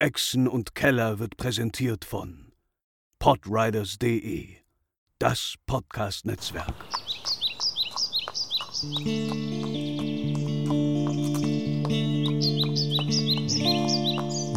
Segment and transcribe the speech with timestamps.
[0.00, 2.52] Echsen und Keller wird präsentiert von
[3.20, 4.48] podriders.de,
[5.20, 6.74] das Podcast-Netzwerk.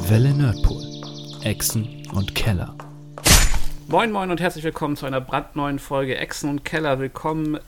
[0.09, 0.83] Welle Nerdpool.
[1.43, 2.75] Echsen und Keller.
[3.87, 6.99] Moin Moin und herzlich willkommen zu einer brandneuen Folge Echsen und Keller.
[6.99, 7.59] Willkommen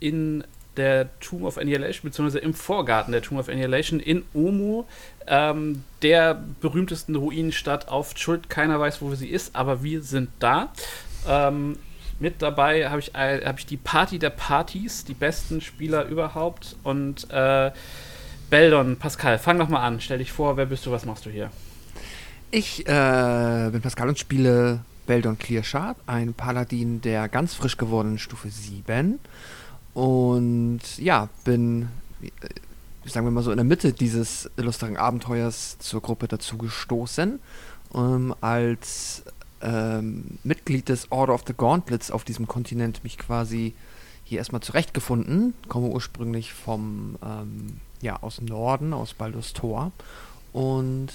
[0.00, 0.44] in
[0.78, 4.84] der Tomb of Annihilation, beziehungsweise im Vorgarten der Tomb of Annihilation in Omu,
[5.26, 8.48] ähm, der berühmtesten Ruinenstadt auf Schuld.
[8.48, 10.72] Keiner weiß, wo sie ist, aber wir sind da.
[11.28, 11.76] Ähm,
[12.20, 16.76] mit dabei habe ich, hab ich die Party der Partys, die besten Spieler überhaupt.
[16.82, 17.70] Und äh,
[18.50, 20.00] Beldon, Pascal, fang doch mal an.
[20.00, 21.50] Stell dich vor, wer bist du, was machst du hier?
[22.50, 28.48] Ich äh, bin Pascal und spiele Beldon Clearshard, ein Paladin der ganz frisch gewordenen Stufe
[28.48, 29.18] 7.
[29.94, 31.88] Und ja, bin,
[32.22, 32.28] äh,
[33.08, 37.40] sagen wir mal so, in der Mitte dieses illustren Abenteuers zur Gruppe dazu gestoßen,
[37.94, 39.22] ähm, als
[39.60, 43.74] ähm, Mitglied des Order of the Gauntlets auf diesem Kontinent mich quasi
[44.24, 45.54] hier erstmal zurechtgefunden.
[45.68, 49.90] Komme ursprünglich vom, ähm, ja, aus dem Norden, aus Baldur's Tor.
[50.52, 51.08] Und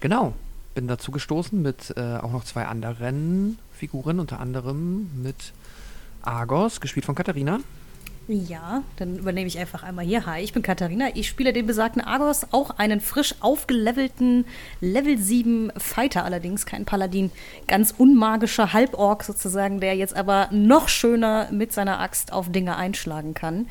[0.00, 0.34] genau,
[0.74, 5.52] bin dazu gestoßen mit äh, auch noch zwei anderen Figuren, unter anderem mit
[6.22, 7.60] Argos, gespielt von Katharina.
[8.28, 10.26] Ja, dann übernehme ich einfach einmal hier.
[10.26, 11.08] Hi, ich bin Katharina.
[11.14, 14.44] Ich spiele den besagten Argos, auch einen frisch aufgelevelten
[14.80, 17.32] Level 7 Fighter allerdings, kein Paladin.
[17.66, 23.34] Ganz unmagischer Halborg sozusagen, der jetzt aber noch schöner mit seiner Axt auf Dinge einschlagen
[23.34, 23.66] kann.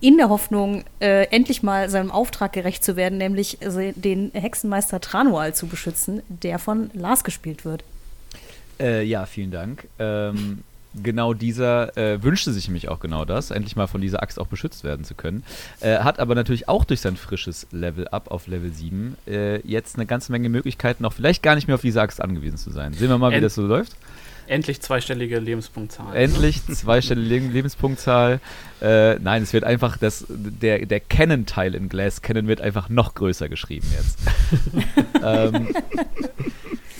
[0.00, 5.54] In der Hoffnung, äh, endlich mal seinem Auftrag gerecht zu werden, nämlich den Hexenmeister Tranual
[5.54, 7.84] zu beschützen, der von Lars gespielt wird.
[8.80, 9.86] Äh, ja, vielen Dank.
[9.98, 14.38] Ähm, genau dieser äh, wünschte sich nämlich auch genau das, endlich mal von dieser Axt
[14.38, 15.44] auch beschützt werden zu können.
[15.80, 20.06] Äh, hat aber natürlich auch durch sein frisches Level-Up auf Level 7 äh, jetzt eine
[20.06, 22.92] ganze Menge Möglichkeiten, auch vielleicht gar nicht mehr auf diese Axt angewiesen zu sein.
[22.92, 23.96] Sehen wir mal, wie End das so läuft.
[24.50, 26.16] Endlich zweistellige Lebenspunktzahl.
[26.16, 28.40] Endlich zweistellige Le Lebenspunktzahl.
[28.82, 33.14] Äh, nein, es wird einfach das, der, der Canon-Teil in Glass Canon wird einfach noch
[33.14, 34.18] größer geschrieben jetzt.
[35.22, 35.68] ähm,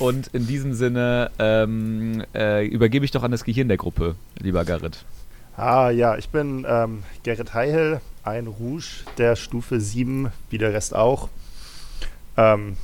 [0.00, 4.64] und in diesem Sinne ähm, äh, übergebe ich doch an das Gehirn der Gruppe, lieber
[4.64, 5.04] Garrett.
[5.56, 10.94] Ah ja, ich bin ähm, Gerrit Heihel, ein Rouge der Stufe 7, wie der Rest
[10.94, 11.28] auch.
[12.36, 12.76] Ähm,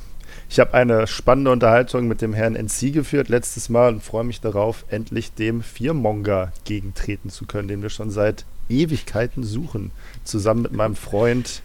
[0.49, 4.39] ich habe eine spannende Unterhaltung mit dem Herrn NC geführt letztes Mal und freue mich
[4.39, 9.91] darauf, endlich dem Viermonger gegentreten zu können, den wir schon seit Ewigkeiten suchen,
[10.23, 11.63] zusammen mit meinem Freund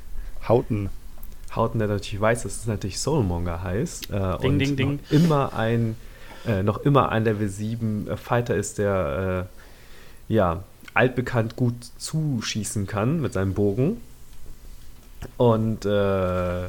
[0.49, 0.89] Hauten.
[1.55, 4.11] Hauten, der natürlich weiß, dass es natürlich Soulmonger heißt.
[4.11, 5.01] Äh, Ding, und ding, ding.
[5.03, 5.97] Noch immer ein,
[6.47, 9.49] äh, noch immer ein Level 7 äh, Fighter ist, der
[10.29, 10.65] äh, ja,
[10.95, 14.01] altbekannt gut zuschießen kann mit seinem Bogen.
[15.37, 16.69] Und äh,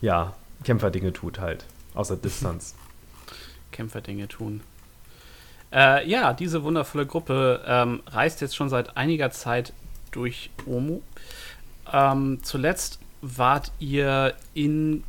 [0.00, 0.34] ja,
[0.64, 1.64] Kämpferdinge tut halt.
[1.94, 2.74] Außer Distanz.
[3.72, 4.60] Kämpferdinge tun.
[5.72, 9.72] Äh, ja, diese wundervolle Gruppe ähm, reist jetzt schon seit einiger Zeit
[10.10, 11.00] durch Omu.
[11.92, 15.04] Ähm, zuletzt wart ihr in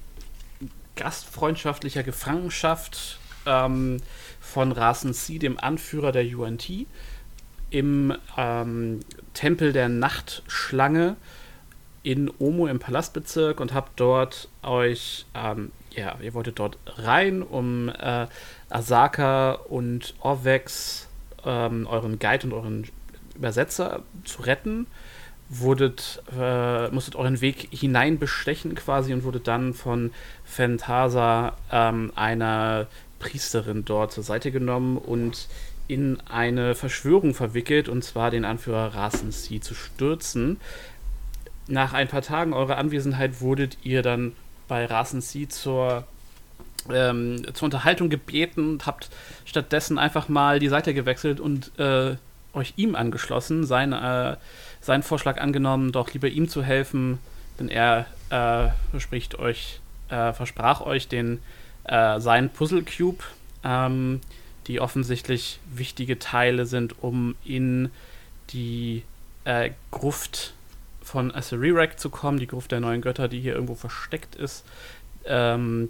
[0.95, 4.01] gastfreundschaftlicher Gefangenschaft ähm,
[4.39, 6.69] von Rasen C, dem Anführer der UNT,
[7.69, 8.99] im ähm,
[9.33, 11.15] Tempel der Nachtschlange
[12.03, 17.89] in Omo im Palastbezirk und habt dort euch, ähm, ja, ihr wolltet dort rein, um
[17.89, 18.27] äh,
[18.69, 21.07] Asaka und Orvex,
[21.45, 22.87] ähm, euren Guide und euren
[23.35, 24.87] Übersetzer zu retten.
[25.49, 30.11] Wurdet, äh, musstet euren Weg hineinbestechen quasi und wurdet dann von
[30.45, 32.87] Phantasa, ähm, einer
[33.17, 35.47] Priesterin dort zur Seite genommen und
[35.87, 40.57] in eine Verschwörung verwickelt, und zwar den Anführer Rasensi zu stürzen.
[41.67, 44.33] Nach ein paar Tagen eurer Anwesenheit wurdet ihr dann
[44.67, 46.05] bei Rasensi zur,
[46.93, 49.09] ähm, zur Unterhaltung gebeten und habt
[49.45, 52.15] stattdessen einfach mal die Seite gewechselt und äh,
[52.53, 54.37] euch ihm angeschlossen, sein, äh,
[54.81, 57.19] seinen Vorschlag angenommen, doch lieber ihm zu helfen,
[57.59, 59.79] denn er äh, verspricht euch,
[60.09, 61.39] äh, versprach euch den
[61.83, 63.23] äh, seinen Puzzle Cube,
[63.63, 64.21] ähm,
[64.67, 67.89] die offensichtlich wichtige Teile sind, um in
[68.51, 69.03] die
[69.45, 70.53] äh, Gruft
[71.01, 74.63] von Aserirek zu kommen, die Gruft der neuen Götter, die hier irgendwo versteckt ist.
[75.25, 75.89] Ähm,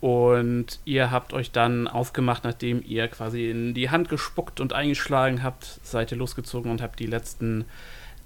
[0.00, 5.42] und ihr habt euch dann aufgemacht, nachdem ihr quasi in die Hand gespuckt und eingeschlagen
[5.42, 7.64] habt, seid ihr losgezogen und habt die letzten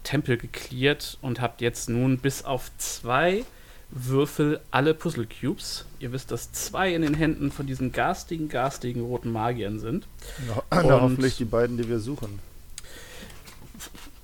[0.05, 3.45] Tempel geklärt und habt jetzt nun bis auf zwei
[3.91, 5.85] Würfel alle Puzzle Cubes.
[5.99, 10.07] Ihr wisst, dass zwei in den Händen von diesen garstigen, garstigen roten Magiern sind.
[10.71, 12.39] Und- na, hoffentlich die beiden, die wir suchen.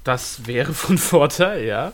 [0.05, 1.93] Das wäre von Vorteil, ja.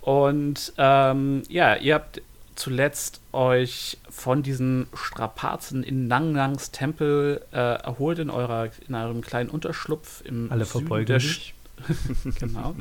[0.00, 2.22] Und ähm, ja, ihr habt
[2.56, 9.48] zuletzt euch von diesen Strapazen in Nangnangs Tempel äh, erholt in, eurer, in eurem kleinen
[9.48, 11.54] Unterschlupf im Alle Süden verbeugen der sich.
[12.38, 12.74] genau.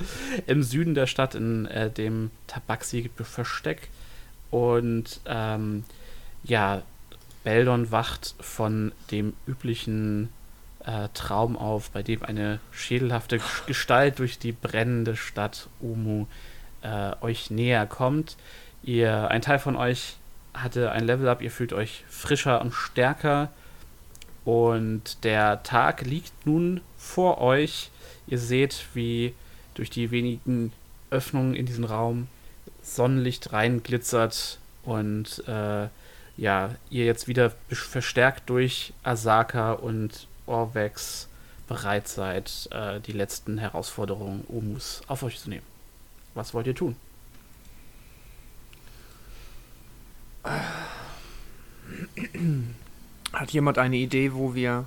[0.48, 3.90] Im Süden der Stadt, in äh, dem Tabaxi-Versteck.
[4.50, 5.84] Und ähm,
[6.44, 6.82] ja,
[7.44, 10.30] Beldon wacht von dem üblichen
[10.86, 16.26] äh, Traum auf, bei dem eine schädelhafte Gestalt durch die brennende Stadt Umu
[16.82, 18.38] äh, euch näher kommt.
[18.84, 20.16] Ihr, ein Teil von euch
[20.54, 23.50] hatte ein Level-Up, ihr fühlt euch frischer und stärker.
[24.44, 27.92] Und der Tag liegt nun vor euch.
[28.32, 29.34] Ihr seht, wie
[29.76, 30.72] durch die wenigen
[31.10, 32.30] Öffnungen in diesen Raum
[32.82, 35.88] Sonnenlicht reinglitzert und äh,
[36.38, 41.28] ja, ihr jetzt wieder verstärkt durch Asaka und Orvex
[41.68, 45.66] bereit seid, äh, die letzten Herausforderungen Omus auf euch zu nehmen.
[46.34, 46.96] Was wollt ihr tun?
[53.34, 54.86] Hat jemand eine Idee, wo wir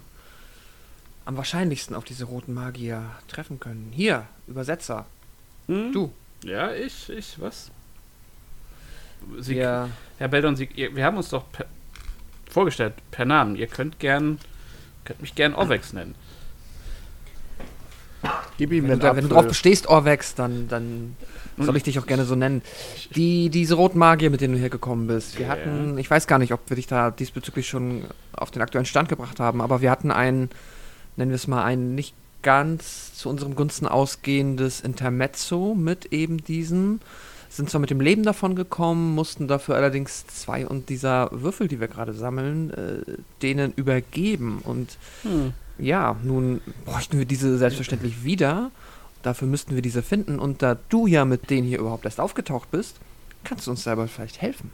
[1.25, 3.91] am wahrscheinlichsten auf diese roten Magier treffen können?
[3.95, 5.07] Hier, Übersetzer.
[5.69, 5.93] Hm?
[5.93, 6.13] Du.
[6.45, 7.71] Ja, ich, ich, was?
[9.41, 9.89] Sie, Wir,
[10.19, 11.65] Herr Beldon, Sie, ihr, wir haben uns doch per,
[12.51, 13.57] vorgestellt, per Namen.
[13.57, 14.39] Ihr könnt gern,
[15.05, 16.15] könnt mich gern Orvex nennen.
[18.57, 21.17] Gib ihm wenn, den du, da- wenn du drauf bestehst, Orvex, dann, dann
[21.59, 22.63] soll ich dich auch gerne so nennen.
[23.17, 25.39] Die, diese roten Magier, mit denen du hier gekommen bist.
[25.39, 25.53] Wir Ja.
[25.53, 29.09] hatten, ich weiß gar nicht, ob wir dich da diesbezüglich schon auf den aktuellen Stand
[29.09, 30.51] gebracht haben, aber wir hatten ein,
[31.17, 37.01] nennen wir es mal, ein nicht ganz zu unserem Gunsten ausgehendes Intermezzo mit eben diesen.
[37.49, 41.81] Sind zwar mit dem Leben davon gekommen, mussten dafür allerdings zwei und dieser Würfel, die
[41.81, 44.61] wir gerade sammeln, äh, denen übergeben.
[44.65, 45.53] Und Hm.
[45.79, 48.71] ja, nun bräuchten wir diese selbstverständlich wieder.
[49.23, 50.39] Dafür müssten wir diese finden.
[50.39, 52.97] Und da du ja mit denen hier überhaupt erst aufgetaucht bist,
[53.45, 54.71] kannst du uns selber vielleicht helfen.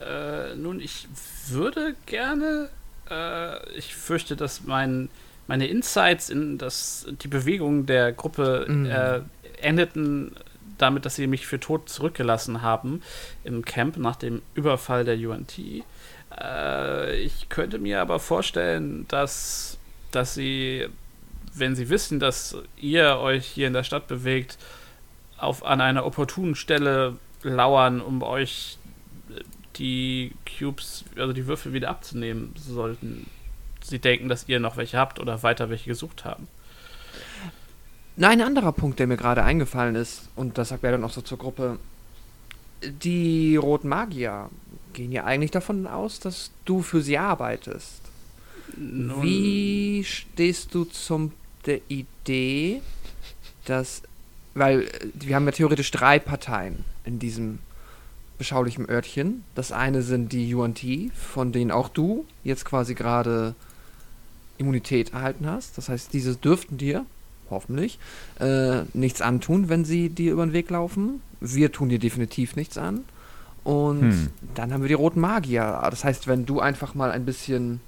[0.00, 1.06] Äh, nun, ich
[1.48, 2.68] würde gerne.
[3.08, 5.08] Äh, ich fürchte, dass mein,
[5.52, 8.86] meine Insights in das, die Bewegung der Gruppe Mhm.
[8.86, 9.20] äh,
[9.60, 10.34] endeten
[10.78, 13.02] damit, dass sie mich für tot zurückgelassen haben
[13.44, 15.58] im Camp nach dem Überfall der UNT.
[16.40, 19.76] Äh, ich könnte mir aber vorstellen, dass,
[20.10, 20.88] dass sie,
[21.52, 24.56] wenn sie wissen, dass ihr euch hier in der Stadt bewegt,
[25.36, 28.78] auf, an einer opportunen Stelle lauern, um euch
[29.76, 33.26] die Cubes, also die Würfel wieder abzunehmen, sollten
[33.84, 36.48] sie denken, dass ihr noch welche habt oder weiter welche gesucht haben.
[38.16, 41.12] Na, ein anderer Punkt, der mir gerade eingefallen ist, und das sagt er dann auch
[41.12, 41.78] so zur Gruppe,
[42.82, 44.50] die Roten Magier
[44.92, 48.02] gehen ja eigentlich davon aus, dass du für sie arbeitest.
[48.76, 51.32] Nun, Wie stehst du zum
[51.66, 52.82] der Idee,
[53.64, 54.02] dass,
[54.54, 57.58] weil äh, wir haben ja theoretisch drei Parteien in diesem
[58.38, 59.44] beschaulichen Örtchen.
[59.54, 60.84] Das eine sind die UNT,
[61.14, 63.54] von denen auch du jetzt quasi gerade
[64.62, 65.76] Immunität erhalten hast.
[65.78, 67.04] Das heißt, diese dürften dir,
[67.50, 67.98] hoffentlich,
[68.40, 71.20] äh, nichts antun, wenn sie dir über den Weg laufen.
[71.40, 73.04] Wir tun dir definitiv nichts an.
[73.64, 74.30] Und Hm.
[74.54, 75.80] dann haben wir die roten Magier.
[75.90, 77.80] Das heißt, wenn du einfach mal ein bisschen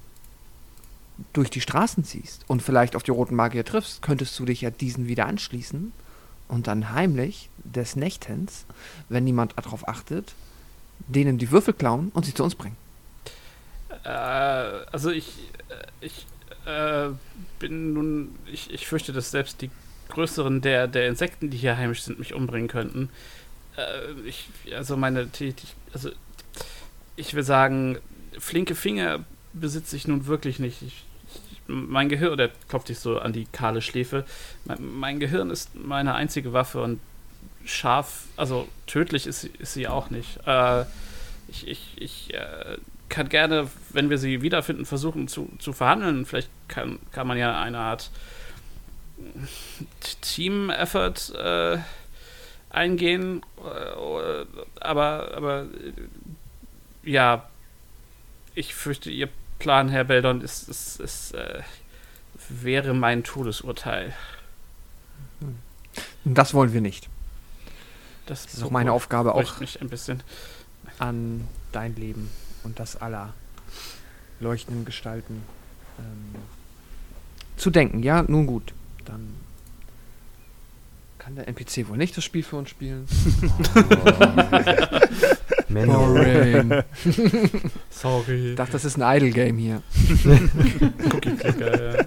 [1.33, 4.69] durch die Straßen ziehst und vielleicht auf die roten Magier triffst, könntest du dich ja
[4.69, 5.91] diesen wieder anschließen
[6.49, 8.65] und dann heimlich des Nächtens,
[9.09, 10.33] wenn niemand darauf achtet,
[11.07, 12.77] denen die Würfel klauen und sie zu uns bringen.
[14.03, 15.27] äh, also ich,
[15.69, 16.25] äh, ich
[16.65, 17.09] äh,
[17.59, 19.69] bin nun, ich, ich fürchte, dass selbst die
[20.09, 23.09] größeren der, der Insekten, die hier heimisch sind, mich umbringen könnten.
[23.77, 26.09] Äh, ich, also meine Tätig, also
[27.15, 27.97] ich will sagen,
[28.37, 30.81] flinke Finger besitze ich nun wirklich nicht.
[30.81, 31.05] Ich,
[31.51, 34.25] ich, mein Gehirn, der klopft sich so an die kahle Schläfe.
[34.65, 36.99] Mein, mein Gehirn ist meine einzige Waffe und
[37.65, 40.39] scharf, also tödlich ist, sie- ist sie auch nicht.
[40.45, 40.83] Äh,
[41.47, 42.77] ich ich, ich äh,
[43.09, 46.25] kann gerne, wenn wir sie wiederfinden, versuchen zu, zu verhandeln.
[46.25, 48.09] Vielleicht kann, kann man ja eine Art
[50.21, 51.77] Team-Effort äh,
[52.69, 53.41] eingehen.
[53.63, 54.45] Äh,
[54.79, 55.67] aber, aber
[57.03, 57.47] ja,
[58.53, 61.61] ich fürchte, Ihr Plan, Herr Beldon, ist, ist, ist, äh,
[62.49, 64.13] wäre mein Todesurteil.
[66.25, 67.07] Und das wollen wir nicht.
[68.25, 70.23] Das, Das ist auch meine Aufgabe, auch mich ein bisschen.
[70.97, 72.29] an dein Leben
[72.65, 73.33] und das aller
[74.39, 75.43] leuchtenden Gestalten
[75.99, 76.35] ähm,
[77.55, 78.03] zu denken.
[78.03, 78.73] Ja, nun gut.
[79.05, 79.35] Dann
[81.19, 83.07] kann der NPC wohl nicht das Spiel für uns spielen.
[85.69, 85.93] Menno.
[85.93, 86.69] Boring.
[87.89, 88.51] Sorry.
[88.51, 89.81] Ich dachte, das ist ein Idle-Game hier.
[91.11, 92.05] Cookie-Clicker, ja.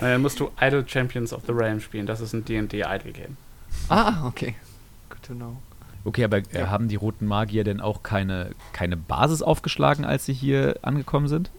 [0.00, 2.06] Naja, musst du Idle Champions of the Realm spielen.
[2.06, 3.36] Das ist ein D&D Idle Game.
[3.88, 4.56] Ah, okay.
[5.08, 5.56] Good to know.
[6.04, 10.32] Okay, aber äh, haben die roten Magier denn auch keine, keine Basis aufgeschlagen, als sie
[10.32, 11.50] hier angekommen sind?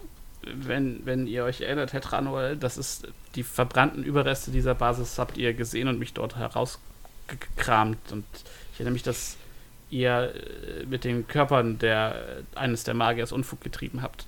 [0.45, 5.37] Wenn, wenn ihr euch erinnert, Herr Tranol, das ist die verbrannten Überreste dieser Basis habt
[5.37, 8.11] ihr gesehen und mich dort herausgekramt.
[8.11, 8.25] Und
[8.73, 9.37] ich erinnere mich, dass
[9.89, 14.25] ihr äh, mit den Körpern der, eines der Magiers Unfug getrieben habt.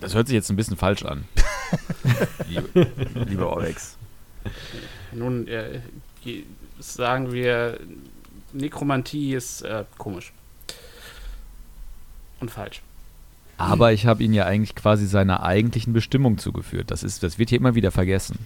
[0.00, 1.24] Das hört sich jetzt ein bisschen falsch an.
[2.48, 2.90] Liebe,
[3.26, 3.96] lieber Orlex.
[5.12, 5.80] Nun, äh,
[6.78, 7.78] sagen wir,
[8.52, 10.32] Nekromantie ist äh, komisch.
[12.40, 12.82] Und falsch.
[13.56, 16.90] Aber ich habe ihn ja eigentlich quasi seiner eigentlichen Bestimmung zugeführt.
[16.90, 18.44] Das, ist, das wird hier immer wieder vergessen.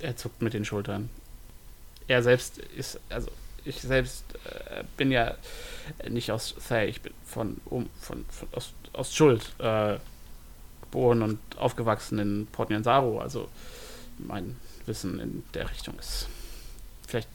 [0.00, 1.08] Er zuckt mit den Schultern.
[2.08, 3.30] Er selbst ist, also
[3.64, 5.36] ich selbst äh, bin ja
[6.08, 9.96] nicht aus Thay, ich bin von, um, von, von aus, aus Schuld äh,
[10.82, 13.18] geboren und aufgewachsen in Port Nyansaru.
[13.18, 13.48] Also
[14.18, 14.56] mein
[14.86, 16.28] Wissen in der Richtung ist
[17.06, 17.28] vielleicht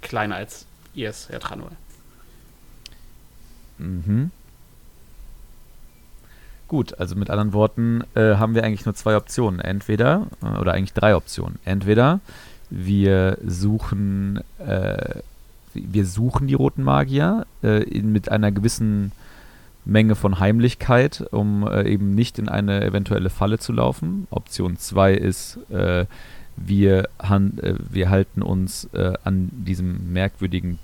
[0.00, 1.70] kleiner als ihr es, Herr Tranol.
[3.78, 4.30] Mhm.
[6.68, 9.60] Gut, also mit anderen Worten äh, haben wir eigentlich nur zwei Optionen.
[9.60, 11.58] Entweder, äh, oder eigentlich drei Optionen.
[11.64, 12.20] Entweder
[12.70, 15.20] wir suchen, äh,
[15.74, 19.12] wir suchen die roten Magier äh, in, mit einer gewissen
[19.84, 24.26] Menge von Heimlichkeit, um äh, eben nicht in eine eventuelle Falle zu laufen.
[24.30, 26.06] Option 2 ist, äh,
[26.56, 27.10] wir,
[27.90, 30.78] wir halten uns an diesem merkwürdigen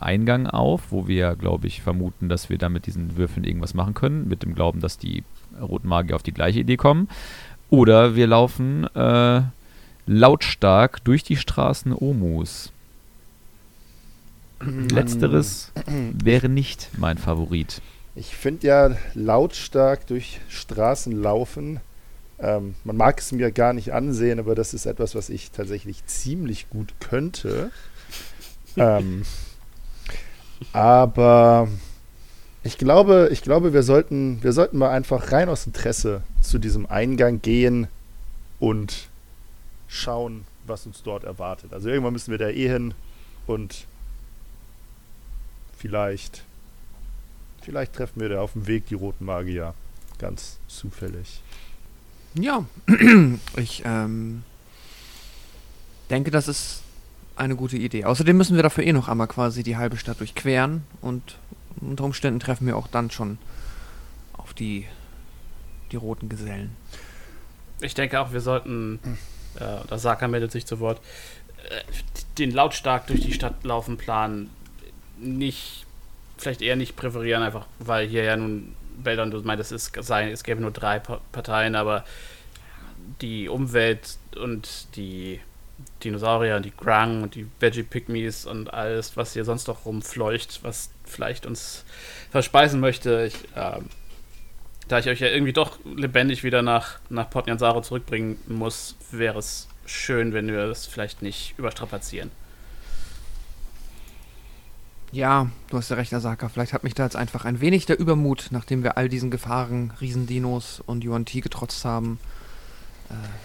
[0.00, 3.94] Eingang auf, wo wir, glaube ich, vermuten, dass wir da mit diesen Würfeln irgendwas machen
[3.94, 5.24] können, mit dem Glauben, dass die
[5.60, 7.08] roten Magier auf die gleiche Idee kommen.
[7.70, 9.42] Oder wir laufen äh,
[10.06, 12.72] lautstark durch die Straßen Omus.
[14.60, 15.72] Letzteres
[16.12, 17.80] wäre nicht mein Favorit.
[18.14, 21.80] Ich finde ja lautstark durch Straßen laufen.
[22.40, 26.04] Ähm, man mag es mir gar nicht ansehen, aber das ist etwas, was ich tatsächlich
[26.06, 27.70] ziemlich gut könnte.
[28.76, 29.22] ähm,
[30.72, 31.68] aber
[32.62, 36.86] ich glaube, ich glaube, wir sollten, wir sollten mal einfach rein aus Interesse zu diesem
[36.86, 37.86] Eingang gehen
[38.58, 39.08] und
[39.86, 41.72] schauen, was uns dort erwartet.
[41.72, 42.94] Also irgendwann müssen wir da eh hin
[43.46, 43.86] und
[45.78, 46.44] vielleicht,
[47.62, 49.74] vielleicht treffen wir da auf dem Weg die roten Magier.
[50.18, 51.40] Ganz zufällig.
[52.34, 52.64] Ja,
[53.56, 54.42] ich ähm,
[56.10, 56.82] denke, das ist
[57.38, 58.04] eine gute Idee.
[58.04, 61.36] Außerdem müssen wir dafür eh noch einmal quasi die halbe Stadt durchqueren und
[61.80, 63.38] unter Umständen treffen wir auch dann schon
[64.32, 64.86] auf die,
[65.92, 66.76] die roten Gesellen.
[67.80, 68.98] Ich denke auch, wir sollten,
[69.56, 71.00] äh, das Saka meldet sich zu Wort,
[71.70, 71.80] äh,
[72.38, 74.50] den lautstark durch die Stadt laufen Plan
[75.18, 75.86] nicht,
[76.36, 80.42] vielleicht eher nicht präferieren, einfach weil hier ja nun, Beldon, du meintest, es, sei, es
[80.42, 82.04] gäbe nur drei Pa- Parteien, aber
[83.20, 85.40] die Umwelt und die
[86.02, 90.60] Dinosaurier und die Grang und die Veggie Pygmies und alles, was hier sonst noch rumfleucht,
[90.62, 91.84] was vielleicht uns
[92.30, 93.24] verspeisen möchte.
[93.26, 93.86] Ich, ähm,
[94.88, 99.38] da ich euch ja irgendwie doch lebendig wieder nach, nach Port Nyansaru zurückbringen muss, wäre
[99.38, 102.30] es schön, wenn wir das vielleicht nicht überstrapazieren.
[105.10, 106.50] Ja, du hast ja recht, Asaka.
[106.50, 109.92] Vielleicht hat mich da jetzt einfach ein wenig der Übermut, nachdem wir all diesen Gefahren,
[110.00, 112.37] Riesendinos und Yuan Ti getrotzt haben, äh,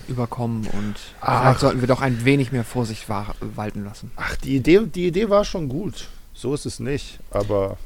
[0.08, 1.42] überkommen und Ach.
[1.42, 4.12] vielleicht sollten wir doch ein wenig mehr Vorsicht wa walten lassen.
[4.16, 6.10] Ach, die Idee, die Idee war schon gut.
[6.34, 7.20] So ist es nicht.
[7.32, 7.78] Aber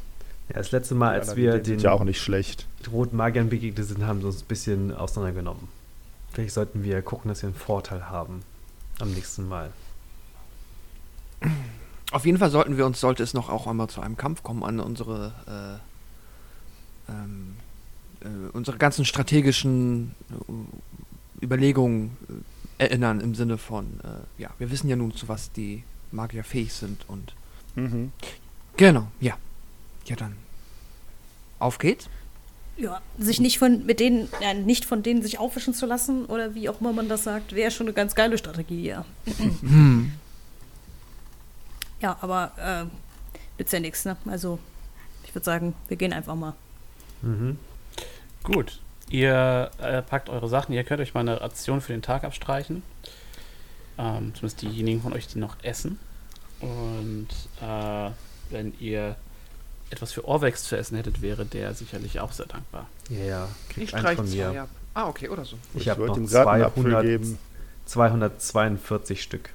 [0.49, 2.65] Ja, das letzte Mal, als anderen wir den ja auch nicht schlecht.
[2.91, 5.67] roten Magiern begegnet sind, haben sie uns ein bisschen auseinandergenommen.
[6.31, 8.41] Vielleicht sollten wir gucken, dass wir einen Vorteil haben
[8.99, 9.71] am nächsten Mal.
[12.11, 14.63] Auf jeden Fall sollten wir uns, sollte es noch auch einmal zu einem Kampf kommen,
[14.63, 15.79] an unsere,
[17.07, 17.55] äh, ähm,
[18.21, 20.51] äh, unsere ganzen strategischen äh,
[21.41, 22.15] Überlegungen
[22.79, 26.43] äh, erinnern im Sinne von, äh, ja, wir wissen ja nun, zu was die Magier
[26.43, 27.33] fähig sind und
[27.75, 28.11] Mhm.
[28.75, 29.37] genau, ja.
[30.05, 30.35] Ja, dann.
[31.59, 32.09] Auf geht's.
[32.75, 36.55] Ja, sich nicht von mit denen, ja, nicht von denen sich aufwischen zu lassen oder
[36.55, 39.05] wie auch immer man das sagt, wäre schon eine ganz geile Strategie, ja.
[39.61, 40.11] Hm.
[41.99, 42.85] Ja, aber äh,
[43.57, 44.15] nützt ja nichts, ne?
[44.25, 44.59] Also,
[45.23, 46.53] ich würde sagen, wir gehen einfach mal.
[47.23, 47.57] Mhm.
[48.43, 48.79] Gut,
[49.09, 52.83] ihr äh, packt eure Sachen, ihr könnt euch mal eine Ration für den Tag abstreichen.
[53.97, 55.99] Ähm, zumindest diejenigen von euch, die noch essen.
[56.59, 57.27] Und
[57.61, 58.11] äh,
[58.49, 59.15] wenn ihr
[59.89, 62.87] etwas für Orvex zu essen hättet, wäre der sicherlich auch sehr dankbar.
[63.09, 63.47] Ja, ja.
[63.75, 64.61] Ich eins streich von zwei mir.
[64.63, 64.69] ab.
[64.93, 65.57] Ah, okay, oder so.
[65.73, 67.39] Ich Ich habe noch ihm gerade einen Apfel 200, geben.
[67.85, 69.49] 242 Stück.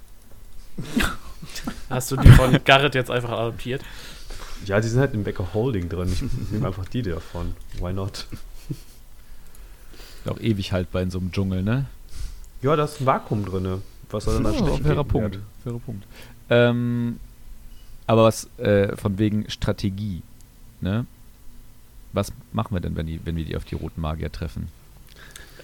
[1.90, 3.82] Hast du die von Garrett jetzt einfach adoptiert?
[4.64, 6.10] Ja, die sind halt im Becker Holding drin.
[6.12, 7.54] Ich nehme einfach die davon.
[7.78, 8.26] Why not?
[10.26, 11.86] Auch ewig haltbar in so einem Dschungel, ne?
[12.62, 13.82] Ja, da ist ein Vakuum drin.
[14.10, 15.38] Was soll denn da Ja, schlecht fairer Punkt.
[15.64, 16.04] Fairer Punkt.
[16.50, 17.18] Ähm,
[18.06, 20.22] Aber was äh, von wegen Strategie,
[20.80, 21.06] ne?
[22.12, 24.68] Was machen wir denn, wenn, die, wenn wir die auf die roten Magier treffen?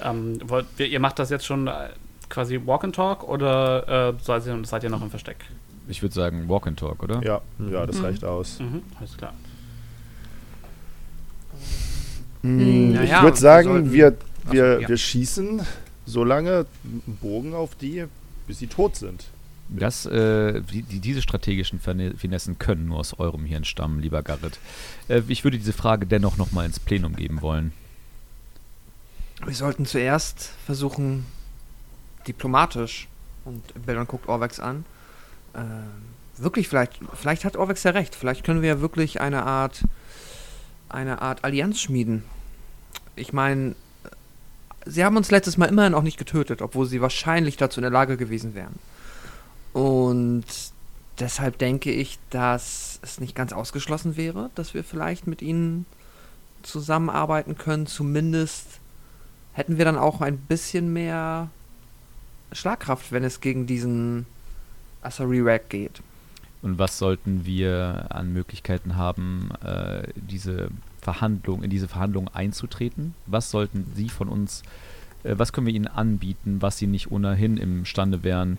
[0.01, 1.91] Ähm, wollt, ihr macht das jetzt schon äh,
[2.31, 5.45] quasi Walk and Talk oder äh, seid, ihr, seid ihr noch im Versteck?
[5.89, 7.23] Ich würde sagen Walk and Talk, oder?
[7.23, 8.05] Ja, ja, das Mhm.
[8.05, 8.59] reicht aus.
[8.61, 9.33] Mhm, alles klar.
[12.43, 13.93] Hm, ich naja, würde sagen, sollten-
[14.51, 14.89] wir, wir, ja.
[14.89, 15.63] wir schießen
[16.07, 18.05] so lange einen Bogen auf die,
[18.47, 19.27] bis sie tot sind.
[19.69, 24.59] Das, äh, die, die, diese strategischen Finessen können nur aus eurem Hirn stammen, lieber Garrett.
[25.09, 27.73] Äh, ich würde diese Frage dennoch nochmal ins Plenum geben wollen.
[29.45, 31.27] Wir sollten zuerst versuchen,
[32.27, 33.09] diplomatisch,
[33.45, 34.85] und Bellon guckt Orvex an,
[35.53, 35.59] äh,
[36.39, 39.83] wirklich, vielleicht, vielleicht hat Orvex ja recht, vielleicht können wir ja wirklich eine Art,
[40.89, 42.25] eine Art Allianz schmieden.
[43.17, 43.75] Ich meine,
[44.89, 47.91] sie haben uns letztes Mal immerhin auch nicht getötet, obwohl sie wahrscheinlich dazu in der
[47.91, 48.79] Lage gewesen wären.
[49.73, 50.45] Und
[51.21, 55.87] deshalb denke ich, dass es nicht ganz ausgeschlossen wäre, dass wir vielleicht mit ihnen
[56.63, 57.87] zusammenarbeiten können.
[57.87, 58.81] Zumindest
[59.53, 61.51] hätten wir dann auch ein bisschen mehr
[62.53, 64.27] Schlagkraft, wenn es gegen diesen
[65.03, 66.01] Asari Rack geht.
[66.63, 73.15] Und was sollten wir an Möglichkeiten haben, äh, diese Verhandlung, in diese Verhandlungen einzutreten?
[73.27, 74.63] Was sollten Sie von uns,
[75.25, 78.59] äh, was können wir Ihnen anbieten, was Sie nicht ohnehin imstande wären,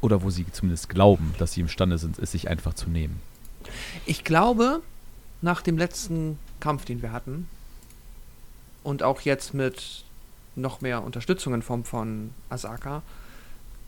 [0.00, 3.20] oder wo Sie zumindest glauben, dass Sie imstande sind, es sich einfach zu nehmen?
[4.04, 4.82] Ich glaube,
[5.40, 7.48] nach dem letzten Kampf, den wir hatten,
[8.82, 10.04] und auch jetzt mit
[10.56, 13.02] noch mehr Unterstützung in Form von Asaka,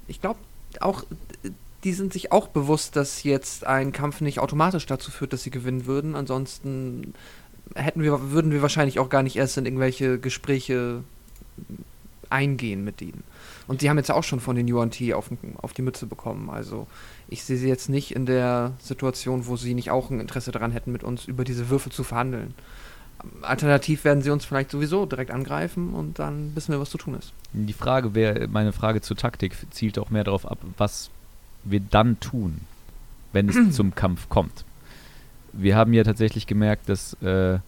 [0.08, 0.40] ich glaube
[0.80, 1.04] auch,
[1.42, 1.50] äh,
[1.84, 5.50] die sind sich auch bewusst, dass jetzt ein Kampf nicht automatisch dazu führt, dass sie
[5.50, 6.14] gewinnen würden.
[6.14, 7.14] Ansonsten
[7.74, 11.02] hätten wir, würden wir wahrscheinlich auch gar nicht erst in irgendwelche Gespräche
[12.30, 13.22] eingehen mit ihnen.
[13.68, 16.50] Und sie haben jetzt auch schon von den Yuan Ti auf, auf die Mütze bekommen.
[16.50, 16.86] Also
[17.28, 20.72] ich sehe sie jetzt nicht in der Situation, wo sie nicht auch ein Interesse daran
[20.72, 22.54] hätten, mit uns über diese Würfel zu verhandeln.
[23.42, 27.14] Alternativ werden sie uns vielleicht sowieso direkt angreifen und dann wissen wir, was zu tun
[27.14, 27.32] ist.
[27.52, 31.10] Die Frage wäre, meine Frage zur Taktik zielt auch mehr darauf ab, was
[31.70, 32.60] wir dann tun,
[33.32, 34.64] wenn es zum Kampf kommt.
[35.52, 37.58] Wir haben ja tatsächlich gemerkt, dass äh,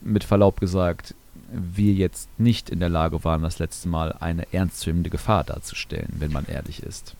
[0.00, 1.14] mit Verlaub gesagt,
[1.50, 6.32] wir jetzt nicht in der Lage waren, das letzte Mal eine ernstzunehmende Gefahr darzustellen, wenn
[6.32, 7.14] man ehrlich ist.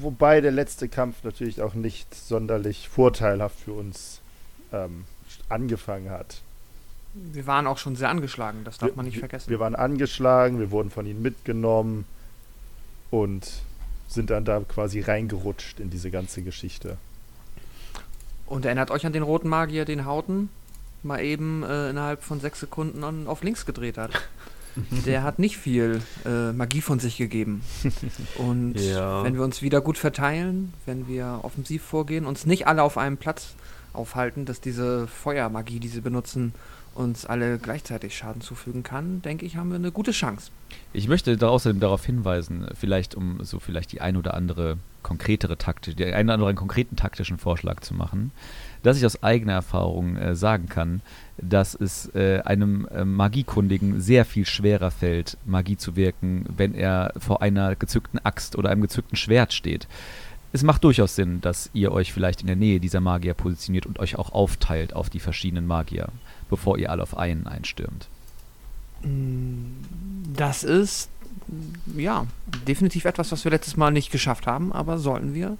[0.00, 4.20] Wobei der letzte Kampf natürlich auch nicht sonderlich vorteilhaft für uns
[4.72, 5.04] ähm,
[5.48, 6.40] angefangen hat.
[7.14, 9.50] Wir waren auch schon sehr angeschlagen, das darf Wir- man nicht vergessen.
[9.50, 12.04] Wir waren angeschlagen, wir wurden von ihnen mitgenommen
[13.10, 13.50] und
[14.10, 16.96] sind dann da quasi reingerutscht in diese ganze Geschichte.
[18.46, 20.48] und erinnert euch an den roten Magier, den Hauten
[21.02, 24.10] mal eben äh, innerhalb von sechs Sekunden an, auf links gedreht hat.
[25.06, 27.62] Der hat nicht viel äh, Magie von sich gegeben.
[28.38, 29.24] Und Ja.
[29.24, 33.16] wenn wir uns wieder gut verteilen, wenn wir offensiv vorgehen, uns nicht alle auf einem
[33.16, 33.54] Platz
[33.92, 36.52] aufhalten, dass diese Feuermagie, die sie benutzen,
[37.00, 40.50] uns alle gleichzeitig Schaden zufügen kann, denke ich, haben wir eine gute Chance.
[40.92, 45.56] Ich möchte da außerdem darauf hinweisen, vielleicht um so vielleicht die ein oder andere konkretere
[45.56, 48.32] Taktik, den einen oder anderen konkreten taktischen Vorschlag zu machen,
[48.82, 51.00] dass ich aus eigener Erfahrung äh, sagen kann,
[51.38, 57.12] dass es äh, einem äh, Magiekundigen sehr viel schwerer fällt, Magie zu wirken, wenn er
[57.18, 59.88] vor einer gezückten Axt oder einem gezückten Schwert steht.
[60.52, 64.00] Es macht durchaus Sinn, dass ihr euch vielleicht in der Nähe dieser Magier positioniert und
[64.00, 66.08] euch auch aufteilt auf die verschiedenen Magier,
[66.50, 68.08] bevor ihr alle auf einen einstürmt.
[70.36, 71.08] Das ist
[71.96, 72.26] ja
[72.68, 75.56] definitiv etwas, was wir letztes Mal nicht geschafft haben, aber sollten wir,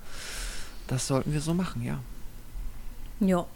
[0.88, 2.00] das sollten wir so machen, ja.
[3.20, 3.46] Ja.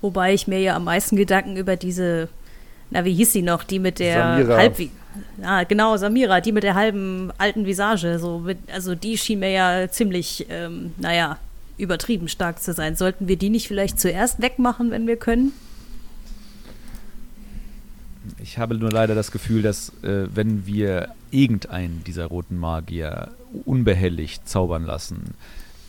[0.00, 2.28] Wobei ich mir ja am meisten Gedanken über diese,
[2.90, 4.56] na, wie hieß sie noch, die mit der Samira.
[4.56, 4.78] halb
[5.42, 8.18] Ja, genau, Samira, die mit der halben alten Visage.
[8.18, 11.38] So mit, also die schien mir ja ziemlich, ähm, naja,
[11.76, 12.96] übertrieben stark zu sein.
[12.96, 15.52] Sollten wir die nicht vielleicht zuerst wegmachen, wenn wir können?
[18.38, 23.32] Ich habe nur leider das Gefühl, dass äh, wenn wir irgendeinen dieser roten Magier
[23.64, 25.34] unbehelligt zaubern lassen,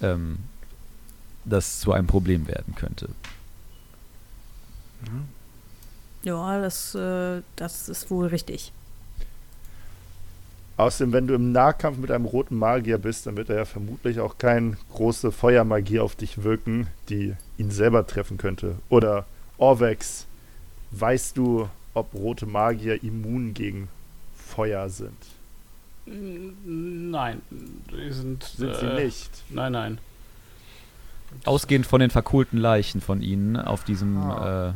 [0.02, 0.40] ähm,
[1.46, 3.10] das zu einem Problem werden könnte.
[6.24, 8.72] Ja, das, äh, das ist wohl richtig.
[10.78, 14.20] Außerdem, wenn du im Nahkampf mit einem roten Magier bist, dann wird er ja vermutlich
[14.20, 18.76] auch keine große Feuermagie auf dich wirken, die ihn selber treffen könnte.
[18.90, 19.26] Oder
[19.58, 20.26] Orvex,
[20.92, 23.90] weißt du, ob rote Magier immun gegen
[24.36, 25.18] Feuer sind?
[26.06, 28.44] Nein, die sind.
[28.44, 29.30] Sind sie äh, nicht?
[29.50, 29.98] Nein, nein.
[31.46, 34.70] Ausgehend von den verkohlten Leichen von ihnen auf diesem, Ah.
[34.70, 34.74] äh,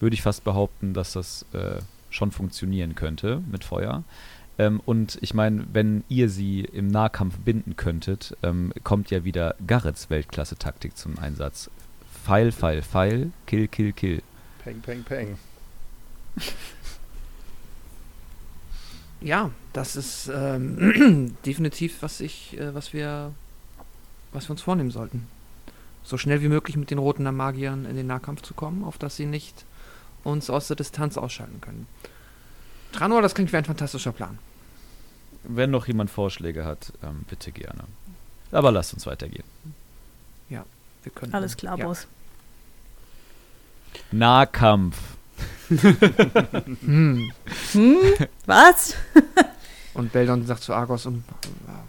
[0.00, 4.04] würde ich fast behaupten, dass das äh, schon funktionieren könnte mit Feuer.
[4.58, 9.54] Ähm, und ich meine, wenn ihr sie im Nahkampf binden könntet, ähm, kommt ja wieder
[9.66, 11.70] Garrets Weltklasse-Taktik zum Einsatz.
[12.24, 14.22] Pfeil, Pfeil, Pfeil, Kill, Kill, Kill.
[14.62, 15.38] Peng, peng, peng.
[19.20, 23.32] Ja, das ist ähm, definitiv, was ich, äh, was wir,
[24.32, 25.26] was wir uns vornehmen sollten.
[26.04, 29.16] So schnell wie möglich mit den roten Magiern in den Nahkampf zu kommen, auf dass
[29.16, 29.64] sie nicht
[30.24, 31.86] uns aus der Distanz ausschalten können.
[32.92, 34.38] Tranor, das klingt wie ein fantastischer Plan.
[35.42, 37.84] Wenn noch jemand Vorschläge hat, ähm, bitte gerne.
[38.50, 39.44] Aber lasst uns weitergehen.
[41.02, 41.86] Wir können, Alles klar, ja.
[41.86, 42.06] Boss.
[44.10, 44.96] Nahkampf.
[45.68, 47.32] Hm.
[47.72, 47.96] Hm?
[48.46, 48.94] Was?
[49.94, 51.24] Und Beldon sagt zu Argos, und,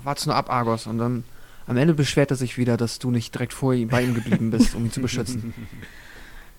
[0.03, 0.87] wart's nur ab, Argos.
[0.87, 1.23] Und dann
[1.67, 4.49] am Ende beschwert er sich wieder, dass du nicht direkt vor ihm, bei ihm geblieben
[4.49, 5.53] bist, um ihn zu beschützen.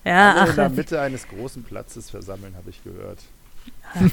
[0.03, 3.19] Ja, Alle in der ach, Mitte eines großen Platzes versammeln, habe ich gehört.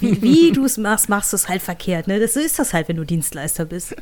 [0.03, 2.09] wie, wie du es machst, machst du es halt verkehrt.
[2.09, 2.21] Ne?
[2.21, 3.97] Das, so ist das halt, wenn du Dienstleister bist.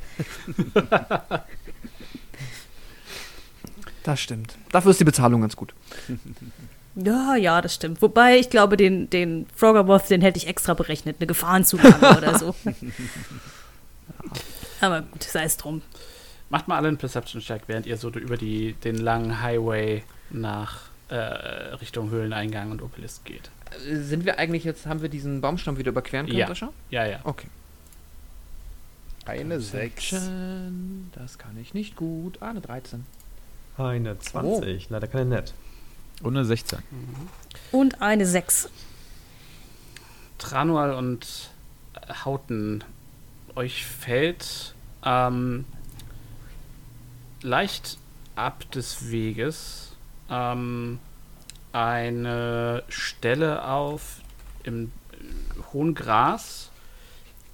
[4.03, 4.59] Das stimmt.
[4.73, 5.75] Dafür ist die Bezahlung ganz gut.
[6.96, 8.00] Ja, ja, das stimmt.
[8.00, 11.16] Wobei, ich glaube, den, den Froggermoth, den hätte ich extra berechnet.
[11.20, 12.54] Eine Gefahrenzulage oder so.
[14.80, 15.82] Aber gut, sei es drum.
[16.48, 21.16] Macht mal alle einen Perception-Check, während ihr so über die, den langen Highway nach äh,
[21.16, 23.50] Richtung Höhleneingang und Obelisk geht.
[23.85, 26.46] Sind wir eigentlich jetzt, haben wir diesen Baumstamm wieder überqueren können, Ja.
[26.46, 26.70] Sascha?
[26.90, 27.18] Ja, ja.
[27.24, 27.48] Okay.
[29.26, 30.11] Eine Sechs.
[30.11, 32.38] Perception, Das kann ich nicht gut.
[32.40, 33.04] Ah, eine 13.
[33.76, 35.52] Eine 20, leider keine nett.
[36.22, 36.79] Und eine 16.
[37.72, 38.70] Und eine 6.
[40.38, 41.50] Tranual und
[42.24, 42.85] Hauten,
[43.55, 44.74] euch fällt
[45.05, 45.64] ähm,
[47.42, 47.98] leicht
[48.35, 49.92] ab des Weges
[50.31, 50.98] ähm,
[51.72, 54.20] eine Stelle auf
[54.62, 56.70] im äh, hohen Gras,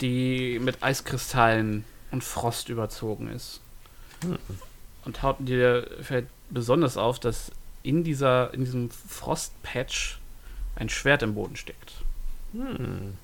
[0.00, 3.60] die mit Eiskristallen und Frost überzogen ist.
[5.04, 7.50] Und Hauten dir fällt besonders auf, dass
[7.82, 10.18] in dieser in diesem Frostpatch
[10.76, 11.94] ein Schwert im Boden steckt.
[12.52, 13.14] Hm.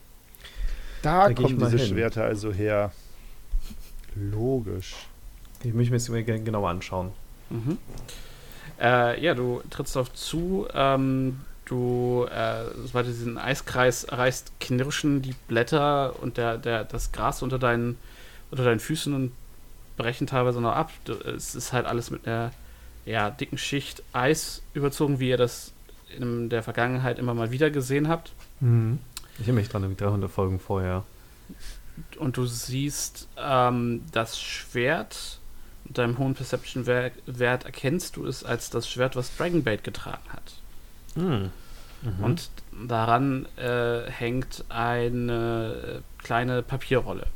[1.02, 1.88] Da, Da kommen diese hin.
[1.88, 2.92] Schwerter also her.
[4.14, 4.94] Logisch.
[5.62, 7.12] Ich möchte mir das mal genauer anschauen.
[7.50, 7.78] Mhm.
[8.80, 10.68] Äh, ja, du trittst auf zu.
[10.72, 17.12] Ähm, du, äh, sobald du diesen Eiskreis erreichst, knirschen die Blätter und der, der, das
[17.12, 17.98] Gras unter deinen,
[18.50, 19.32] unter deinen Füßen und
[19.96, 20.92] brechen teilweise noch ab.
[21.04, 22.52] Du, es ist halt alles mit einer
[23.08, 25.72] ja, dicken Schicht Eis überzogen, wie ihr das
[26.16, 28.32] in der Vergangenheit immer mal wieder gesehen habt.
[29.34, 31.04] Ich erinnere mich dran, irgendwie 300 Folgen vorher.
[32.18, 35.40] Und du siehst ähm, das Schwert
[35.84, 40.54] mit deinem hohen Perception-Wert erkennst du es als das Schwert, was Dragonbait getragen hat.
[41.14, 41.50] Hm.
[42.02, 42.24] Mhm.
[42.24, 42.50] Und
[42.86, 47.26] daran äh, hängt eine kleine Papierrolle.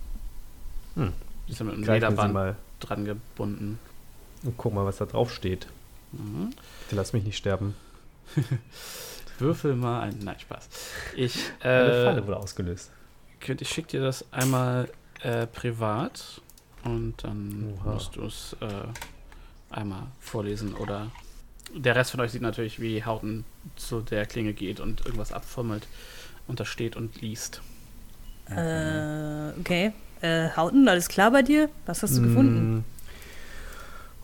[0.96, 1.12] Hm.
[1.48, 3.78] Die ist ja mit einem Greifen Lederband dran gebunden.
[4.44, 5.66] Und guck mal, was da drauf steht.
[6.12, 6.50] Mhm.
[6.82, 7.74] Bitte lass mich nicht sterben.
[9.38, 10.18] Würfel mal ein.
[10.22, 10.68] Nein, Spaß.
[11.16, 12.90] Ich, Eine äh, Falle wurde ausgelöst.
[13.40, 14.88] könnt, ich schicke dir das einmal
[15.22, 16.40] äh, privat
[16.84, 17.94] und dann Oha.
[17.94, 21.10] musst du es äh, einmal vorlesen oder
[21.74, 23.44] der Rest von euch sieht natürlich, wie Hauten
[23.76, 25.86] zu der Klinge geht und irgendwas abfummelt
[26.46, 27.62] und da steht und liest.
[28.50, 29.92] Äh, okay.
[30.20, 31.70] Äh, Hauten, alles klar bei dir?
[31.86, 32.84] Was hast du gefunden?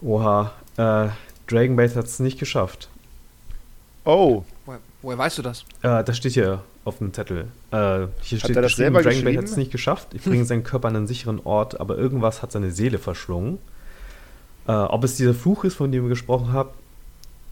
[0.03, 0.53] Oha.
[0.77, 1.09] Äh,
[1.47, 2.89] Dragonbait hat es nicht geschafft.
[4.05, 5.65] Oh, Woher, woher weißt du das?
[5.83, 7.49] Äh, das steht hier auf dem Zettel.
[7.71, 9.39] Äh, hier steht er das geschrieben, selber Dragonbait geschrieben?
[9.39, 10.09] hat es nicht geschafft.
[10.15, 13.59] Ich bringe seinen Körper an einen sicheren Ort, aber irgendwas hat seine Seele verschlungen.
[14.67, 16.77] Äh, ob es dieser Fluch ist, von dem ihr gesprochen habt,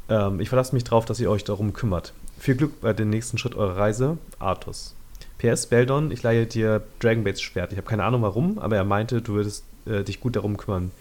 [0.08, 2.12] ähm, ich verlasse mich darauf, dass ihr euch darum kümmert.
[2.38, 4.94] Viel Glück bei dem nächsten Schritt eurer Reise, Artus.
[5.38, 7.72] PS, Beldon, ich leihe dir Dragonbaits Schwert.
[7.72, 10.92] Ich habe keine Ahnung warum, aber er meinte, du würdest äh, dich gut darum kümmern,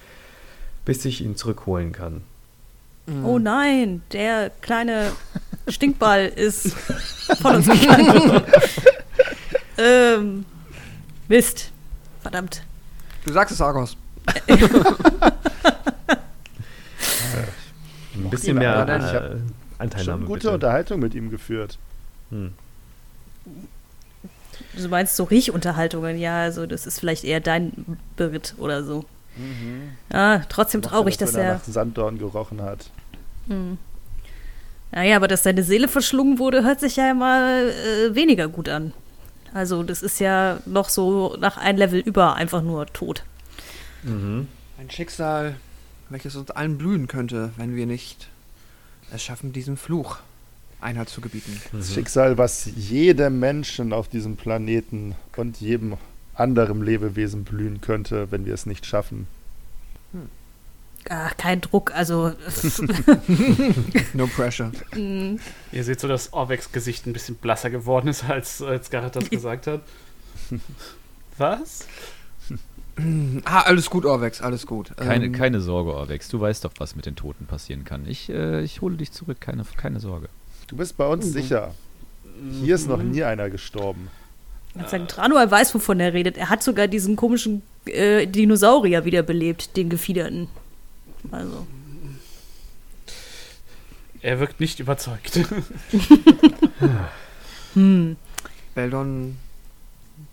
[0.86, 2.22] bis ich ihn zurückholen kann.
[3.24, 5.12] Oh nein, der kleine
[5.68, 6.72] Stinkball ist
[7.42, 8.42] von uns gegangen.
[9.78, 10.46] ähm,
[11.28, 11.72] Mist.
[12.22, 12.64] Verdammt.
[13.26, 13.96] Du sagst es, Argos.
[18.16, 20.54] Ein bisschen mehr ich hab äh, schon Anteilnahme gute bitte.
[20.54, 21.78] Unterhaltung mit ihm geführt.
[22.32, 22.54] Hm.
[24.74, 29.06] Du meinst so Riechunterhaltungen, ja, also das ist vielleicht eher dein Beritt oder so.
[30.12, 32.90] Ah, trotzdem Mochte traurig, das, dass wenn er nach Sanddorn gerochen hat.
[33.48, 33.78] Hm.
[34.92, 38.94] Naja, aber dass seine Seele verschlungen wurde, hört sich ja mal äh, weniger gut an.
[39.54, 43.24] Also, das ist ja noch so nach ein Level über einfach nur tot.
[44.04, 44.48] Mhm.
[44.78, 45.56] Ein Schicksal,
[46.10, 48.28] welches uns allen blühen könnte, wenn wir nicht
[49.12, 50.18] es schaffen, diesem Fluch
[50.82, 51.60] Einhalt zu gebieten.
[51.72, 51.94] Das Mhm.
[51.94, 55.98] Schicksal, was jedem Menschen auf diesem Planeten und jedem
[56.36, 59.28] anderem Lebewesen blühen könnte, wenn wir es nicht schaffen.
[61.10, 62.32] Ach, kein Druck, also.
[64.14, 64.72] No pressure.
[64.96, 65.38] mm,
[65.72, 69.30] Ihr seht so, dass Orvex Gesicht ein bisschen blasser geworden ist, als, als Garrett das
[69.30, 69.82] gesagt hat.
[71.38, 71.88] Was?
[73.44, 74.96] Ah, alles gut, Orvex, alles gut.
[74.98, 76.30] Keine, Ähm, keine Sorge, Orvex.
[76.30, 78.08] Du weißt doch, was mit den Toten passieren kann.
[78.08, 80.30] Ich, äh, ich hole dich zurück, keine, keine Sorge.
[80.68, 81.74] Du bist bei uns sicher.
[82.62, 84.08] Hier ist noch nie einer gestorben.
[84.84, 86.38] Ich sagen, Tranual weiß, wovon er redet.
[86.38, 90.50] Er hat sogar diesen komischen äh, Dinosaurier wiederbelebt, den Gefiederten.
[91.32, 91.66] Also.
[94.22, 95.40] Er wirkt nicht überzeugt.
[97.76, 98.16] Hm.
[98.74, 99.38] Beldon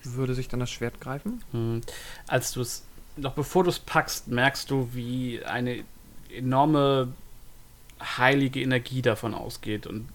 [0.05, 1.42] würde sich dann das Schwert greifen.
[1.52, 1.81] Hm.
[2.26, 2.85] Als du es,
[3.16, 5.85] noch bevor du es packst, merkst du, wie eine
[6.33, 7.12] enorme
[8.00, 10.09] heilige Energie davon ausgeht und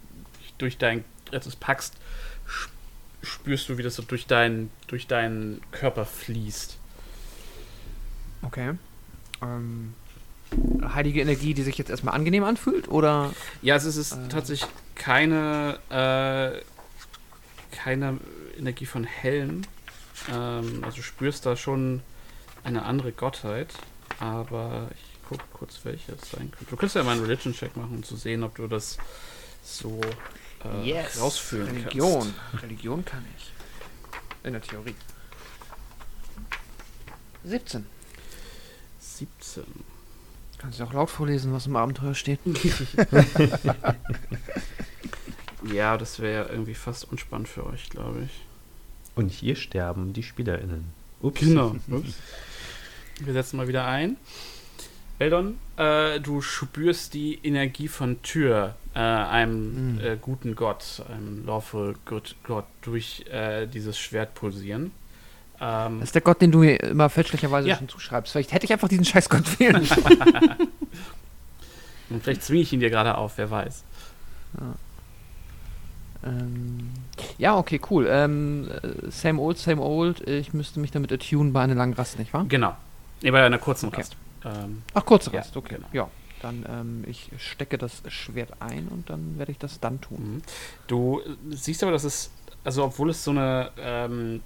[0.58, 1.96] durch dein, als du es packst,
[3.28, 6.78] spürst du, wie das so durch, dein, durch deinen Körper fließt.
[8.44, 8.74] Okay.
[9.42, 9.94] Ähm,
[10.94, 13.34] heilige Energie, die sich jetzt erstmal angenehm anfühlt, oder?
[13.62, 14.28] Ja, es ist, Äh.
[14.30, 18.18] tatsächlich keine, äh, keine
[18.58, 19.62] Energie von Helm.
[20.32, 22.02] Ähm, also du spürst da schon
[22.64, 23.74] eine andere Gottheit,
[24.20, 26.66] aber ich gucke kurz, welche es sein könnte.
[26.70, 28.98] Du kannst ja mal einen Religion-Check machen, um zu sehen, ob du das
[29.64, 30.00] so
[30.64, 32.34] äh, rausführen Religion.
[32.62, 33.52] Religion kann ich.
[34.44, 34.96] In der Theorie.
[37.44, 37.86] 17.
[39.00, 39.18] kannst.
[39.18, 39.64] 17.
[40.58, 42.40] Kannst du auch laut vorlesen, was im Abenteuer steht?
[45.74, 48.32] Ja, das wäre irgendwie fast unspannend für euch, glaube ich.
[49.16, 50.86] Und hier sterben die SpielerInnen.
[51.22, 51.40] Ups.
[51.40, 51.76] Genau.
[51.90, 52.16] Ups.
[53.20, 54.18] Wir setzen mal wieder ein.
[55.18, 60.00] Eldon, äh, du spürst die Energie von Tür, äh, einem Mhm.
[60.00, 64.92] äh, guten Gott, einem lawful good Gott, durch äh, dieses Schwert pulsieren.
[65.62, 67.78] Ähm, Das ist der Gott, den du mir immer fälschlicherweise Ja.
[67.78, 68.32] schon zuschreibst.
[68.32, 69.76] Vielleicht hätte ich einfach diesen scheiß Gott wählen
[72.10, 73.84] und vielleicht zwinge ich ihn dir gerade auf, wer weiß.
[76.26, 76.90] ähm,
[77.38, 78.08] ja, okay, cool.
[78.10, 80.28] Ähm, äh, same old, same old.
[80.28, 82.46] Ich müsste mich damit attunen bei einer langen Rast, nicht wahr?
[82.50, 82.76] Genau.
[83.22, 83.98] Nee, bei einer kurzen Okay.
[84.02, 84.16] Rast.
[84.46, 85.76] Ähm, Ach, kurze Ja, Rast, okay.
[85.76, 85.88] genau.
[85.94, 86.10] Ja,
[86.48, 90.36] dann ähm, ich stecke das Schwert ein und dann werde ich das dann tun.
[90.36, 90.42] Mhm.
[90.88, 92.32] Du siehst aber, dass es,
[92.64, 94.42] also obwohl es so eine, ähm,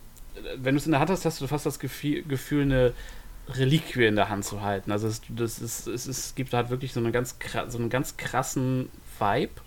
[0.58, 2.94] wenn du es in der Hand hast, hast du fast das Gefühl, Gefühl eine
[3.50, 4.92] Reliquie in der Hand zu halten.
[4.92, 7.36] Also es, das ist, es, es gibt halt wirklich so, eine ganz,
[7.68, 9.62] so einen ganz krassen Vibe,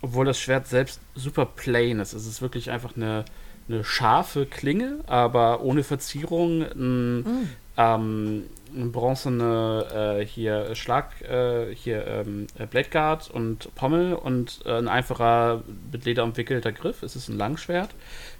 [0.00, 2.12] obwohl das Schwert selbst super plain ist.
[2.12, 3.24] Es ist wirklich einfach eine,
[3.68, 8.44] eine scharfe Klinge, aber ohne Verzierung, ein, ähm,
[8.92, 14.88] bronzene äh, hier Schlag, äh, hier ähm, äh, Blade Guard und Pommel und äh, ein
[14.88, 17.02] einfacher mit Leder umwickelter Griff.
[17.02, 17.90] Es ist ein Langschwert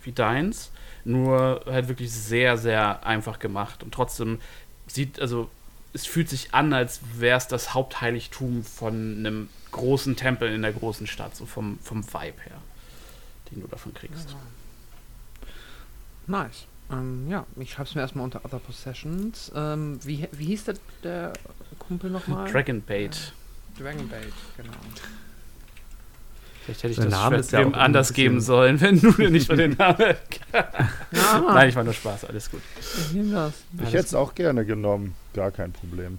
[0.03, 0.71] wie deins,
[1.05, 4.41] nur halt wirklich sehr, sehr einfach gemacht und trotzdem
[4.87, 5.51] sieht, also
[5.93, 10.73] es fühlt sich an, als wäre es das Hauptheiligtum von einem großen Tempel in der
[10.73, 12.59] großen Stadt, so vom, vom Vibe her,
[13.51, 14.37] den du davon kriegst.
[16.27, 16.67] Nice.
[16.91, 19.53] Ähm, ja, ich schreibe es mir erstmal unter Other Possessions.
[19.55, 20.75] Ähm, wie, wie hieß der,
[21.05, 21.33] der
[21.79, 22.51] Kumpel nochmal?
[22.51, 23.33] Dragon Bait.
[23.79, 24.73] Dragonbait, genau.
[26.65, 29.31] Vielleicht hätte ich Der das Name Schwert ist ja anders geben sollen, wenn du dir
[29.31, 30.15] nicht von den Namen.
[31.13, 32.61] Nein, ich war nur Spaß, alles gut.
[33.13, 33.17] ich.
[33.83, 35.15] Ich hätte es auch gerne genommen.
[35.33, 36.19] Gar kein Problem.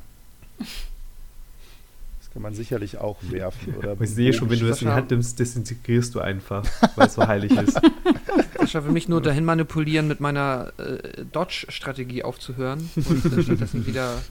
[2.34, 3.76] Kann man sicherlich auch werfen.
[3.76, 6.63] Oder Ich sehe schon, wenn du das in die Hand nimmst, desintegrierst du einfach,
[6.96, 7.80] weil es so heilig ist.
[8.58, 14.22] Sascha will mich nur dahin manipulieren, mit meiner äh, Dodge-Strategie aufzuhören und äh, stattdessen wieder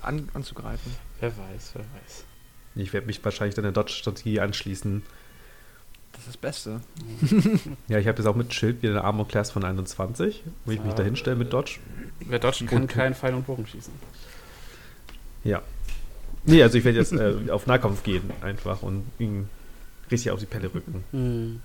[0.00, 0.90] an, anzugreifen.
[1.20, 2.24] Wer weiß, wer weiß.
[2.76, 5.02] Ich werde mich wahrscheinlich deiner Dodge-Strategie anschließen.
[6.12, 6.80] Das ist das Beste.
[7.88, 10.80] Ja, ich habe jetzt auch mit Schild wieder eine Armor Class von 21, wo ich
[10.82, 10.96] mich Ah.
[10.96, 11.78] da hinstelle mit Dodge.
[12.20, 13.92] Wer dodgen kann, Und- keinen Pfeil und Bogen schießen.
[15.44, 15.62] Ja.
[16.44, 19.48] Nee, also ich werde jetzt äh, auf Nahkampf gehen einfach und ihn
[20.10, 21.04] richtig auf die Pelle rücken.
[21.12, 21.60] Hm.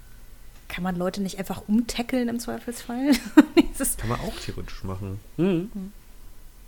[0.67, 3.11] Kann man Leute nicht einfach umtackeln im Zweifelsfall?
[3.77, 5.19] Das ist- Kann man auch theoretisch machen.
[5.37, 5.69] Hm.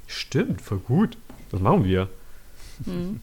[0.07, 1.17] Stimmt, voll gut.
[1.51, 2.09] Das machen wir.
[2.85, 3.21] hm.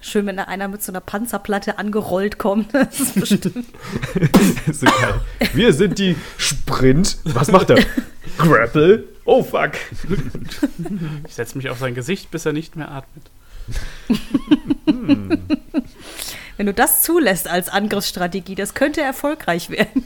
[0.00, 2.72] Schön, wenn da einer mit so einer Panzerplatte angerollt kommt.
[2.72, 3.66] Das ist bestimmt.
[4.72, 5.20] so geil.
[5.54, 7.18] Wir sind die Sprint.
[7.24, 7.84] Was macht er?
[8.36, 9.04] Grapple.
[9.24, 9.72] Oh fuck.
[11.26, 13.30] Ich setze mich auf sein Gesicht, bis er nicht mehr atmet.
[14.86, 15.38] Hm.
[16.56, 20.04] Wenn du das zulässt als Angriffsstrategie, das könnte erfolgreich werden.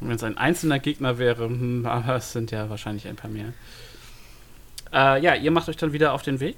[0.00, 3.30] Und wenn es ein einzelner Gegner wäre, hm, aber es sind ja wahrscheinlich ein paar
[3.30, 3.52] mehr.
[4.92, 6.56] Äh, ja, ihr macht euch dann wieder auf den Weg.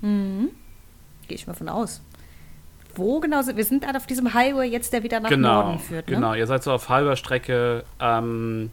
[0.00, 0.48] Mhm.
[1.28, 2.00] Gehe ich mal von aus.
[2.94, 3.64] Wo genau sind wir?
[3.64, 6.14] sind halt auf diesem Highway jetzt, der wieder nach genau, Norden führt, ne?
[6.14, 6.34] genau.
[6.34, 7.84] Ihr seid so auf halber Strecke.
[8.00, 8.70] Ähm,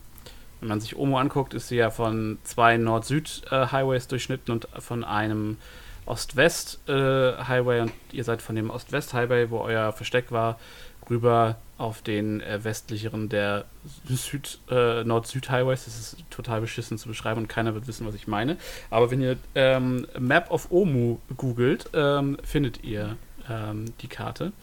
[0.62, 5.58] wenn man sich Omo anguckt, ist sie ja von zwei Nord-Süd-Highways durchschnitten und von einem
[6.06, 10.60] Ost-West-Highway und ihr seid von dem Ost-West-Highway, wo euer Versteck war,
[11.10, 13.66] rüber auf den äh, westlicheren der
[14.08, 15.86] Süd, äh, Nord-Süd-Highways.
[15.86, 18.58] Das ist total beschissen zu beschreiben und keiner wird wissen, was ich meine.
[18.90, 23.18] Aber wenn ihr ähm, Map of Omu googelt, ähm, findet ihr
[23.50, 24.54] ähm, die Karte.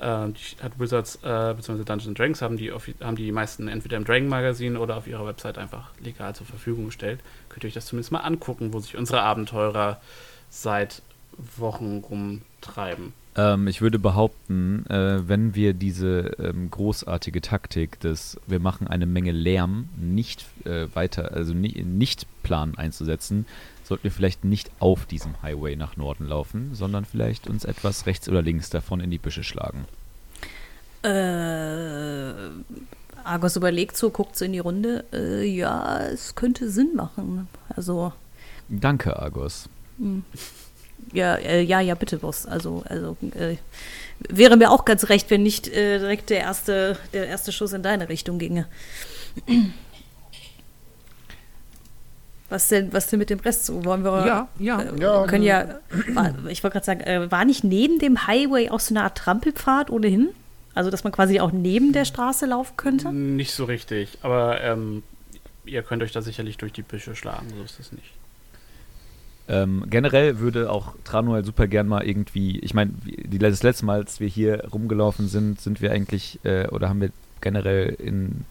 [0.00, 1.84] Ähm, die hat Wizards äh, bzw.
[1.84, 5.58] Dungeons Dragons haben die, haben die meisten entweder im Dragon Magazin oder auf ihrer Website
[5.58, 7.20] einfach legal zur Verfügung gestellt.
[7.48, 10.00] Könnt ihr euch das zumindest mal angucken, wo sich unsere Abenteurer
[10.50, 11.02] seit
[11.56, 13.12] Wochen rumtreiben.
[13.36, 19.06] Ähm, ich würde behaupten, äh, wenn wir diese ähm, großartige Taktik des wir machen eine
[19.06, 23.46] Menge Lärm nicht äh, weiter, also ni nicht planen einzusetzen,
[23.88, 28.28] sollten wir vielleicht nicht auf diesem Highway nach Norden laufen, sondern vielleicht uns etwas rechts
[28.28, 29.86] oder links davon in die Büsche schlagen.
[31.02, 32.32] Äh,
[33.24, 35.04] Argos überlegt so, guckt so in die Runde.
[35.12, 37.48] Äh, ja, es könnte Sinn machen.
[37.74, 38.12] Also,
[38.68, 39.68] Danke, Argos.
[41.12, 42.44] ja, äh, ja, ja, bitte, Boss.
[42.44, 43.56] Also, also äh,
[44.28, 47.82] wäre mir auch ganz recht, wenn nicht äh, direkt der erste, der erste Schuss in
[47.82, 48.66] deine Richtung ginge.
[52.50, 53.84] Was denn, was denn mit dem Rest so?
[53.84, 54.26] Wollen wir.
[54.26, 54.80] Ja, ja.
[54.80, 55.26] Äh, Ja.
[55.26, 55.80] können ja.
[56.14, 59.18] War, ich wollte gerade sagen, äh, war nicht neben dem Highway auch so eine Art
[59.18, 60.30] Trampelpfad ohnehin?
[60.74, 63.12] Also, dass man quasi auch neben der Straße laufen könnte?
[63.12, 65.02] Nicht so richtig, aber ähm,
[65.66, 68.12] ihr könnt euch da sicherlich durch die Büsche schlagen, so ist es nicht.
[69.48, 72.92] Ähm, generell würde auch Tranuel super gern mal irgendwie, ich meine,
[73.28, 77.10] das letzte Mal, als wir hier rumgelaufen sind, sind wir eigentlich, äh, oder haben wir
[77.40, 78.44] generell in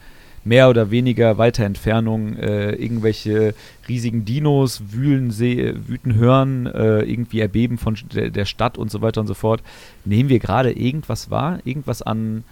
[0.43, 3.53] mehr oder weniger weiter Entfernung äh, irgendwelche
[3.87, 9.01] riesigen Dinos wühlen, seh, wüten hören, äh, irgendwie erbeben von der, der Stadt und so
[9.01, 9.61] weiter und so fort.
[10.05, 11.59] Nehmen wir gerade irgendwas wahr?
[11.65, 12.43] Irgendwas an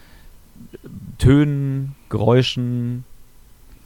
[1.18, 3.06] Tönen, Geräuschen,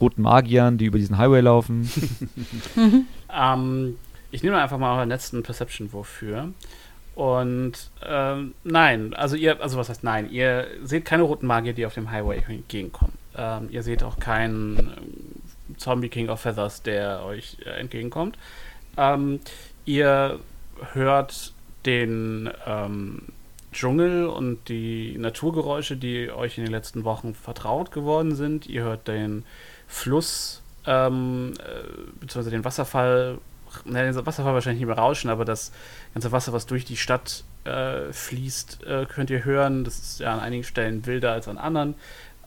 [0.00, 1.88] roten Magiern, die über diesen Highway laufen?
[3.32, 3.96] Ähm,
[4.32, 6.48] ich nehme einfach mal euren letzten Perception-Wurf für.
[7.14, 10.30] Und ähm, nein, also ihr, also was heißt nein?
[10.30, 13.12] Ihr seht keine roten Magier, die auf dem Highway entgegenkommen.
[13.40, 18.36] Ähm, ihr seht auch keinen ähm, Zombie King of Feathers, der euch äh, entgegenkommt.
[18.98, 19.40] Ähm,
[19.86, 20.38] ihr
[20.92, 21.54] hört
[21.86, 23.22] den ähm,
[23.72, 28.66] Dschungel und die Naturgeräusche, die euch in den letzten Wochen vertraut geworden sind.
[28.66, 29.44] Ihr hört den
[29.88, 33.38] Fluss, ähm, äh, beziehungsweise den Wasserfall,
[33.86, 35.72] ne, den Wasserfall wahrscheinlich nicht mehr rauschen, aber das
[36.12, 39.84] ganze Wasser, was durch die Stadt äh, fließt, äh, könnt ihr hören.
[39.84, 41.94] Das ist ja an einigen Stellen wilder als an anderen.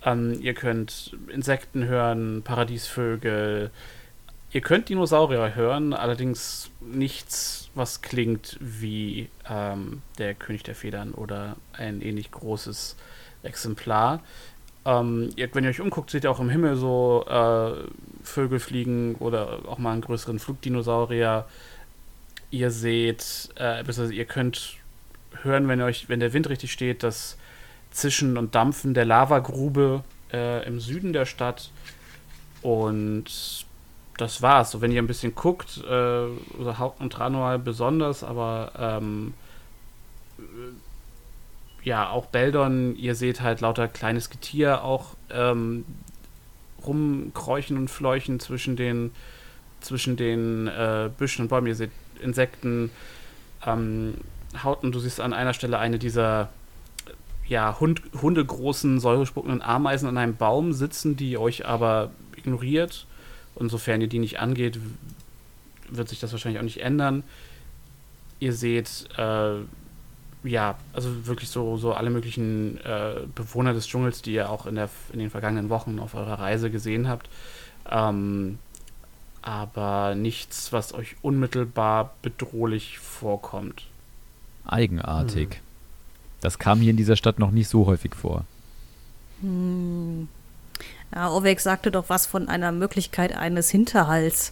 [0.06, 3.72] Ähm, ihr könnt Insekten hören, Paradiesvögel.
[4.52, 11.56] Ihr könnt Dinosaurier hören, allerdings nichts, was klingt wie ähm, der König der Federn oder
[11.74, 12.96] ein ähnlich großes
[13.42, 14.22] Exemplar.
[14.86, 17.88] Ähm, ihr, wenn ihr euch umguckt, seht ihr auch im Himmel so äh,
[18.24, 21.46] Vögel fliegen oder auch mal einen größeren Flugdinosaurier.
[22.52, 24.76] Ihr seht, äh, ihr könnt
[25.42, 27.38] hören, wenn euch, wenn der Wind richtig steht, das
[27.94, 31.70] Zischen und Dampfen der Lavagrube äh, im Süden der Stadt.
[32.62, 33.66] Und
[34.18, 34.72] das war's.
[34.72, 36.28] So, wenn ihr ein bisschen guckt, äh,
[36.78, 39.34] Haupt- und Tranual besonders, aber ähm,
[40.40, 40.44] äh,
[41.88, 45.86] ja, auch Beldon, ihr seht halt lauter kleines Getier auch ähm,
[46.86, 49.12] rumkräuchen und fleuchen zwischen den
[49.82, 51.68] zwischen den äh, Büschen und Bäumen.
[51.68, 52.90] Ihr seht Insekten,
[53.66, 54.16] ähm,
[54.64, 56.50] Hauten, du siehst an einer Stelle eine dieser
[57.54, 63.06] ja, Hund, hundegroßen, säurespuckenden Ameisen an einem Baum sitzen, die euch aber ignoriert.
[63.54, 64.80] Und sofern ihr die nicht angeht,
[65.88, 67.22] wird sich das wahrscheinlich auch nicht ändern.
[68.40, 69.58] Ihr seht, äh,
[70.44, 74.74] ja, also wirklich so, so alle möglichen äh, Bewohner des Dschungels, die ihr auch in,
[74.74, 77.30] der, in den vergangenen Wochen auf eurer Reise gesehen habt.
[77.88, 78.58] Ähm,
[79.44, 83.86] aber nichts, was euch unmittelbar bedrohlich vorkommt.
[84.66, 85.62] Eigenartig.
[86.44, 88.44] Das kam hier in dieser Stadt noch nicht so häufig vor.
[89.42, 90.28] Hm.
[91.16, 94.52] Ja, Ovek sagte doch was von einer Möglichkeit eines Hinterhalts.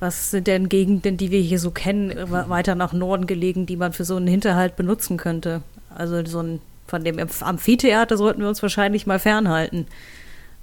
[0.00, 3.76] Was sind denn Gegenden, die wir hier so kennen, we- weiter nach Norden gelegen, die
[3.76, 5.62] man für so einen Hinterhalt benutzen könnte?
[5.94, 9.86] Also so ein von dem Amph- Amphitheater sollten wir uns wahrscheinlich mal fernhalten.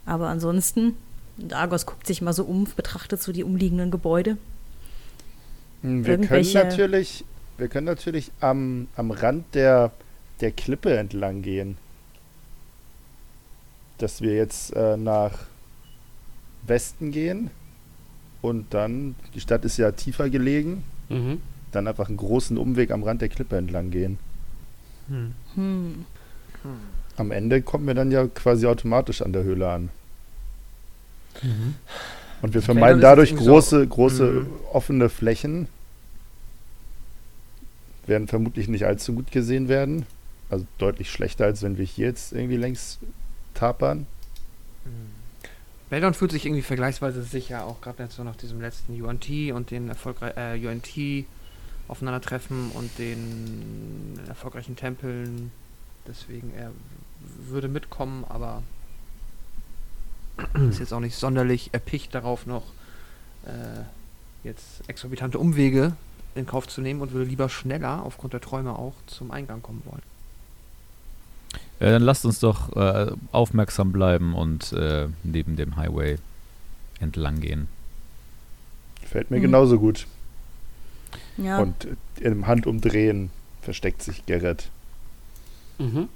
[0.06, 0.95] Aber ansonsten,
[1.38, 4.38] und Argos guckt sich mal so um, betrachtet so die umliegenden Gebäude.
[5.82, 7.24] Hm, Wir können natürlich,
[7.58, 9.91] wir können natürlich am, am Rand der,
[10.42, 11.78] der Klippe entlang gehen.
[13.98, 15.32] Dass wir jetzt äh, nach
[16.66, 17.50] Westen gehen
[18.42, 21.42] und dann, die Stadt ist ja tiefer gelegen, Mhm.
[21.72, 24.20] dann einfach einen großen Umweg am Rand der Klippe entlang gehen.
[25.08, 25.34] Hm.
[25.56, 26.06] Hm.
[27.18, 29.90] Am Ende kommen wir dann ja quasi automatisch an der Höhle an.
[32.42, 34.48] Und wir vermeiden dadurch große, so- große Mhm.
[34.72, 35.68] offene Flächen.
[38.06, 40.06] Werden vermutlich nicht allzu gut gesehen werden.
[40.50, 43.00] Also deutlich schlechter, als wenn wir hier jetzt irgendwie längs
[43.54, 44.08] tapern.
[45.89, 49.72] Beldon fühlt sich irgendwie vergleichsweise sicher, auch gerade jetzt so nach diesem letzten UNT und
[49.72, 51.26] den erfolgreichen äh, UNT
[51.88, 55.52] Aufeinandertreffen und den erfolgreichen Tempeln.
[56.08, 56.72] Deswegen er
[57.47, 58.62] würde mitkommen, aber
[60.70, 62.64] ist jetzt auch nicht sonderlich erpicht darauf noch
[63.45, 63.84] äh,
[64.43, 65.93] jetzt exorbitante Umwege
[66.36, 69.82] in Kauf zu nehmen und würde lieber schneller aufgrund der Träume auch zum Eingang kommen
[69.86, 70.09] wollen.
[71.80, 76.18] Ja, dann lasst uns doch äh, aufmerksam bleiben und äh, neben dem Highway
[77.00, 77.68] entlang gehen.
[79.06, 79.44] Fällt mir Mhm.
[79.44, 80.06] genauso gut.
[81.38, 83.30] Ja, Und äh, im Handumdrehen
[83.62, 84.70] versteckt sich Gerrit
[85.78, 86.10] Mhm.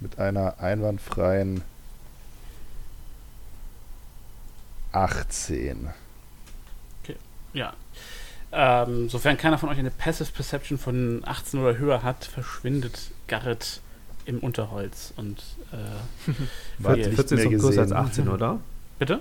[0.00, 1.62] mit einer einwandfreien
[4.92, 5.88] 18.
[7.52, 7.74] Ja.
[8.52, 13.80] Ähm, sofern keiner von euch eine Passive Perception von 18 oder höher hat, verschwindet Garrett
[14.26, 15.42] im Unterholz und
[15.72, 16.32] äh,
[16.78, 17.96] War Vier- nicht 14 ist doch größer als gesehen.
[17.96, 18.58] 18, oder?
[18.98, 19.20] bitte?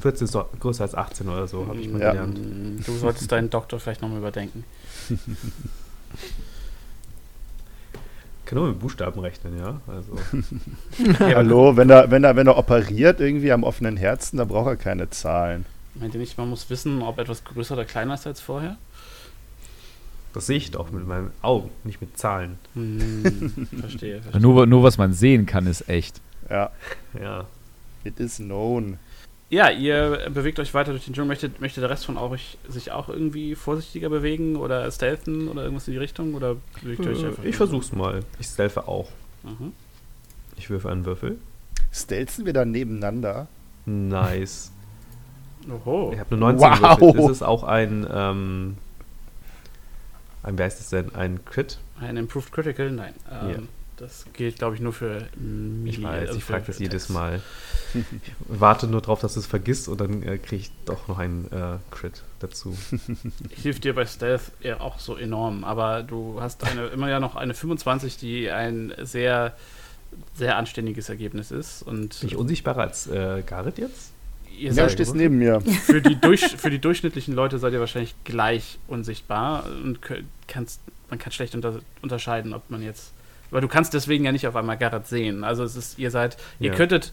[0.00, 2.10] 14 ist doch größer als 18 oder so, habe ich mal Ja.
[2.12, 2.38] gelernt.
[2.86, 4.64] Du solltest deinen Doktor vielleicht nochmal überdenken.
[8.44, 9.80] Kann nur mit Buchstaben rechnen, ja.
[9.86, 10.12] Also,
[11.20, 14.76] Hallo, wenn er, wenn, er, wenn er operiert irgendwie am offenen Herzen, da braucht er
[14.76, 15.64] keine Zahlen.
[15.94, 18.76] Meint ihr nicht, man muss wissen, ob etwas größer oder kleiner ist als vorher?
[20.32, 22.58] Das sehe ich doch mit meinen Augen, nicht mit Zahlen.
[22.74, 24.40] Hm, verstehe, verstehe.
[24.40, 26.20] Nur, nur was man sehen kann, ist echt.
[26.50, 26.70] Ja,
[27.20, 27.46] Ja.
[28.04, 28.98] it is known.
[29.50, 31.28] Ja, ihr bewegt euch weiter durch den Dschungel.
[31.28, 35.86] Möchte, möchte der Rest von euch sich auch irgendwie vorsichtiger bewegen oder stealthen oder irgendwas
[35.88, 36.32] in die Richtung?
[36.34, 38.20] Oder bewegt ihr euch einfach Äh, ich versuch's mal.
[38.40, 39.10] Ich stealthe auch.
[39.42, 39.72] Mhm.
[40.56, 41.36] Ich würfe einen Würfel.
[41.92, 43.46] Stelzen wir da nebeneinander?
[43.84, 44.72] Nice.
[45.70, 46.12] Oho.
[46.14, 46.96] Ich habe eine 19 Wow.
[46.98, 47.24] gewürfelt.
[47.24, 48.76] Ist es auch ein, ähm,
[50.42, 51.14] ein, wie heißt es denn?
[51.14, 51.78] Ein Crit?
[52.00, 52.90] Ein Improved Critical?
[52.90, 53.14] Nein.
[53.30, 53.56] Ähm, Ja.
[53.98, 55.28] Das gilt, glaube ich, nur für.
[55.84, 57.08] Ich weiß, also ich für- frage das jedes.
[57.08, 57.40] Mal.
[57.94, 58.02] Ich
[58.48, 61.44] warte nur drauf, dass du es vergisst und dann äh, kriege ich doch noch einen
[61.52, 62.76] äh, Crit dazu.
[63.50, 67.36] Hilft dir bei Stealth ja auch so enorm, aber du hast eine, immer ja noch
[67.36, 69.54] eine 25, die ein sehr,
[70.34, 71.82] sehr anständiges Ergebnis ist.
[71.82, 74.11] Und Bin ich unsichtbarer als äh, Garrett jetzt?
[74.62, 75.60] Ihr Ja, seid du stehst neben mir.
[75.84, 79.98] für die, durch, für die durchschnittlichen Leute seid ihr wahrscheinlich gleich unsichtbar und
[80.48, 83.12] kannst, man kann schlecht unter, unterscheiden, ob man jetzt.
[83.50, 85.44] Aber du kannst deswegen ja nicht auf einmal Garrett sehen.
[85.44, 86.74] Also es ist, ihr seid, ihr Ja.
[86.74, 87.12] könntet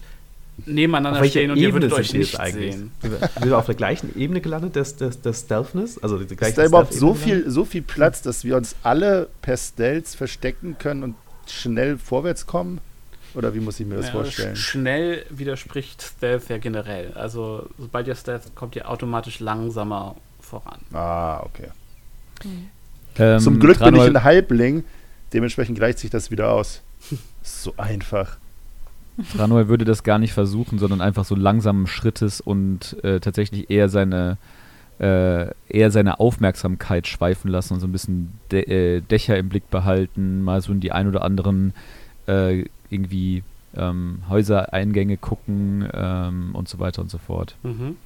[0.66, 2.74] nebeneinander stehen und ihr Ebene würdet euch nicht eigentlich?
[2.74, 2.92] sehen.
[3.02, 6.02] Sind wir, auf der gleichen Ebene gelandet, des, des, des Stealthness?
[6.02, 9.28] Also die Ist gleiche da überhaupt so viel, so viel Platz, dass wir uns alle
[9.42, 11.14] per Stealth verstecken können und
[11.46, 12.80] schnell vorwärts kommen?
[13.34, 14.54] Oder wie muss ich mir das Ja, vorstellen?
[14.54, 17.12] sch- Schnell widerspricht Stealth ja generell.
[17.14, 20.80] Also sobald ihr Stealth kommt ihr automatisch langsamer voran.
[20.92, 21.68] Ah, okay.
[23.18, 24.84] Ähm, Zum Glück bin ich ein Halbling,
[25.32, 26.82] dementsprechend gleicht sich das wieder aus.
[27.42, 28.36] So einfach.
[29.34, 33.88] Tranuel würde das gar nicht versuchen, sondern einfach so langsamen Schrittes und äh, tatsächlich eher
[33.88, 34.36] seine
[34.98, 39.70] äh, eher seine Aufmerksamkeit schweifen lassen und so ein bisschen Dä äh, Dächer im Blick
[39.70, 41.72] behalten, mal so in die ein oder anderen
[42.26, 43.42] äh, irgendwie
[43.76, 47.96] ähm, Häusereingänge gucken ähm, und so weiter und so fort, Mhm.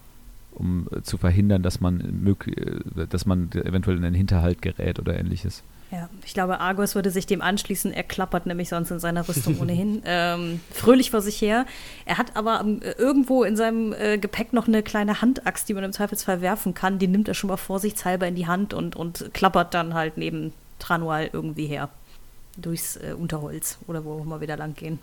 [0.53, 2.01] um äh, zu verhindern, dass man
[2.47, 5.63] äh, dass man eventuell in einen Hinterhalt gerät oder ähnliches.
[5.91, 7.93] Ja, ich glaube, Argos würde sich dem anschließen.
[7.93, 11.67] Er klappert nämlich sonst in seiner Rüstung ohnehin ähm, fröhlich vor sich her.
[12.05, 15.85] Er hat aber ähm, irgendwo in seinem äh, Gepäck noch eine kleine Handaxt, die man
[15.85, 16.99] im Zweifelsfall werfen kann.
[16.99, 20.53] Die nimmt er schon mal vorsichtshalber in die Hand und, und klappert dann halt neben
[20.81, 21.89] Tranual irgendwie her.
[22.57, 24.99] Durchs äh, Unterholz oder wo auch immer wieder lang gehen.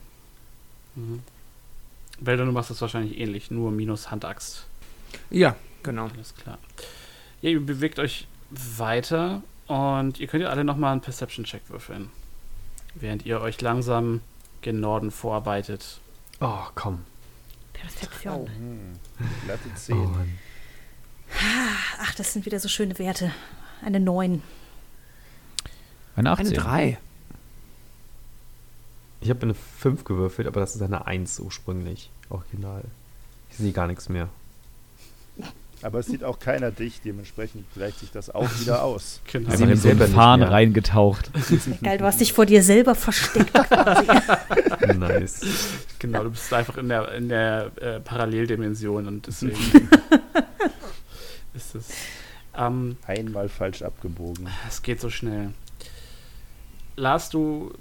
[0.96, 1.22] Mhm.
[2.20, 4.66] Beldo, du machst das wahrscheinlich ähnlich, nur minus Handaxt.
[5.30, 6.08] Ja, genau.
[6.08, 6.58] Alles klar.
[7.42, 12.10] Ja, ihr bewegt euch weiter und ihr könnt ja alle nochmal einen Perception-Check würfeln.
[12.94, 14.22] Während ihr euch langsam
[14.62, 16.00] gen Norden vorarbeitet.
[16.40, 17.06] Oh, komm.
[17.74, 18.48] Perfektion.
[18.48, 19.00] Hm.
[19.46, 19.98] Glatte Oh, 10.
[19.98, 20.38] Mann.
[22.00, 23.32] Ach, das sind wieder so schöne Werte.
[23.84, 24.44] Eine 9.
[26.16, 26.48] Eine 18.
[26.48, 26.98] Eine 3.
[29.22, 32.10] Ich habe eine 5 gewürfelt, aber das ist eine 1 ursprünglich.
[32.30, 32.84] Original.
[33.52, 34.30] Ich sehe gar nichts mehr.
[35.84, 39.20] Aber es sieht auch keiner dich, dementsprechend gleicht sich das auch wieder aus.
[39.32, 39.50] Genau.
[39.50, 40.52] Also Einfach in Farn mehr.
[40.52, 41.32] reingetaucht.
[41.84, 43.52] Geil, du hast dich vor dir selber versteckt
[44.98, 45.42] nice.
[46.00, 49.58] genau, du bist einfach in der, in der äh, Paralleldimension und deswegen
[51.54, 51.90] ist es.
[52.56, 54.48] Ähm, Einmal falsch abgebogen.
[54.68, 55.52] Es geht so schnell.
[56.96, 57.72] Lars, du,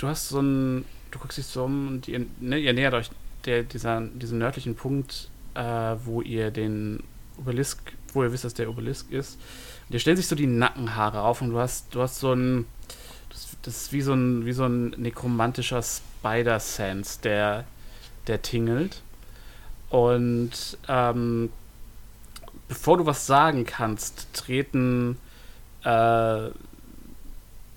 [0.00, 3.10] du hast so ein, du guckst dich so um und ihr, ne, ihr nähert euch
[3.44, 5.62] der, dieser, diesen nördlichen Punkt, äh,
[6.04, 7.02] wo ihr den
[7.38, 9.38] Obelisk, wo ihr wisst, dass der Obelisk ist.
[9.88, 12.64] Und dir stellen sich so die Nackenhaare auf und du hast, du hast so ein,
[13.28, 17.64] das, das ist wie so ein, wie so ein nekromantischer Spider-Sense, der,
[18.26, 19.02] der tingelt.
[19.90, 21.50] Und ähm,
[22.68, 25.18] bevor du was sagen kannst, treten
[25.84, 26.50] äh,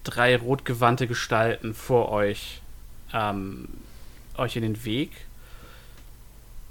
[0.04, 2.62] drei rotgewandte Gestalten vor euch
[3.14, 3.68] ähm,
[4.38, 5.12] euch in den Weg.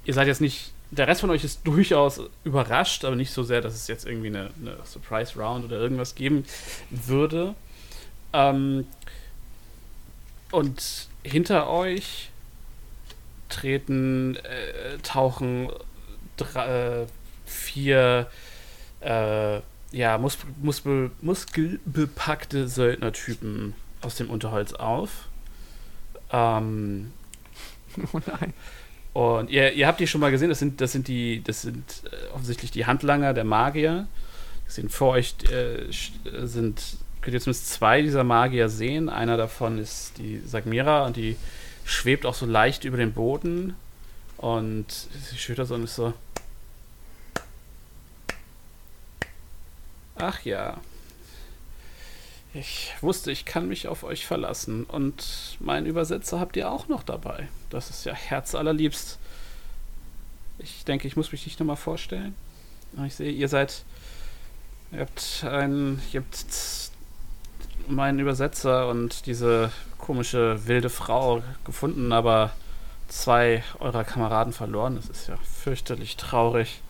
[0.04, 0.72] Ihr seid jetzt nicht.
[0.90, 4.26] Der Rest von euch ist durchaus überrascht, aber nicht so sehr, dass es jetzt irgendwie
[4.26, 6.44] eine, eine Surprise Round oder irgendwas geben
[6.90, 7.54] würde.
[8.34, 8.86] Ähm,
[10.50, 12.28] und hinter euch
[13.48, 15.70] treten, äh, tauchen
[16.36, 17.06] drei, äh,
[17.46, 18.30] vier
[19.00, 19.60] äh,
[19.92, 25.28] ja, mus muskel muskelbepackte Söldnertypen aus dem Unterholz auf.
[26.32, 27.12] Ähm,
[28.12, 28.52] Oh nein.
[29.12, 31.84] und ihr, ihr habt die schon mal gesehen, das sind, das sind die, das sind
[32.04, 34.06] äh, offensichtlich die Handlanger der Magier.
[34.66, 35.90] Die sind vor euch äh, äh,
[36.46, 39.08] sind, könnt ihr zumindest zwei dieser Magier sehen.
[39.08, 41.36] Einer davon ist die Sagmira und die
[41.84, 43.74] schwebt auch so leicht über den Boden.
[44.38, 46.14] Und sie schüttert so und ist so.
[50.22, 50.76] Ach ja.
[52.54, 54.84] Ich wusste, ich kann mich auf euch verlassen.
[54.84, 57.48] Und meinen Übersetzer habt ihr auch noch dabei.
[57.70, 59.18] Das ist ja herzallerliebst.
[60.58, 62.36] Ich denke, ich muss mich nicht nochmal vorstellen.
[63.04, 63.84] Ich sehe, ihr seid.
[64.92, 66.00] Ihr habt einen.
[66.12, 66.46] Ihr habt
[67.88, 72.52] meinen Übersetzer und diese komische wilde Frau gefunden, aber
[73.08, 74.94] zwei eurer Kameraden verloren.
[74.94, 76.80] Das ist ja fürchterlich traurig.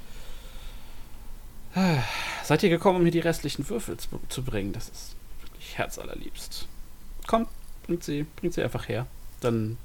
[2.44, 4.72] Seid ihr gekommen, um mir die restlichen Würfel zu, zu bringen?
[4.72, 6.66] Das ist wirklich herzallerliebst.
[7.26, 7.48] Kommt,
[7.86, 9.06] bringt sie, bringt sie einfach her.
[9.40, 9.78] Dann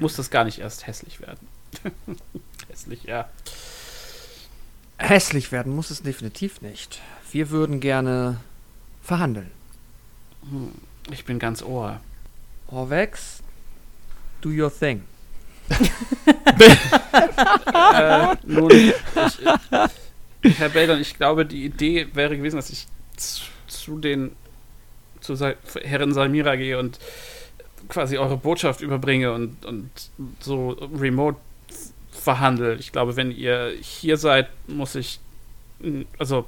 [0.00, 1.46] muss das gar nicht erst hässlich werden.
[2.68, 3.28] hässlich, ja.
[4.98, 7.00] Hässlich werden muss es definitiv nicht.
[7.30, 8.40] Wir würden gerne
[9.02, 9.50] verhandeln.
[10.48, 10.72] Hm,
[11.10, 12.00] Ich bin ganz Ohr.
[12.68, 13.42] Orvex,
[14.40, 15.02] do your thing.
[17.74, 18.94] äh, nun, ich,
[20.42, 22.86] Herr Baylon, ich glaube, die Idee wäre gewesen, dass ich
[23.66, 24.32] zu, den
[25.20, 26.98] zu Sa Herrin Salmira gehe und
[27.88, 29.90] quasi eure Botschaft überbringe und, und
[30.40, 31.38] so remote
[32.10, 32.74] verhandle.
[32.76, 35.20] Ich glaube, wenn ihr hier seid, muss ich
[36.18, 36.46] also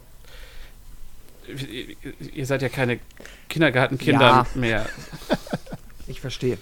[1.48, 1.96] ihr-
[2.34, 2.98] ihr seid ja keine
[3.48, 4.46] Kindergartenkinder Ja.
[4.54, 4.86] mehr.
[6.06, 6.58] Ich verstehe.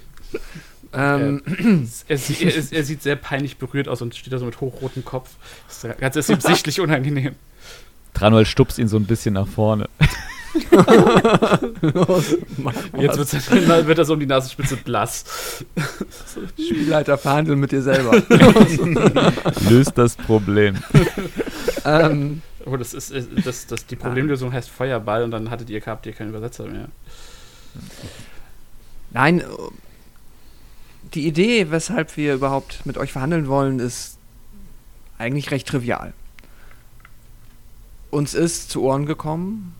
[0.95, 1.43] Ähm,
[2.09, 5.05] Er, sie- er, er sieht sehr peinlich berührt aus und steht da so mit hochrotem
[5.05, 5.30] Kopf.
[5.68, 7.34] Das ist ganz ist ihm sichtlich unangenehm.
[8.14, 9.88] Tranuel stupst ihn so ein bisschen nach vorne.
[11.80, 12.36] los,
[12.99, 15.24] Jetzt dann wird er so um die Nasenspitze blass.
[16.55, 18.22] Spielleiter verhandeln mit dir selber.
[19.70, 20.76] Löst das Problem.
[21.86, 25.80] ähm, Oh, das ist, ist- das, das, die Problemlösung heißt Feuerball und dann hattet ihr,
[25.84, 26.88] habt ihr keinen Übersetzer mehr.
[29.11, 29.45] nein, äh,
[31.15, 34.19] die Idee, weshalb wir überhaupt mit euch verhandeln wollen, ist
[35.19, 36.13] eigentlich recht trivial.
[38.11, 39.75] Uns ist zu Ohren gekommen,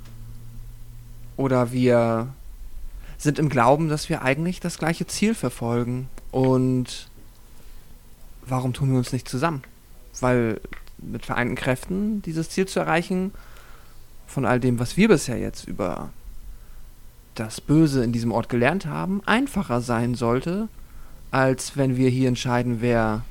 [1.37, 2.29] oder wir
[3.19, 6.09] sind im Glauben, dass wir eigentlich das gleiche Ziel verfolgen.
[6.31, 7.09] Und
[8.47, 9.63] warum tun wir uns nicht zusammen?
[10.21, 10.61] Weil
[10.99, 13.33] mit vereinten Kräften dieses Ziel zu erreichen,
[14.27, 16.11] von all dem, was wir bisher jetzt über
[17.35, 20.69] das Böse in diesem Ort gelernt haben, einfacher sein sollte,
[21.33, 23.25] als wenn wir hier entscheiden, wer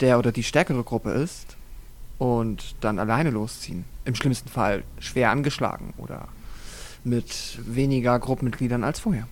[0.00, 1.56] der oder die stärkere Gruppe ist
[2.18, 3.84] und dann alleine losziehen.
[4.04, 6.28] Im schlimmsten Fall schwer angeschlagen oder
[7.04, 9.28] mit weniger Gruppenmitgliedern als vorher.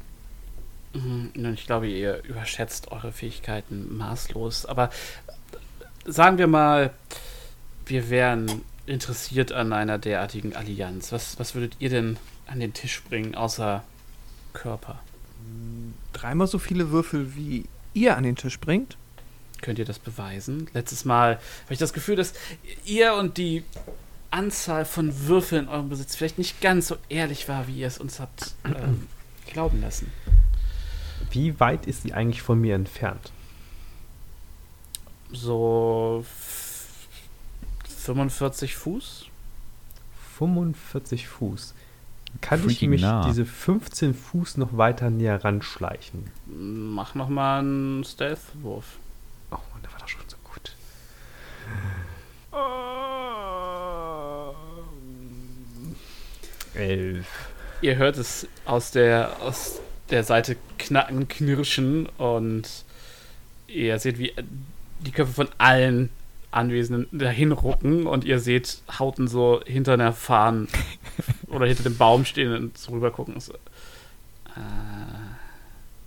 [0.95, 4.67] Mhm, nun, Ich glaube, ihr überschätzt eure Fähigkeiten maßlos.
[4.67, 4.91] Aber
[6.05, 6.93] sagen wir mal,
[7.85, 11.11] wir wären interessiert an einer derartigen Allianz.
[11.11, 13.83] Was, was würdet ihr denn an den Tisch bringen, außer
[14.53, 15.01] Körper?
[16.17, 18.97] Dreimal so viele Würfel, wie ihr an den Tisch bringt.
[19.61, 20.67] Könnt ihr das beweisen?
[20.73, 22.33] Letztes Mal habe ich das Gefühl, dass
[22.87, 23.65] ihr und die
[24.31, 27.99] Anzahl von Würfeln in eurem Besitz vielleicht nicht ganz so ehrlich war, wie ihr es
[27.99, 29.07] uns habt ähm,
[29.53, 30.11] glauben lassen.
[31.31, 33.31] Wie weit ist sie eigentlich von mir entfernt?
[35.33, 36.87] So f-
[38.05, 39.27] 45 Fuß?
[40.39, 41.75] 45 Fuß.
[42.41, 43.27] Kann ich Freaking mich nah.
[43.27, 46.31] diese 15 Fuß noch weiter näher ranschleichen?
[46.47, 48.99] Mach noch mal einen Stealth-Wurf.
[49.51, 50.77] Oh Mann, der war doch schon so gut.
[56.75, 57.27] Elf.
[57.83, 59.81] Ihr hört es aus der, aus
[60.11, 62.85] der Seite knacken, knirschen und
[63.67, 64.33] ihr seht, wie
[65.01, 66.11] die Köpfe von allen
[66.51, 70.69] Anwesenden dahin rucken und ihr seht Hauten so hinter einer Fahne
[71.49, 73.39] oder hinter dem Baum stehen und so rüber gucken.
[73.41, 73.59] So, äh,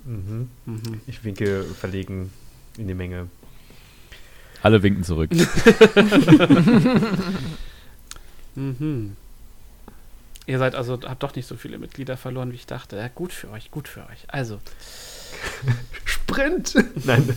[0.06, 0.50] Mhm.
[0.66, 1.02] mhm.
[1.08, 2.32] Ich winke verlegen
[2.78, 3.28] in die Menge.
[4.64, 5.30] Alle winken zurück.
[8.56, 9.16] Mhm.
[10.48, 12.98] Ihr seid also, habt doch nicht so viele Mitglieder verloren, wie ich dachte.
[12.98, 14.26] Ja, gut für euch, gut für euch.
[14.28, 14.60] Also,
[16.06, 16.74] Sprint!
[17.06, 17.30] Nein.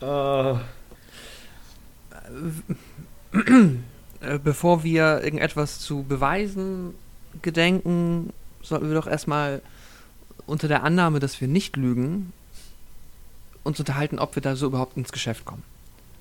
[0.00, 0.54] Äh,
[4.42, 6.94] bevor wir irgendetwas zu beweisen
[7.42, 8.32] gedenken,
[8.62, 9.62] sollten wir doch erstmal
[10.46, 12.32] unter der Annahme, dass wir nicht lügen,
[13.64, 15.62] uns unterhalten, ob wir da so überhaupt ins Geschäft kommen.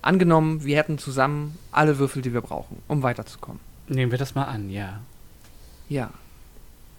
[0.01, 3.59] Angenommen, wir hätten zusammen alle Würfel, die wir brauchen, um weiterzukommen.
[3.88, 4.99] nehmen wir das mal an, ja.
[5.89, 6.11] Ja.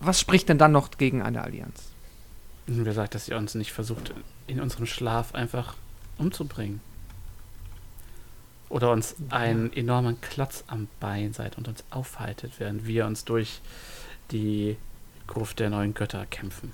[0.00, 1.90] Was spricht denn dann noch gegen eine Allianz?
[2.66, 4.12] Wer sagt, dass ihr uns nicht versucht,
[4.46, 5.74] in unserem Schlaf einfach
[6.18, 6.80] umzubringen?
[8.68, 13.60] Oder uns einen enormen Klotz am Bein seid und uns aufhaltet, während wir uns durch
[14.32, 14.76] die
[15.26, 16.72] Gruft der neuen Götter kämpfen.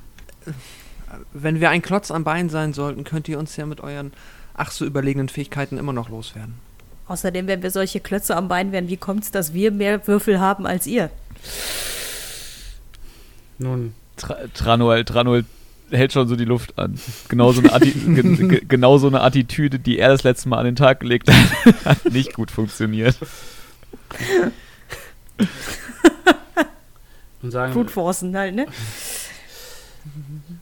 [1.32, 4.12] Wenn wir ein Klotz am Bein sein sollten, könnt ihr uns ja mit euren
[4.54, 6.54] ach so überlegenen Fähigkeiten immer noch loswerden.
[7.08, 10.40] Außerdem, wenn wir solche Klötze am Bein wären, wie kommt es, dass wir mehr Würfel
[10.40, 11.10] haben als ihr?
[13.58, 15.44] Nun, Tra Tranuel, Tranuel
[15.92, 16.98] hält schon so die Luft an.
[17.28, 20.58] Genau so, eine Atti ge ge genau so eine Attitüde, die er das letzte Mal
[20.58, 23.16] an den Tag gelegt hat, hat nicht gut funktioniert.
[27.42, 28.66] und sagen, Brute Forcen halt, ne?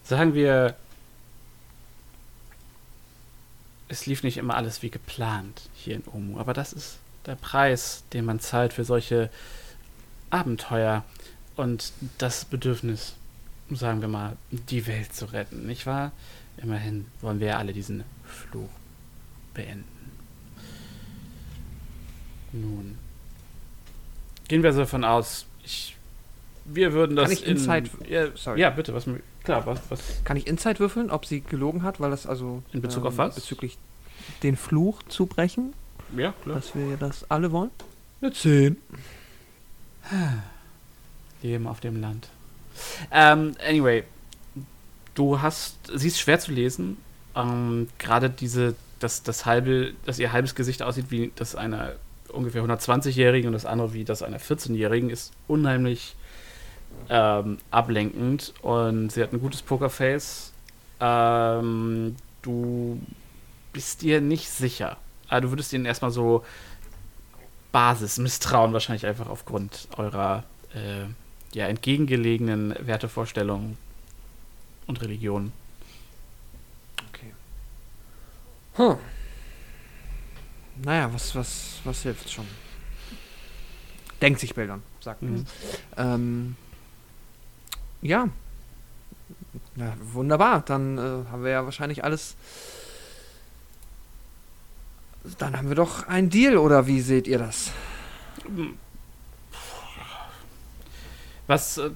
[0.05, 0.75] sagen wir,
[3.89, 8.05] es lief nicht immer alles wie geplant hier in Omu, aber das ist der Preis,
[8.13, 9.31] den man zahlt für solche
[10.31, 11.05] Abenteuer
[11.57, 13.15] und das Bedürfnis,
[13.73, 16.13] sagen wir mal, die Welt zu retten, nicht wahr?
[16.57, 18.69] Immerhin wollen wir ja alle diesen Fluch
[19.55, 19.85] beenden.
[22.53, 22.99] Nun,
[24.49, 25.97] gehen wir so davon aus, ich,
[26.65, 28.61] wir würden das Kann ich in, Insight- ja, Sorry.
[28.61, 29.07] ja, bitte, was,
[29.45, 32.83] klar, was, was, Kann ich Insight würfeln, ob sie gelogen hat, weil das also In
[32.83, 33.37] Bezug auf was?
[33.37, 33.79] bezüglich
[34.43, 35.73] den Fluch zu brechen,
[36.17, 36.57] ja, klar.
[36.57, 37.71] dass wir das alle wollen?
[38.21, 38.77] Eine 10.
[41.43, 42.29] Leben auf dem Land.
[43.11, 44.05] Ähm, anyway,
[45.15, 46.97] du hast, sie ist schwer zu lesen.
[47.35, 51.93] Ähm, Gerade diese, dass das halbe, dass ihr halbes Gesicht aussieht wie das einer
[52.29, 56.15] ungefähr 120-Jährigen und das andere wie das einer 14-Jährigen, ist unheimlich
[57.09, 60.53] ähm, ablenkend und sie hat ein gutes Pokerface.
[61.01, 63.01] Ähm, du
[63.73, 64.97] bist dir nicht sicher.
[65.29, 66.45] Aber du würdest ihnen erstmal so
[67.73, 71.07] Basis misstrauen, wahrscheinlich einfach aufgrund eurer äh,
[71.53, 73.77] ja, entgegengelegenen Wertevorstellungen
[74.87, 75.53] und Religionen.
[77.09, 77.33] Okay.
[78.75, 78.97] Hm.
[80.85, 82.47] Naja, was, was, was hilft schon?
[84.21, 85.31] Denkt sich Bildern, sagt Mhm.
[85.31, 85.47] mhm.
[85.97, 86.57] ähm,
[88.03, 88.29] Ja.
[89.77, 90.63] Na, wunderbar.
[90.63, 92.37] Dann äh, haben wir ja wahrscheinlich alles.
[95.39, 97.73] Dann haben wir doch einen Deal, oder wie seht ihr das?
[101.51, 101.79] Was.
[101.79, 101.91] Äh,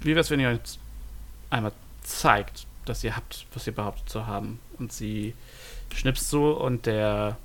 [0.00, 0.80] wie wäre es, wenn ihr uns
[1.50, 1.70] einmal
[2.02, 4.58] zeigt, dass ihr habt, was ihr behauptet zu haben?
[4.76, 5.34] Und sie
[5.94, 7.36] schnipst so und der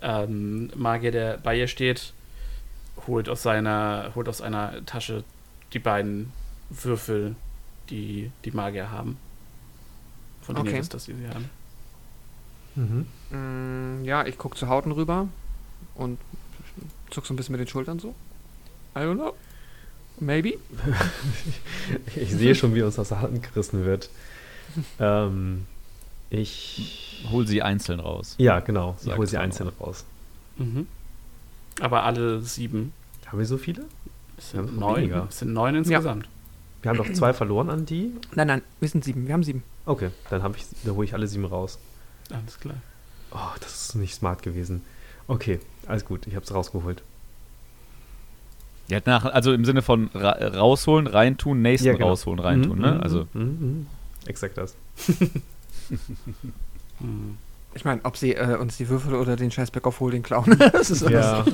[0.00, 2.12] ähm, Magier, der bei ihr steht,
[3.08, 5.24] holt aus seiner, holt aus einer Tasche
[5.72, 6.32] die beiden
[6.70, 7.34] Würfel,
[7.90, 9.16] die die Magier haben.
[10.42, 10.76] Von denen Okay.
[10.76, 11.50] ihr wisst, dass sie sie haben.
[12.76, 13.06] Mhm.
[13.36, 15.26] Mm, ja, ich gucke zu Hauten rüber
[15.96, 16.20] und
[17.14, 18.14] zuck so ein bisschen mit den Schultern so.
[18.96, 19.34] I don't know.
[20.20, 20.54] Maybe.
[22.16, 24.08] Ich sehe schon, wie uns aus der Hand gerissen wird.
[25.00, 25.66] ähm,
[26.30, 27.24] ich.
[27.30, 28.34] Hol sie einzeln raus.
[28.38, 28.96] Ja, genau.
[29.04, 30.04] Ich hole sie einzeln raus.
[30.56, 30.86] Mhm.
[31.80, 32.92] Aber alle sieben.
[33.26, 33.84] Haben wir so viele?
[34.36, 35.10] Es Ja, sind neun.
[35.28, 36.28] Es sind neun insgesamt.
[36.82, 38.12] Wir haben doch zwei verloren an die.
[38.34, 39.26] Nein, nein, wir sind sieben.
[39.26, 39.62] Wir haben sieben.
[39.86, 41.78] Okay, dann, hab ich, dann hole ich alle sieben raus.
[42.30, 42.76] Alles klar.
[43.30, 44.82] Oh, das ist nicht smart gewesen.
[45.28, 46.26] Okay, alles gut.
[46.26, 47.02] Ich habe es rausgeholt.
[48.88, 52.08] Ja, nach, also im Sinne von ra rausholen, reintun, nächsten Ja, genau.
[52.10, 52.92] rausholen, reintun, Mhm, ne?
[52.96, 53.86] mhm, Also mhm, mhm.
[54.26, 54.74] Exakt das.
[57.76, 60.56] Ich meine, ob sie äh, uns die Würfel oder den scheiß Back of Holding klauen.
[60.72, 61.44] das ist Ja.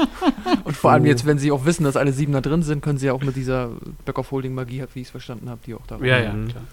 [0.64, 1.08] Und vor allem Puh.
[1.08, 3.20] jetzt, wenn sie auch wissen, dass alle sieben da drin sind, können sie ja auch
[3.22, 3.70] mit dieser
[4.04, 6.48] Back of Holding Magie, wie ich es verstanden habe, die auch da Ja, ja, Mhm.
[6.48, 6.64] klar.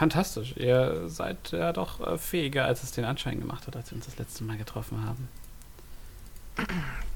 [0.00, 0.56] Fantastisch.
[0.56, 4.06] Ihr seid ja doch äh, fähiger, als es den Anschein gemacht hat, als wir uns
[4.06, 5.28] das letzte Mal getroffen haben.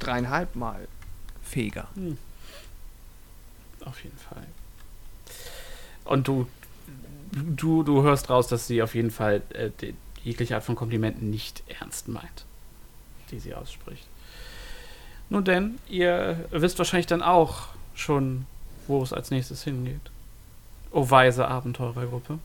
[0.00, 0.86] dreieinhalb Mal
[1.42, 1.88] fähiger.
[3.86, 4.46] Auf jeden Fall.
[6.04, 6.46] Und du
[7.32, 11.30] du, du hörst raus, dass sie auf jeden Fall äh, die, jegliche Art von Komplimenten
[11.30, 12.44] nicht ernst meint,
[13.30, 14.06] die sie ausspricht.
[15.30, 18.44] Nun denn, ihr wisst wahrscheinlich dann auch schon,
[18.86, 20.10] wo es als nächstes hingeht.
[20.90, 22.40] Oh, weise Abenteurergruppe.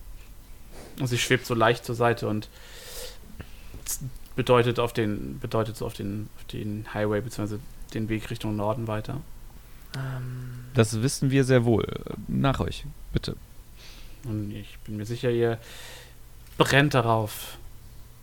[0.99, 2.49] Und sie schwebt so leicht zur Seite und
[4.35, 7.57] bedeutet auf den, bedeutet so auf den, auf den Highway bzw.
[7.93, 9.21] den Weg Richtung Norden weiter.
[9.95, 11.87] Ähm, Das wissen wir sehr wohl.
[12.27, 13.35] Nach euch, bitte.
[14.25, 15.57] Und ich bin mir sicher, ihr
[16.57, 17.57] brennt darauf,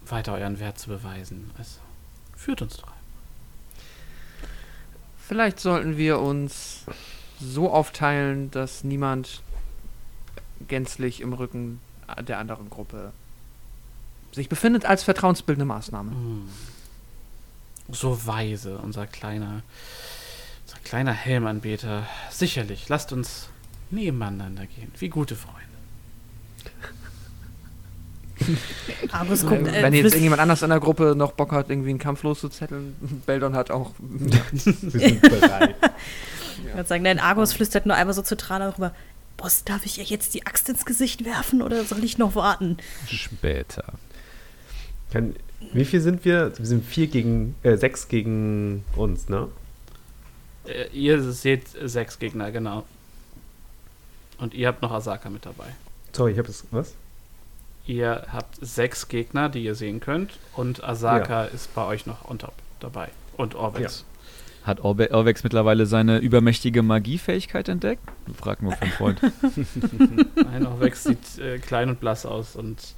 [0.07, 1.51] weiter euren Wert zu beweisen.
[1.59, 1.81] Also,
[2.37, 2.93] führt uns doch.
[5.27, 6.85] vielleicht sollten wir uns
[7.41, 9.43] so aufteilen, dass niemand
[10.68, 11.81] gänzlich im Rücken
[12.26, 13.12] der anderen Gruppe
[14.32, 16.11] sich befindet als vertrauensbildende Maßnahme.
[16.11, 16.48] Hm.
[17.90, 19.62] So weise, unser kleiner,
[20.66, 22.07] unser kleiner Helmanbeter.
[22.30, 23.48] Sicherlich, lasst uns
[23.90, 25.61] nebeneinander gehen, wie gute Freunde.
[29.12, 31.98] Argus guckt, äh, Wenn jetzt irgendjemand anders in der Gruppe noch Bock hat, irgendwie einen
[31.98, 33.92] Kampf loszuzetteln, Beldon hat auch.
[33.98, 35.76] Wir sind bereit.
[36.59, 38.92] Ich würde sagen, nein, Argus flüstert nur einmal so zu Trana rüber.
[39.37, 42.78] Boss, darf ich ihr jetzt die Axt ins Gesicht werfen oder soll ich noch warten?
[43.07, 43.84] Später.
[45.12, 45.37] Kann,
[45.72, 46.57] wie viel sind wir?
[46.57, 49.49] Wir sind vier gegen, äh, sechs gegen uns, ne?
[50.66, 52.84] Äh, ihr seht sechs Gegner, genau.
[54.39, 55.74] Und ihr habt noch Asaka mit dabei.
[56.12, 56.95] Sorry, ich habe das, was?
[57.87, 60.39] Ihr habt sechs Gegner, die ihr sehen könnt.
[60.55, 63.09] Und Asaka ist bei euch noch on top dabei.
[63.37, 64.05] Und Orvex.
[64.66, 68.02] Hat Orbe Orvex mittlerweile seine übermächtige Magiefähigkeit entdeckt?
[68.36, 69.20] Frag nur vom Freund.
[70.34, 72.56] Nein, Orvex sieht äh, klein und blass aus.
[72.56, 72.94] Und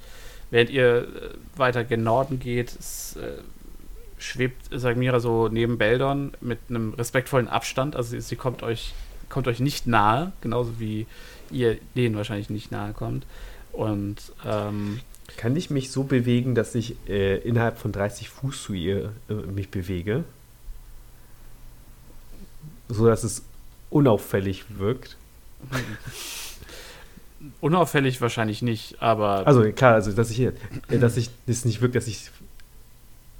[0.49, 1.07] während ihr äh,
[1.57, 3.43] weiter gen Norden geht, es, äh,
[4.17, 7.95] schwebt Sagmira so neben Beldon mit einem respektvollen Abstand.
[7.95, 8.93] Also sie, sie kommt euch
[9.29, 11.05] kommt euch nicht nahe, genauso wie
[11.51, 13.25] ihr denen wahrscheinlich nicht nahe kommt.
[13.71, 15.01] Und ähm,
[15.37, 19.33] Kann ich mich so bewegen, dass ich äh, innerhalb von 30 Fuß zu ihr äh,
[19.33, 20.23] mich bewege?
[22.89, 23.43] So dass es
[23.89, 25.15] unauffällig wirkt.
[27.61, 30.53] unauffällig wahrscheinlich nicht, aber Also klar, also dass ich hier,
[30.89, 32.31] äh, dass ich das nicht wirkt, dass ich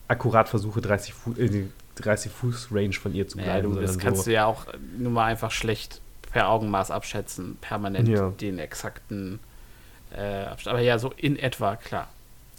[0.08, 3.76] akkurat versuche, 30 Fuß, äh, die 30 Fuß Range von ihr zu Ja, bleiben.
[3.76, 4.66] du, das kannst so, du ja auch
[4.98, 8.30] nur mal einfach schlecht per Augenmaß abschätzen, permanent Ja.
[8.30, 9.40] den exakten
[10.16, 10.76] äh, Abstand.
[10.76, 12.08] Aber ja, so in etwa, klar.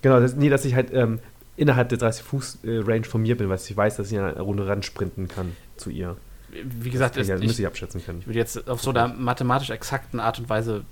[0.03, 1.20] Genau, das, nee, dass ich halt ähm,
[1.57, 4.20] innerhalb der 30 Fuß äh, Range von mir bin, weil ich weiß, dass ich in
[4.20, 6.16] einer Runde ran sprinten kann zu ihr.
[6.53, 8.20] Wie gesagt, das es, ich, ich, muss ich abschätzen können.
[8.20, 10.84] ich würde jetzt auf so einer mathematisch exakten Art und Weise,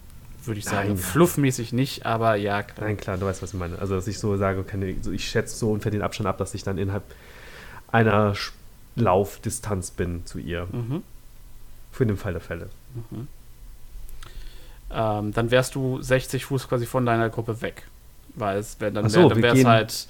[0.44, 0.96] würde ich sagen, Nein.
[0.98, 2.86] fluffmäßig nicht, aber ja, klar.
[2.86, 3.78] Nein, klar, du weißt, was ich meine.
[3.78, 4.64] Also, dass ich so sage,
[5.12, 7.02] ich schätze so ungefähr den Abstand ab, dass ich dann innerhalb
[7.90, 8.34] einer
[8.96, 10.66] Laufdistanz bin zu ihr.
[10.70, 11.02] Mhm.
[11.92, 12.68] Für den Fall der Fälle.
[13.10, 13.28] Mhm.
[14.90, 17.84] Ähm, dann wärst du 60 Fuß quasi von deiner Gruppe weg.
[18.34, 20.06] Weil es wär, dann Ach so, wär, dann wär's gehen- halt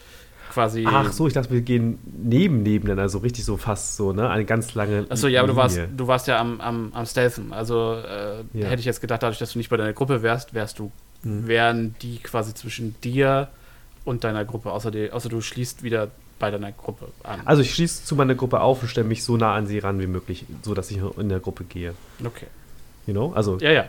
[0.59, 0.85] quasi.
[0.87, 4.29] Ach so, ich dachte, wir gehen neben, neben, dann also richtig so fast so, ne?
[4.29, 5.07] Eine ganz lange.
[5.09, 7.53] Achso, ja, aber du warst, du warst ja am, am, am Stealthen.
[7.53, 8.67] Also äh, Ja.
[8.67, 10.91] hätte ich jetzt gedacht, dadurch, dass du nicht bei deiner Gruppe wärst, wärst du,
[11.23, 11.47] Hm.
[11.49, 13.49] wären die quasi zwischen dir
[14.05, 17.41] und deiner Gruppe, außer, die, außer du schließt wieder bei deiner Gruppe an.
[17.45, 19.99] Also, ich schließe zu meiner Gruppe auf und stelle mich so nah an sie ran
[20.01, 21.95] wie möglich, so dass ich in der Gruppe gehe.
[22.25, 22.47] okay.
[23.07, 23.33] You know?
[23.33, 23.85] Also, Ja, ja.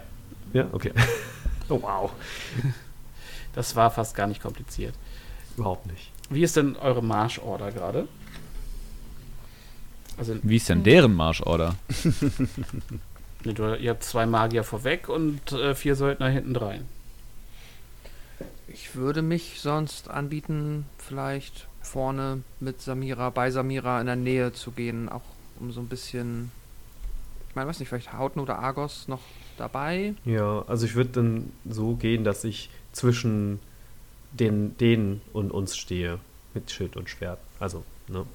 [0.54, 0.92] ja, okay.
[1.70, 2.12] oh, wow.
[3.56, 4.94] Das war fast gar nicht kompliziert.
[5.58, 6.12] Überhaupt nicht.
[6.30, 8.08] Wie ist denn eure Marschorder gerade?
[10.18, 11.76] Also, Wie ist denn deren Marschorder?
[13.46, 16.86] ne, du, ihr habt zwei Magier vorweg und äh, vier Söldner hinten drein.
[18.68, 24.72] Ich würde mich sonst anbieten, vielleicht vorne mit Samira, bei Samira in der Nähe zu
[24.72, 25.24] gehen, auch
[25.60, 26.52] um so ein bisschen,
[27.50, 29.22] ich meine, weiß nicht, vielleicht Hauten oder Argos noch
[29.58, 30.14] dabei.
[30.26, 33.60] Ja, also ich würde dann so gehen, dass ich zwischen
[34.32, 36.20] den, denen und uns stehe.
[36.54, 37.40] Mit Schild und Schwert.
[37.60, 38.26] Also, ne?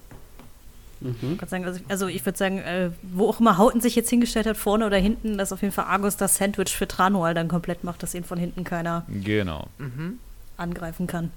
[1.01, 1.39] Mhm.
[1.41, 4.87] Also, also ich würde sagen, äh, wo auch immer Hauten sich jetzt hingestellt hat, vorne
[4.87, 8.15] oder hinten, dass auf jeden Fall Argus das Sandwich für Tranual dann komplett macht, dass
[8.15, 9.69] ihn von hinten keiner Genau.
[9.79, 10.19] Mhm.
[10.57, 11.31] angreifen kann.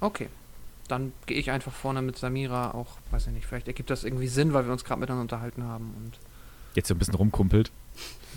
[0.00, 0.28] Okay.
[0.88, 4.28] Dann gehe ich einfach vorne mit Samira auch, weiß ich nicht, vielleicht ergibt das irgendwie
[4.28, 6.18] Sinn, weil wir uns gerade miteinander unterhalten haben und
[6.74, 7.70] Jetzt so ein bisschen rumkumpelt.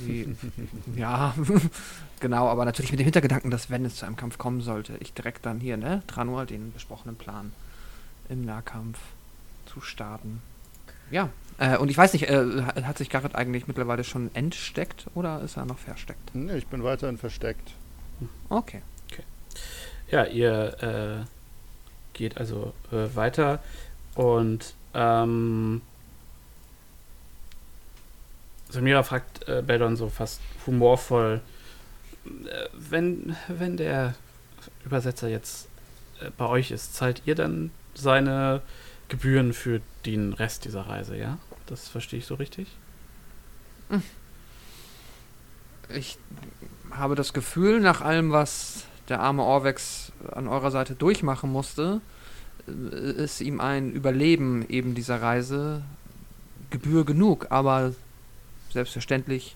[0.95, 1.33] ja,
[2.19, 5.13] genau, aber natürlich mit dem Hintergedanken, dass wenn es zu einem Kampf kommen sollte, ich
[5.13, 7.51] direkt dann hier, ne, Tranual den besprochenen Plan
[8.29, 8.99] im Nahkampf
[9.65, 10.41] zu starten.
[11.11, 15.41] Ja, äh, und ich weiß nicht, äh, hat sich Garrett eigentlich mittlerweile schon entsteckt oder
[15.41, 16.33] ist er noch versteckt?
[16.33, 17.71] Nee, ich bin weiterhin versteckt.
[18.49, 18.81] Okay.
[20.11, 21.25] Ja, ihr äh,
[22.13, 23.59] geht also äh, weiter
[24.15, 25.81] und ähm,
[28.69, 31.41] Samira fragt äh, Beldon so fast humorvoll,
[32.25, 34.15] äh, wenn, wenn der
[34.85, 35.67] Übersetzer jetzt
[36.21, 38.61] äh, bei euch ist, zahlt ihr dann seine
[39.07, 41.37] Gebühren für den Rest dieser Reise, ja?
[41.65, 42.67] Das verstehe ich so richtig?
[45.89, 46.17] Ich
[46.91, 52.01] habe das Gefühl, nach allem, was der arme Orvex an eurer Seite durchmachen musste,
[52.67, 55.81] äh, ist ihm ein Überleben eben dieser Reise
[56.69, 57.47] Gebühr genug.
[57.49, 57.93] Aber
[58.71, 59.55] selbstverständlich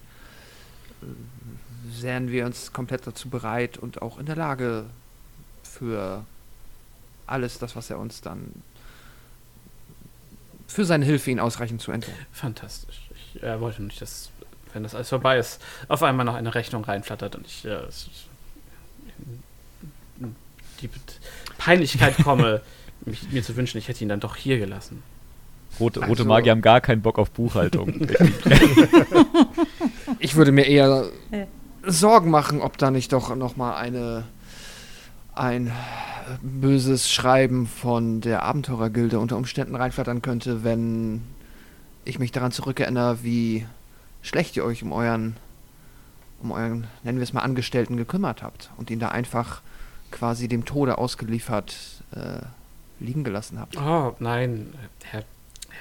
[1.02, 4.86] äh, wären wir uns komplett dazu bereit und auch in der Lage
[5.64, 6.26] für
[7.28, 8.52] alles das, was er uns dann
[10.68, 12.26] für seine Hilfe ihn ausreichend zu entlohnen.
[12.32, 13.10] Fantastisch.
[13.16, 14.32] Ich äh, wollte nicht, dass,
[14.74, 17.80] wenn das alles vorbei ist, auf einmal noch eine Rechnung reinflattert und ich äh,
[20.20, 20.36] in
[20.82, 20.90] die
[21.58, 22.62] Peinlichkeit komme,
[23.06, 25.04] mich, mir zu wünschen, ich hätte ihn dann doch hier gelassen.
[25.80, 27.94] Rote, rote Also- Magier haben gar keinen Bock auf Buchhaltung.
[30.20, 31.06] Ich würde mir eher.
[31.86, 34.24] Sorgen machen, ob da nicht doch noch mal eine
[35.36, 35.72] ein
[36.42, 41.22] böses Schreiben von der Abenteurergilde unter Umständen reinflattern könnte, wenn
[42.06, 43.66] ich mich daran zurückerinnere, wie
[44.22, 45.36] schlecht ihr euch um euren
[46.42, 49.62] um euren, nennen wir es mal, Angestellten gekümmert habt und ihn da einfach
[50.12, 51.76] quasi dem Tode ausgeliefert
[52.16, 52.42] äh,
[53.04, 53.76] liegen gelassen habt.
[53.78, 55.24] Oh, nein, Herr,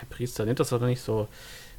[0.03, 1.29] Herr Priester, nehmt das doch nicht so,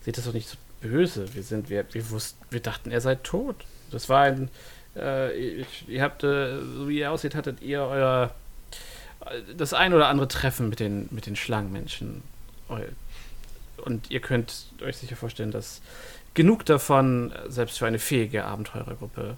[0.01, 1.33] seht das doch nicht so böse.
[1.35, 3.57] Wir sind, wir, wir wussten, wir dachten, er sei tot.
[3.91, 4.49] Das war ein,
[4.95, 8.33] äh, ich, ihr habt, äh, so wie ihr aussieht, hattet ihr euer,
[9.25, 12.23] äh, das ein oder andere Treffen mit den, mit den Schlangenmenschen.
[13.77, 15.81] Und ihr könnt euch sicher vorstellen, dass
[16.33, 19.35] genug davon, äh, selbst für eine fähige Abenteurergruppe,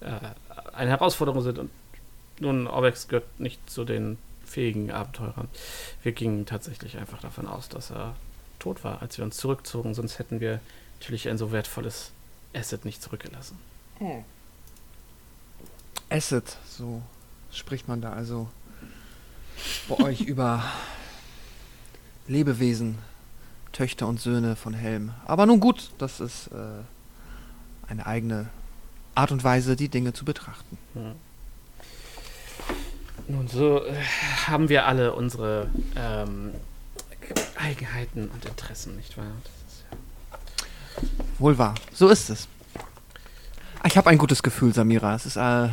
[0.00, 1.58] äh, eine Herausforderung sind.
[1.58, 1.70] Und
[2.38, 4.18] nun, Orbex gehört nicht zu den
[4.50, 5.48] fähigen Abenteurern.
[6.02, 8.16] Wir gingen tatsächlich einfach davon aus, dass er
[8.58, 9.94] tot war, als wir uns zurückzogen.
[9.94, 10.60] Sonst hätten wir
[10.98, 12.10] natürlich ein so wertvolles
[12.54, 13.58] Asset nicht zurückgelassen.
[16.10, 17.00] Asset, so
[17.52, 18.48] spricht man da also
[19.88, 20.64] bei euch über
[22.26, 22.98] Lebewesen,
[23.72, 25.12] Töchter und Söhne von Helm.
[25.26, 26.82] Aber nun gut, das ist äh,
[27.88, 28.48] eine eigene
[29.14, 30.76] Art und Weise, die Dinge zu betrachten.
[30.94, 31.14] Ja.
[33.30, 33.92] Nun, so äh,
[34.46, 36.52] haben wir alle unsere ähm,
[37.56, 39.30] Eigenheiten und Interessen, nicht wahr?
[39.44, 39.96] Das ist ja
[41.38, 42.48] Wohl wahr, so ist es.
[43.80, 45.14] Ah, Ich habe ein gutes Gefühl, Samira.
[45.14, 45.70] Es ist, äh, äh,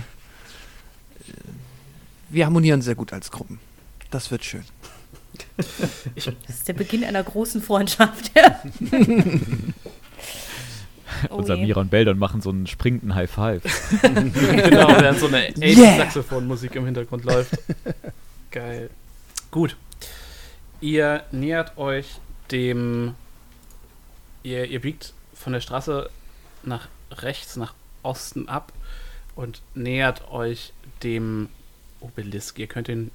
[2.29, 3.59] wir harmonieren sehr gut als Gruppen.
[4.11, 4.63] Das wird schön.
[5.57, 8.31] Das ist der Beginn einer großen Freundschaft.
[11.29, 13.63] Oh Und Samira und Beldon machen so einen springenden High Five.
[14.01, 15.97] genau, während so eine Yeah.
[15.97, 17.57] Saxophonmusik im Hintergrund läuft.
[18.51, 18.89] Geil.
[19.51, 19.75] Gut.
[20.81, 22.19] Ihr nähert euch
[22.51, 23.15] dem.
[24.43, 26.09] Ihr, ihr biegt von der Straße
[26.63, 28.71] nach rechts, nach Osten ab
[29.35, 31.49] und nähert euch dem
[31.99, 32.59] Obelisk.
[32.59, 33.11] Ihr könnt ihn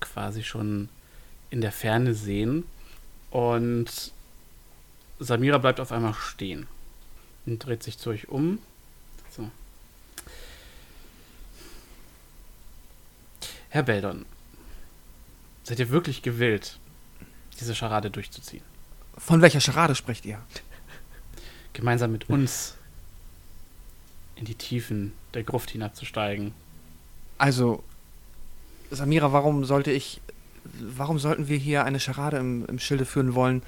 [0.00, 0.88] quasi schon
[1.50, 2.64] in der Ferne sehen.
[3.30, 4.12] Und
[5.18, 6.66] Samira bleibt auf einmal stehen
[7.46, 8.58] und dreht sich zu euch um.
[9.30, 9.50] So.
[13.68, 14.26] Herr Beldon,
[15.62, 16.78] seid ihr wirklich gewillt,
[17.60, 18.64] diese Scharade durchzuziehen?
[19.16, 20.40] Von welcher Scharade sprecht ihr?
[21.72, 22.74] Gemeinsam mit uns
[24.34, 26.52] in die Tiefen der Gruft hinabzusteigen.
[27.38, 27.84] Also,
[28.90, 30.20] Samira, warum sollte ich,
[30.80, 33.62] warum sollten wir hier eine Scharade im, im Schilde führen wollen?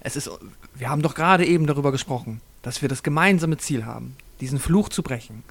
[0.00, 0.30] Es ist,
[0.74, 4.90] wir haben doch gerade eben darüber gesprochen, dass wir das gemeinsame Ziel haben, diesen Fluch
[4.90, 5.42] zu brechen.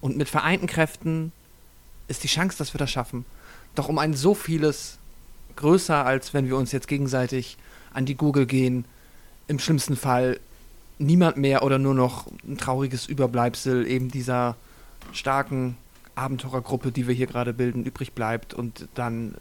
[0.00, 1.32] Und mit vereinten Kräften
[2.06, 3.24] ist die Chance, dass wir das schaffen,
[3.74, 4.98] doch um ein so vieles
[5.56, 7.56] größer, als wenn wir uns jetzt gegenseitig
[7.92, 8.84] an die Gurgel gehen.
[9.48, 10.38] Im schlimmsten Fall
[10.98, 14.54] niemand mehr oder nur noch ein trauriges Überbleibsel eben dieser
[15.10, 15.76] starken
[16.14, 19.34] Abenteurergruppe, die wir hier gerade bilden, übrig bleibt und dann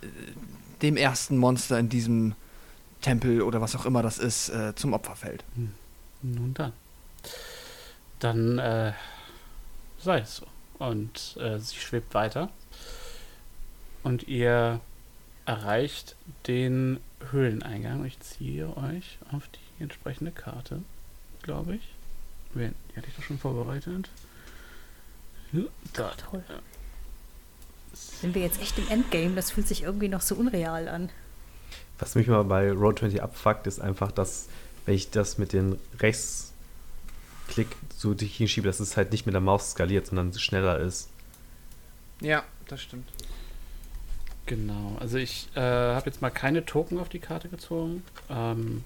[0.00, 0.06] äh,
[0.80, 2.32] dem ersten Monster in diesem
[3.02, 5.44] Tempel oder was auch immer das ist, äh, zum Opfer fällt.
[6.22, 6.72] Nun dann.
[8.18, 8.92] Dann äh,
[9.98, 10.46] sei es so.
[10.78, 12.50] Und äh, sie schwebt weiter.
[14.02, 14.80] Und ihr
[15.46, 16.16] erreicht
[16.46, 17.00] den
[17.30, 18.04] Höhleneingang.
[18.04, 20.82] Ich ziehe euch auf die entsprechende Karte,
[21.42, 21.82] glaube ich.
[22.54, 22.74] Wen?
[22.90, 24.08] Die hatte ich doch schon vorbereitet.
[25.52, 25.62] Ja,
[25.92, 26.12] Da.
[26.30, 26.44] Toll.
[27.92, 29.34] Sind wir jetzt echt im Endgame?
[29.34, 31.10] Das fühlt sich irgendwie noch so unreal an.
[31.98, 34.48] Was mich mal bei Road 20 abfuckt, ist einfach, dass,
[34.90, 39.40] wenn ich das mit den Rechtsklick so durch hinschiebe, dass es halt nicht mit der
[39.40, 41.10] Maus skaliert, sondern schneller ist.
[42.20, 43.08] Ja, das stimmt.
[44.46, 48.02] Genau, also ich äh, habe jetzt mal keine Token auf die Karte gezogen.
[48.28, 48.82] Ähm,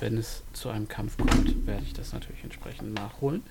[0.00, 3.44] wenn es zu einem Kampf kommt, werde ich das natürlich entsprechend nachholen.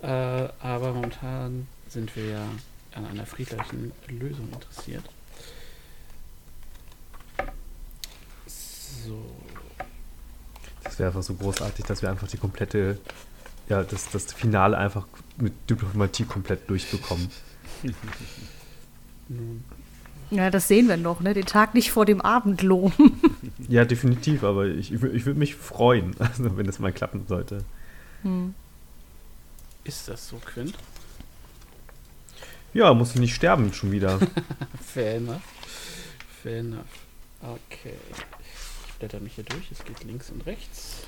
[0.00, 2.48] Äh, aber momentan sind wir ja
[2.94, 5.04] an einer friedlichen Lösung interessiert.
[8.46, 9.22] So.
[10.96, 12.98] Das wäre einfach so großartig, dass wir einfach die komplette,
[13.68, 17.28] ja, das, das Finale einfach mit Diplomatie komplett durchbekommen.
[20.30, 21.34] Ja, das sehen wir noch, ne?
[21.34, 22.92] Den Tag nicht vor dem Abendlohn.
[23.68, 27.64] Ja, definitiv, aber ich, ich, ich würde mich freuen, also wenn das mal klappen sollte.
[28.22, 28.54] Hm.
[29.82, 30.74] ist das so, Quint?
[32.72, 34.20] Ja, muss ich nicht sterben schon wieder.
[34.86, 35.42] Fair enough.
[36.42, 36.84] Fair enough.
[37.40, 37.96] Okay.
[38.96, 39.70] Ich blätter mich hier durch.
[39.70, 41.02] Es geht links und rechts.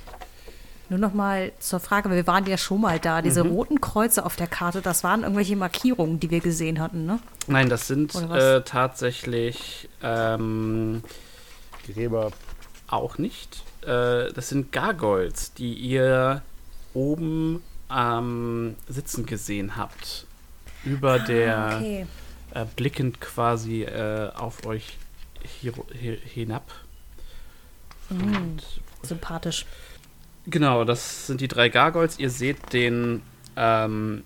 [0.91, 3.23] Nur noch mal zur Frage, weil wir waren ja schon mal da.
[3.23, 3.51] Diese Mhm.
[3.51, 7.19] roten Kreuze auf der Karte, das waren irgendwelche Markierungen, die wir gesehen hatten, ne?
[7.47, 11.03] Nein, das sind äh, tatsächlich ähm,
[11.91, 12.31] Gräber.
[12.89, 13.63] auch nicht.
[13.83, 16.43] Äh, das sind Gargoyles, die ihr
[16.93, 20.27] oben ähm, sitzen gesehen habt.
[20.85, 22.07] Über der, Ah, okay.
[22.55, 24.99] äh, blickend quasi äh, auf euch
[25.61, 26.71] hier, hier, hinab.
[28.11, 28.37] Mhm.
[28.37, 28.63] Und
[29.03, 29.67] Sympathisch.
[30.47, 32.19] Genau, das sind die drei Gargoyles.
[32.19, 33.23] Ihr seht den,
[33.57, 34.25] ähm,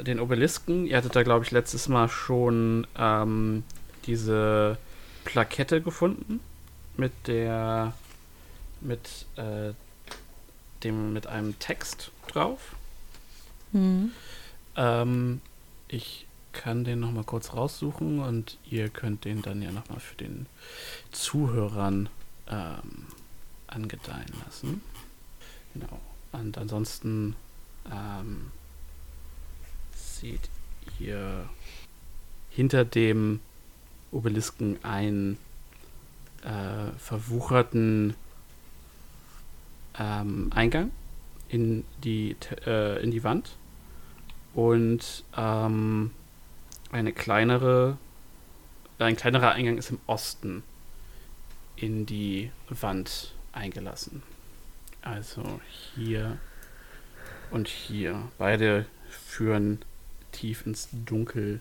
[0.00, 0.86] den Obelisken.
[0.86, 3.64] Ihr hattet da, glaube ich, letztes Mal schon ähm,
[4.06, 4.76] diese
[5.24, 6.40] Plakette gefunden
[6.96, 7.94] mit der
[8.80, 9.72] mit äh,
[10.82, 12.74] dem mit einem Text drauf.
[13.70, 14.10] Mhm.
[14.76, 15.40] Ähm,
[15.88, 20.00] ich kann den noch mal kurz raussuchen und ihr könnt den dann ja noch mal
[20.00, 20.46] für den
[21.12, 22.08] Zuhörern
[22.48, 23.06] ähm,
[23.74, 24.82] angedeihen lassen.
[25.74, 26.00] Genau.
[26.32, 27.36] Und ansonsten
[27.90, 28.50] ähm,
[29.94, 30.50] seht
[30.98, 31.48] ihr
[32.50, 33.40] hinter dem
[34.10, 35.38] Obelisken einen
[36.42, 38.14] äh, verwucherten
[39.98, 40.90] ähm, Eingang
[41.48, 43.56] in die, äh, in die Wand
[44.54, 46.10] und ähm,
[46.90, 47.96] eine kleinere,
[48.98, 50.62] ein kleinerer Eingang ist im Osten
[51.76, 54.22] in die Wand eingelassen.
[55.02, 55.60] Also
[55.94, 56.38] hier
[57.50, 58.22] und hier.
[58.38, 59.78] Beide führen
[60.32, 61.60] tief ins Dunkel.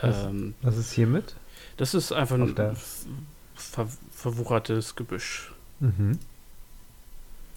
[0.00, 0.24] Was?
[0.24, 1.34] Ähm, Was ist hiermit?
[1.76, 2.76] das ist einfach Auf ein
[3.56, 5.52] ver verwuchertes Gebüsch.
[5.80, 6.18] Mhm.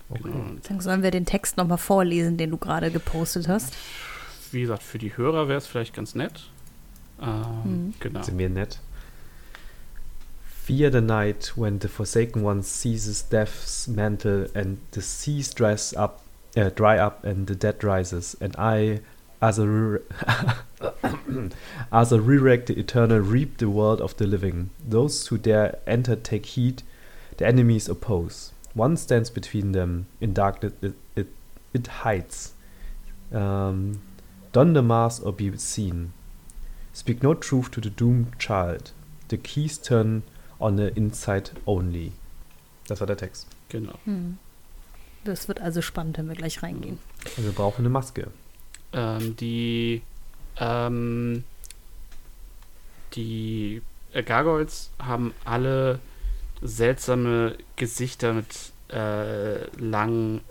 [0.10, 0.22] Okay.
[0.24, 0.36] Genau.
[0.38, 3.74] Und Dann sollen wir den Text noch mal vorlesen, den du gerade gepostet hast.
[4.52, 6.50] wie gesagt, für die Hörer wäre es vielleicht ganz nett.
[7.22, 7.94] Ähm, Mhm.
[8.00, 8.22] Genau.
[8.24, 8.80] Sind mir nett.
[10.68, 16.24] Fear the night when the Forsaken One seizes death's mantle and the seas dress up,
[16.58, 19.00] uh, dry up and the dead rises, and I,
[19.42, 20.02] as a, re-
[21.94, 24.72] as a re-rect the eternal, reap the world of the living.
[24.86, 26.84] Those who dare enter take heed,
[27.38, 28.52] the enemies oppose.
[28.74, 31.28] One stands between them, in darkness it, it,
[31.74, 32.52] it hides.
[33.32, 34.02] Um,
[34.52, 36.12] don the mask or be seen.
[36.92, 38.92] Speak no truth to the doomed child.
[39.30, 40.24] The keys turn
[40.60, 42.12] on the inside only.
[42.88, 43.48] Das war der Text.
[43.70, 43.94] genau.
[44.06, 44.38] Hm.
[45.24, 47.00] Das wird also spannend, wenn wir gleich reingehen.
[47.26, 48.32] Also wir brauchen eine Maske.
[48.94, 50.02] Ähm, die
[50.58, 51.44] ähm,
[53.14, 53.82] die
[54.14, 56.00] Gargoyles haben alle
[56.62, 60.42] seltsame Gesichter mit äh, langen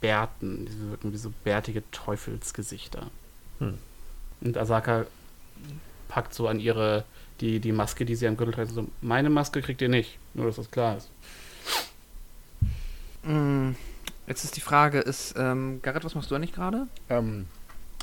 [0.00, 0.66] Bärten.
[0.66, 3.10] Die wirken wie so bärtige Teufelsgesichter.
[3.58, 3.78] Hm.
[4.42, 5.06] Und Asaka
[6.08, 7.04] packt so an ihre
[7.40, 10.46] die, die Maske, die sie am Gürtel trägt, so, meine Maske kriegt ihr nicht, nur
[10.46, 11.08] dass das klar ist.
[13.24, 13.70] Mm,
[14.26, 16.86] Jetzt ist die Frage, ist, ähm, Garrett, was machst du eigentlich gerade?
[17.08, 17.46] Ähm,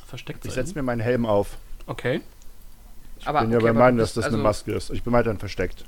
[0.05, 1.57] Versteckt ich setze mir meinen Helm auf.
[1.85, 2.19] Okay.
[3.19, 4.89] Ich Aber- bin ja okay, bei meinen, dass das eine also- Maske ist.
[4.89, 5.85] Ich bin weiterhin versteckt.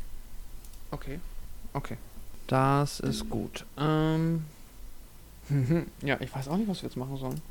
[0.91, 1.19] Okay,
[1.73, 1.97] okay.
[2.47, 3.65] Das ist gut.
[3.77, 4.45] Ähm,
[6.03, 7.41] ja, ich weiß auch nicht, was wir jetzt machen sollen.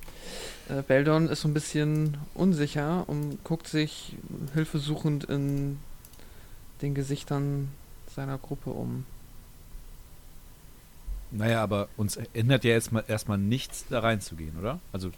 [0.70, 4.16] Äh, Beldon ist so ein bisschen unsicher und guckt sich
[4.55, 5.78] hilfesuchend in
[6.83, 7.68] den Gesichtern
[8.14, 9.05] seiner Gruppe um.
[11.31, 14.81] Naja, aber uns ändert ja jetzt mal erstmal nichts, da reinzugehen, oder?
[14.93, 15.11] Also,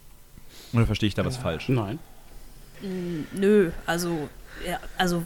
[0.72, 1.42] oder verstehe ich da was Ja.
[1.42, 1.68] falsch?
[1.68, 1.98] Nein.
[2.82, 4.28] Mm, Nö, also,
[4.66, 5.24] ja, also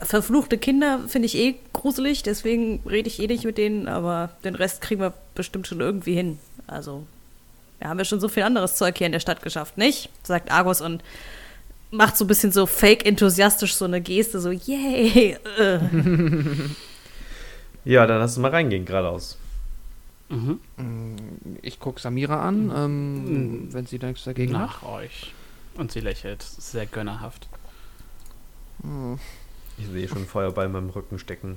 [0.00, 4.54] verfluchte Kinder finde ich eh gruselig, deswegen rede ich eh nicht mit denen, aber den
[4.54, 6.38] Rest kriegen wir bestimmt schon irgendwie hin.
[6.66, 7.06] Also,
[7.80, 10.10] wir haben ja schon so viel anderes Zeug hier in der Stadt geschafft, nicht?
[10.22, 11.02] Sagt Argus und
[11.90, 15.36] macht so ein bisschen so fake-enthusiastisch so eine Geste, so, yay!
[15.58, 15.78] Äh.
[17.84, 19.38] Ja, dann lass uns mal reingehen, geradeaus.
[20.28, 20.60] Mhm.
[20.76, 21.16] Mm,
[21.62, 23.72] Ich gucke Samira an, ähm, Mm.
[23.72, 24.66] wenn sie da nichts dagegen hat.
[24.68, 25.32] Nach euch.
[25.76, 27.48] Und sie lächelt sehr gönnerhaft.
[28.82, 29.14] Mm,
[29.78, 31.56] Ich sehe schon Feuerball in meinem Rücken stecken.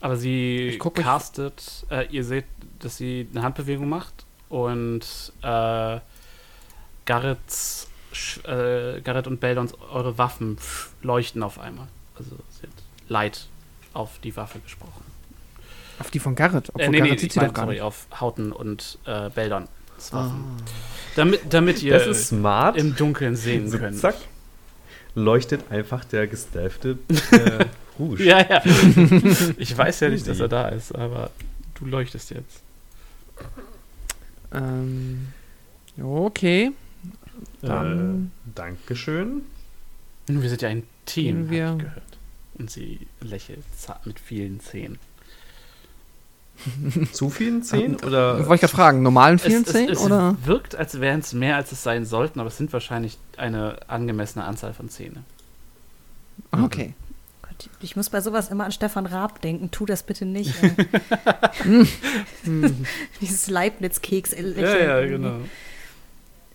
[0.00, 2.46] Aber sie Ich guck castet, äh, ihr seht,
[2.78, 5.02] dass sie eine Handbewegung macht und
[5.42, 6.00] äh,
[7.04, 7.88] Garrets,
[8.44, 10.58] äh, Garrett und Beldons, eure Waffen
[11.02, 11.86] leuchten auf einmal.
[12.16, 12.70] Also hat
[13.08, 13.46] Light
[13.94, 15.04] auf die Waffe gesprochen.
[15.98, 16.68] Auf die von Garrett.
[16.70, 17.82] Obwohl Äh, nee, nee, Garrett sieht ich sie mein, doch gar sorry, nicht.
[17.82, 19.64] auf Hauten und äh, Beldon.
[19.64, 20.16] Ah.
[20.16, 20.44] Waffen.
[21.16, 22.76] Damit, damit ihr Das ist smart.
[22.76, 23.98] im Dunkeln sehen So, könnt.
[23.98, 24.14] zack.
[25.16, 26.98] Leuchtet einfach der gestealthte
[27.32, 27.64] äh,
[27.98, 28.22] Rouge.
[28.22, 28.62] Ja, ja.
[29.56, 31.30] ich weiß ja nicht, dass er da ist, aber
[31.74, 32.62] du leuchtest jetzt.
[34.52, 35.28] Ähm,
[36.00, 36.70] okay.
[37.62, 39.42] Dann- Äh, Dankeschön.
[40.28, 42.02] Nun, wir sind ja ein Team, wir- ich gehört.
[42.58, 44.98] Und sie lächelt zart mit vielen Zähnen.
[47.12, 47.94] Zu vielen Zehen?
[48.04, 50.36] Oder Wollte ich gerade fragen, normalen vielen es, Zehen es, es oder?
[50.44, 54.44] wirkt, als wären es mehr, als es sein sollten, aber es sind wahrscheinlich eine angemessene
[54.44, 55.22] Anzahl von Zähne.
[56.50, 56.94] Ah, Okay.
[57.42, 59.70] Gott, ich muss bei sowas immer an Stefan Raab denken.
[59.70, 60.52] Tu das bitte nicht.
[61.64, 61.86] ey.
[63.20, 64.32] Dieses Leibniz-Keks.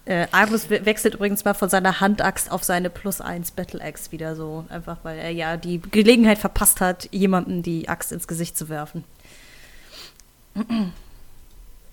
[0.06, 4.12] Äh, Argus we- wechselt übrigens mal von seiner Handaxt auf seine Plus 1 Battle Axe
[4.12, 4.66] wieder so.
[4.70, 9.04] Einfach weil er ja die Gelegenheit verpasst hat, jemandem die Axt ins Gesicht zu werfen.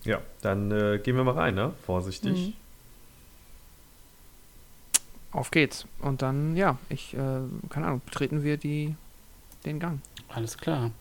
[0.03, 1.73] Ja, dann äh, gehen wir mal rein, ne?
[1.85, 2.47] Vorsichtig.
[2.47, 2.53] Mhm.
[5.31, 5.85] Auf geht's.
[5.99, 7.17] Und dann, ja, ich, äh,
[7.69, 8.95] keine Ahnung, betreten wir die,
[9.65, 10.01] den Gang.
[10.27, 10.91] Alles klar.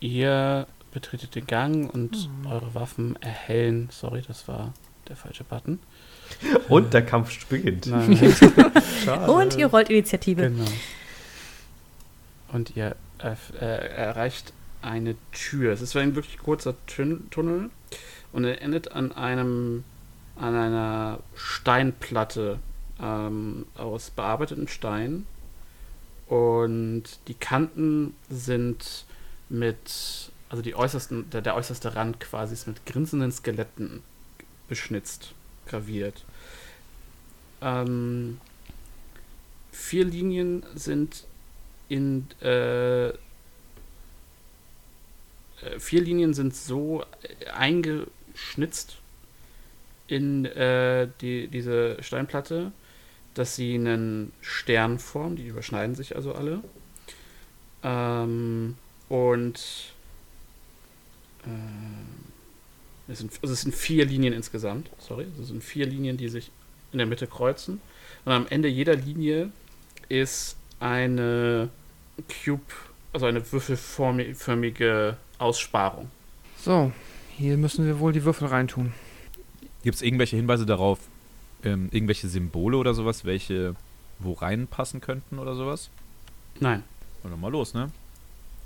[0.00, 2.46] Ihr betretet den Gang und Hm.
[2.46, 3.88] eure Waffen erhellen.
[3.90, 4.72] Sorry, das war
[5.08, 5.80] der falsche Button.
[6.68, 7.86] Und der Kampf beginnt.
[9.26, 10.42] Und ihr rollt Initiative.
[10.42, 10.64] Genau.
[12.52, 14.52] Und ihr äh, erreicht
[14.84, 15.72] eine Tür.
[15.72, 17.70] Es ist ein wirklich kurzer Tun Tunnel
[18.32, 19.84] und er endet an einem
[20.36, 22.58] an einer Steinplatte
[23.00, 25.26] ähm, aus bearbeitetem Stein
[26.26, 29.06] und die Kanten sind
[29.48, 34.02] mit also die äußersten der, der äußerste Rand quasi ist mit grinsenden Skeletten
[34.68, 35.34] beschnitzt,
[35.66, 36.24] graviert.
[37.60, 38.40] Ähm,
[39.72, 41.24] vier Linien sind
[41.88, 43.12] in äh,
[45.64, 47.04] äh, vier Linien sind so
[47.54, 48.98] eingeschnitzt
[50.06, 52.72] in äh, die, diese Steinplatte,
[53.34, 56.62] dass sie einen Stern formen, die überschneiden sich also alle.
[57.82, 58.76] Ähm,
[59.08, 59.94] und
[61.44, 62.33] äh,
[63.08, 66.28] es, sind, also es sind vier Linien insgesamt, sorry, also es sind vier Linien, die
[66.28, 66.50] sich
[66.92, 67.80] in der Mitte kreuzen.
[68.24, 69.50] Und am Ende jeder Linie
[70.08, 71.68] ist eine
[72.44, 72.62] Cube,
[73.12, 76.10] also eine würfelförmige Aussparung.
[76.58, 76.92] So,
[77.36, 78.92] hier müssen wir wohl die Würfel reintun.
[79.82, 80.98] Gibt es irgendwelche Hinweise darauf,
[81.64, 83.74] ähm, irgendwelche Symbole oder sowas, welche
[84.18, 85.90] wo reinpassen könnten oder sowas?
[86.60, 86.82] Nein.
[87.22, 87.90] Dann doch mal los, ne?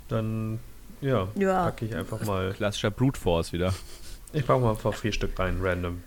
[0.07, 0.59] Dann,
[1.01, 1.63] ja, Ja.
[1.65, 2.53] packe ich einfach mal.
[2.53, 3.73] Klassischer Brute Force wieder.
[4.33, 6.01] Ich packe mal einfach vier Stück rein, random.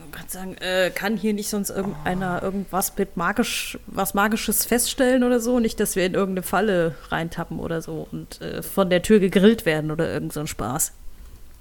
[0.00, 5.24] Man kann sagen, äh, kann hier nicht sonst irgendeiner irgendwas mit magisch, was Magisches feststellen
[5.24, 5.60] oder so?
[5.60, 9.66] Nicht, dass wir in irgendeine Falle reintappen oder so und äh, von der Tür gegrillt
[9.66, 10.92] werden oder irgend so ein Spaß.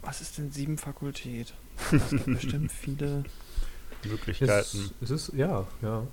[0.01, 1.53] Was ist denn sieben Fakultät?
[1.91, 3.23] Es gibt bestimmt viele.
[4.03, 4.51] Es Möglichkeiten.
[4.51, 6.03] ist, es ist, ja, ja.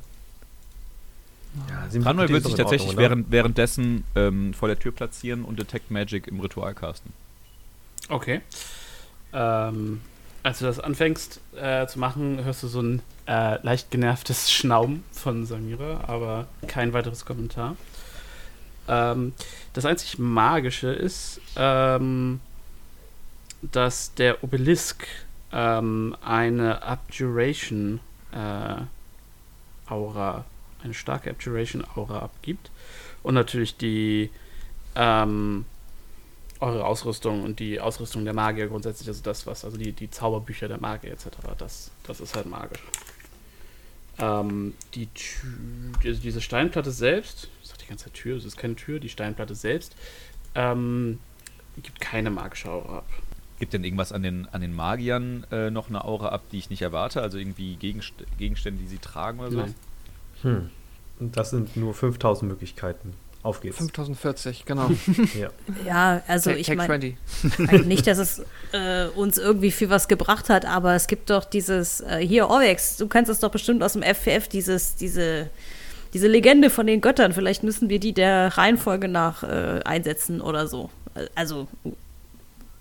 [1.68, 5.90] ja die wird sich tatsächlich Ordnung, während, währenddessen ähm, vor der Tür platzieren und Detect
[5.92, 7.12] Magic im Ritual casten.
[8.08, 8.40] Okay.
[9.36, 10.00] Ähm,
[10.42, 15.04] als du das anfängst äh, zu machen, hörst du so ein äh, leicht genervtes Schnauben
[15.12, 17.76] von Samira, aber kein weiteres Kommentar.
[18.88, 19.34] Ähm,
[19.74, 22.40] das einzig Magische ist, ähm,
[23.60, 25.06] dass der Obelisk
[25.52, 28.00] ähm, eine Abjuration
[28.32, 30.44] äh, Aura,
[30.82, 32.70] eine starke Abjuration Aura abgibt.
[33.22, 34.30] Und natürlich die
[34.94, 35.66] ähm,
[36.60, 40.68] eure Ausrüstung und die Ausrüstung der Magier grundsätzlich, also das, was, also die, die Zauberbücher
[40.68, 41.28] der Magier etc.,
[41.58, 42.82] das, das ist halt magisch.
[44.18, 45.50] Ähm, die Tür,
[46.04, 49.10] also diese Steinplatte selbst, ich sag die ganze Zeit Tür, es ist keine Tür, die
[49.10, 49.94] Steinplatte selbst,
[50.54, 51.18] ähm,
[51.82, 53.08] gibt keine magische Aura ab.
[53.58, 56.70] Gibt denn irgendwas an den, an den Magiern äh, noch eine Aura ab, die ich
[56.70, 57.22] nicht erwarte?
[57.22, 59.58] Also irgendwie Gegenst Gegenstände, die sie tragen oder so?
[59.58, 59.74] Nein.
[60.42, 60.70] Hm.
[61.18, 63.14] Und das sind nur 5000 Möglichkeiten.
[63.46, 63.76] Auf geht's.
[63.78, 64.90] 5040, genau.
[65.38, 65.50] Ja.
[65.86, 67.14] Ja, also Take- ich meine,
[67.58, 67.86] 20.
[67.86, 68.42] nicht, dass es
[68.72, 72.96] äh, uns irgendwie viel was gebracht hat, aber es gibt doch dieses, äh, hier, Orvex,
[72.96, 75.48] du kannst es doch bestimmt aus dem FPF, dieses, diese,
[76.12, 80.66] diese Legende von den Göttern, vielleicht müssen wir die der Reihenfolge nach äh, einsetzen oder
[80.66, 80.90] so.
[81.36, 81.68] Also,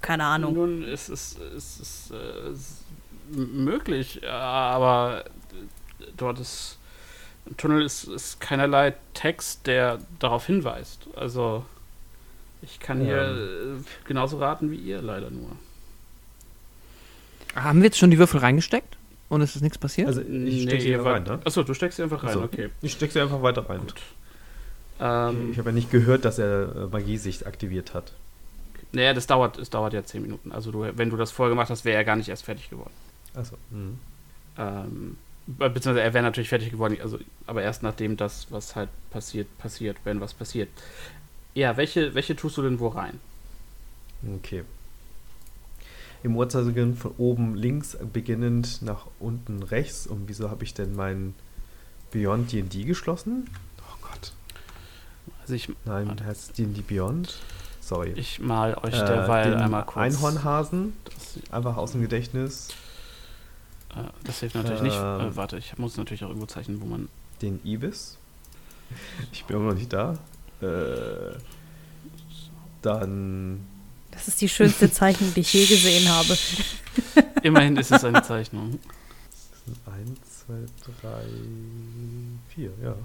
[0.02, 0.54] keine Ahnung.
[0.56, 2.78] Nun, es ist, es ist, äh, es ist
[3.36, 5.26] m- möglich, äh, aber
[6.18, 6.75] dort ist
[7.46, 11.08] im Tunnel ist, ist keinerlei Text, der darauf hinweist.
[11.16, 11.66] Also
[12.62, 13.06] ich kann Ja.
[13.08, 13.22] hier
[13.78, 15.52] äh, genauso raten wie ihr leider nur.
[17.56, 18.98] Haben wir jetzt schon die Würfel reingesteckt?
[19.30, 20.08] Und es ist nichts passiert?
[20.08, 21.40] Also ich stecke sie einfach rein, ne?
[21.46, 22.70] Achso, du steckst sie einfach rein, Also, okay.
[22.82, 23.80] Ich stecke sie einfach weiter rein.
[23.82, 23.96] Gut.
[25.00, 28.14] Ähm, Ich habe ja nicht gehört, dass er äh, Magiesicht aktiviert hat.
[28.92, 30.52] naja, das dauert, es dauert ja 10 Minuten.
[30.52, 32.94] Also du, wenn du das vorher gemacht hast, wäre er gar nicht erst fertig geworden.
[33.34, 33.56] Achso.
[33.72, 34.00] Mhm.
[34.58, 35.18] Ähm,
[35.48, 39.98] beziehungsweise er wäre natürlich fertig geworden, also, aber erst nachdem das, was halt passiert, passiert,
[40.04, 40.70] wenn was passiert.
[41.54, 43.20] Ja, welche, welche tust du denn wo rein?
[44.38, 44.64] Okay.
[46.24, 50.08] Im Uhrzeigersinn von oben links beginnend nach unten rechts.
[50.08, 51.36] Und wieso habe ich denn mein
[52.12, 53.48] Beyond D&D geschlossen?
[53.80, 54.34] Oh Gott.
[55.42, 56.26] Also ich, Nein, Warte.
[56.26, 57.38] heißt D&D Beyond?
[57.80, 58.14] Sorry.
[58.16, 59.98] ich mal euch Äh, derweil den einmal kurz.
[60.16, 62.70] Einhornhasen, Das, einfach aus dem Gedächtnis.
[63.96, 64.98] Äh, das hilft natürlich nicht.
[64.98, 65.22] Ähm.
[65.22, 67.10] Äh, warte, ich muss natürlich auch irgendwo zeichnen, wo man.
[67.42, 68.18] Den Ibis.
[69.32, 70.18] Ich bin immer noch nicht da.
[70.62, 71.38] Äh,
[72.82, 73.66] dann
[74.12, 76.38] Das ist die schönste Zeichnung, die ich je gesehen habe.
[77.44, 78.80] Immerhin ist es eine Zeichnung.
[79.86, 80.54] 1, 2,
[81.02, 81.24] 3,
[82.56, 82.96] 4, ja.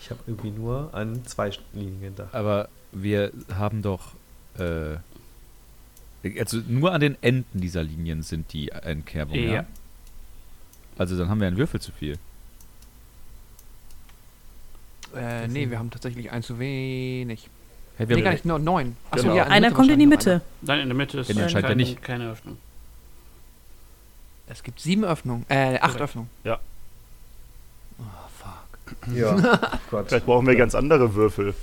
[0.00, 2.34] Ich habe irgendwie nur an zwei Linien gedacht.
[2.34, 4.12] Aber wir haben doch.
[4.58, 4.96] Äh,
[6.38, 9.44] also nur an den Enden dieser Linien sind die Einkerbungen.
[9.46, 9.52] Ja.
[9.54, 9.66] Ja.
[10.96, 12.18] Also dann haben wir einen Würfel zu viel.
[15.16, 17.48] äh, nee, wir haben tatsächlich ein zu wenig.
[17.96, 18.96] Hey, wir Nee, gar nicht, nur neun.
[19.10, 19.36] Achso, Genau.
[19.36, 20.40] ja, in der Einer Mitte kommt in die Mitte.
[20.62, 22.02] Nein, in der Mitte ist Ja, den äh, scheint er keine, nicht.
[22.02, 22.58] keine Öffnung.
[24.48, 25.46] Es gibt sieben Öffnungen.
[25.48, 26.00] Äh, acht Korrekt.
[26.00, 26.30] Öffnungen.
[26.42, 26.58] Ja.
[27.98, 28.02] Oh,
[28.36, 29.14] fuck.
[29.14, 29.60] Ja,
[29.90, 30.08] Gott.
[30.08, 31.54] Vielleicht brauchen wir ganz andere Würfel.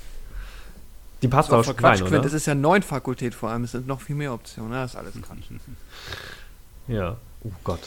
[1.22, 2.22] Die passen So, auch schon Quatsch, rein, Quint, oder?
[2.24, 3.64] das ist ja neun Fakultät vor allem.
[3.64, 4.72] Es sind noch viel mehr Optionen.
[4.72, 4.78] ne?
[4.78, 5.38] Das ist alles Quatsch.
[6.88, 7.16] Ja.
[7.44, 7.80] Oh Gott.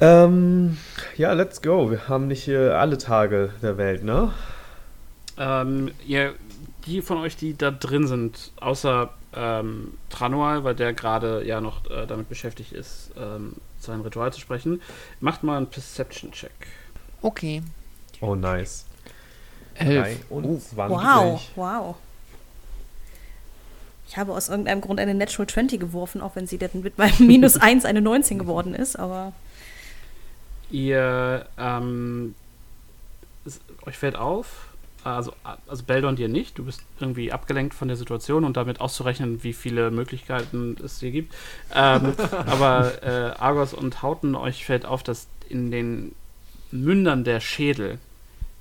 [0.00, 0.76] Ähm,
[1.16, 1.90] ja, let's go.
[1.90, 4.32] Wir haben nicht äh, alle Tage der Welt, ne?
[5.38, 6.34] Ähm, ihr,
[6.86, 11.88] die von euch, die da drin sind, außer ähm, Tranual, weil der gerade ja noch
[11.90, 14.80] äh, damit beschäftigt ist, ähm, sein Ritual zu sprechen,
[15.20, 16.52] macht mal einen Perception-Check.
[17.22, 17.62] Okay.
[18.20, 18.86] Oh, nice.
[19.78, 20.18] Elf.
[20.30, 20.74] Oh, 23.
[20.76, 21.96] Wow, wow.
[24.08, 27.14] Ich habe aus irgendeinem Grund eine Natural 20 geworfen, auch wenn sie dann mit meinem
[27.26, 29.32] Minus 1 eine 19 geworden ist, aber
[30.70, 32.34] Ihr, ähm,
[33.44, 34.68] es, euch fällt auf,
[35.04, 35.32] also,
[35.68, 39.52] also Beldon dir nicht, du bist irgendwie abgelenkt von der Situation und damit auszurechnen, wie
[39.52, 41.34] viele Möglichkeiten es hier gibt.
[41.72, 42.14] Ähm,
[42.46, 46.12] aber äh, Argos und Hauten, euch fällt auf, dass in den
[46.72, 47.98] Mündern der Schädel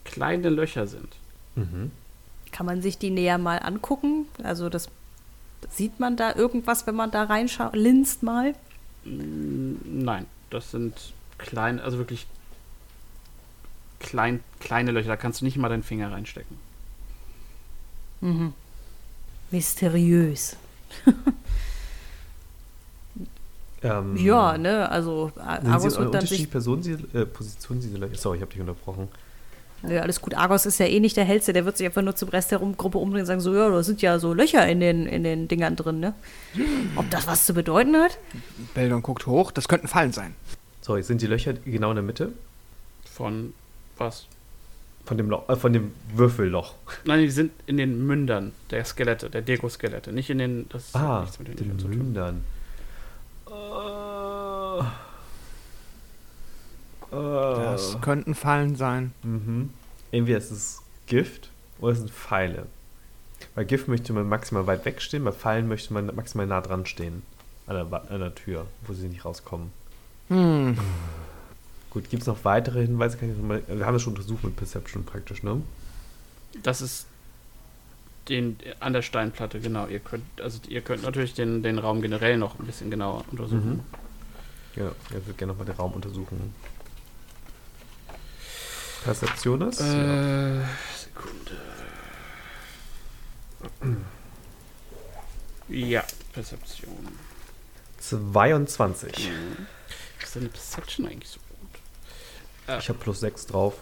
[0.06, 1.10] kleine Löcher sind.
[1.56, 1.92] Mhm.
[2.52, 4.28] kann man sich die näher mal angucken?
[4.44, 4.88] Also das
[5.72, 8.56] sieht man da irgendwas, wenn man da reinschaut, linst mal?
[9.04, 10.94] Nein, das sind
[11.38, 12.28] kleine, also wirklich
[14.00, 16.58] klein, kleine Löcher, da kannst du nicht mal deinen Finger reinstecken.
[18.22, 18.54] Mhm.
[19.52, 20.56] Mysteriös.
[23.84, 26.50] Ähm, Ja, ne, also Ar- Sind Argos sie wird dann sich.
[26.50, 28.16] Personen, äh, Positionen diese Löcher?
[28.16, 29.10] Sorry, ich habe dich unterbrochen.
[29.90, 30.34] Ja, alles gut.
[30.36, 32.60] Argos ist ja eh nicht der Hellste, der wird sich einfach nur zum Rest der
[32.60, 35.48] Gruppe umdrehen und sagen: So, ja, da sind ja so Löcher in den, in den
[35.48, 36.14] Dingern drin, ne?
[36.96, 38.18] Ob das was zu bedeuten hat?
[38.74, 39.52] Beldon guckt hoch.
[39.52, 40.36] Das könnten Fallen sein.
[40.82, 42.32] Sorry, sind die Löcher genau in der Mitte?
[43.12, 43.54] Von
[43.98, 44.28] was?
[45.06, 46.74] Von dem, Loch, äh, von dem Würfelloch.
[47.06, 50.66] Nein, die sind in den Mündern der Skelette, der Deko-Skelette, nicht in den.
[50.70, 51.98] Das hat Ah, nichts mit den den Löchern zu tun.
[51.98, 52.42] Mündern.
[53.48, 54.84] Äh,
[57.12, 59.14] Das könnten Fallen sein.
[59.24, 59.70] Mhm.
[60.12, 61.50] Entweder ist es Gift
[61.80, 62.68] oder es sind Pfeile.
[63.54, 67.22] Bei Gift möchte man maximal weit wegstehen, bei Pfeilen möchte man maximal nah dran stehen.
[67.68, 69.72] An der, an der Tür, wo sie nicht rauskommen.
[70.28, 70.78] Hm.
[71.90, 73.18] Gut, gibt es noch weitere Hinweise?
[73.18, 75.62] Kann ich noch mal, wir haben das schon untersucht mit Perception praktisch, ne?
[76.62, 77.08] Das ist
[78.30, 79.88] den, an der Steinplatte, genau.
[79.88, 83.78] Ihr könnt, also ihr könnt natürlich den, den Raum generell noch ein bisschen genauer untersuchen.
[83.78, 83.84] Mhm.
[84.76, 86.54] Ja, er wird gerne nochmal den Raum untersuchen.
[89.06, 89.82] Perception ist?
[89.82, 90.62] Äh,
[90.98, 91.62] Sekunde.
[95.70, 96.04] Ja,
[96.34, 97.08] Perception.
[98.00, 99.30] 22.
[100.20, 102.80] Was ist denn die Perception eigentlich so gut?
[102.80, 103.76] Ich habe plus 6 drauf.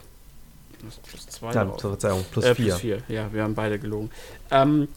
[0.81, 1.79] Du hast plus 2 Nein, drauf.
[1.79, 2.65] Verzeihung, plus äh, 4.
[2.65, 3.03] plus 4.
[3.07, 4.11] Ja, wir haben beide gelogen.
[4.51, 4.89] Ähm,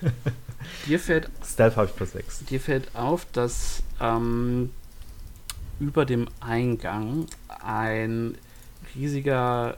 [0.86, 2.46] dir, fällt, Stealth habe ich plus 6.
[2.46, 4.70] dir fällt auf, dass ähm,
[5.78, 7.26] über dem Eingang
[7.62, 8.38] ein
[8.94, 9.76] riesiger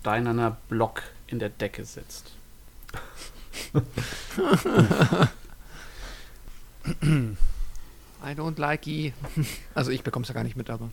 [0.00, 2.32] steinerner Block in der Decke sitzt.
[8.22, 9.14] I don't like it.
[9.74, 10.90] Also ich bekomme es ja gar nicht mit, aber.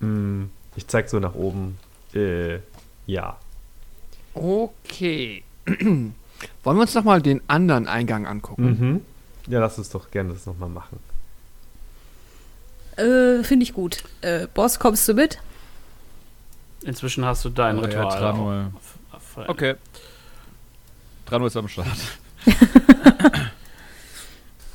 [0.00, 0.44] Mm,
[0.76, 1.78] ich zeig so nach oben.
[2.14, 2.60] Äh,
[3.06, 3.38] ja.
[4.34, 5.42] Okay.
[5.66, 6.12] Wollen
[6.76, 8.64] wir uns nochmal den anderen Eingang angucken?
[8.64, 9.00] Mhm.
[9.52, 10.98] Ja, lass uns doch gerne das nochmal machen.
[12.96, 14.04] Äh, Finde ich gut.
[14.20, 15.38] Äh, Boss, kommst du mit?
[16.82, 18.18] Inzwischen hast du dein Oh ja, Ritual.
[18.18, 18.66] Tranul.
[19.18, 19.48] vollendet.
[19.56, 19.74] Okay.
[21.26, 21.88] Tranul ist am Start.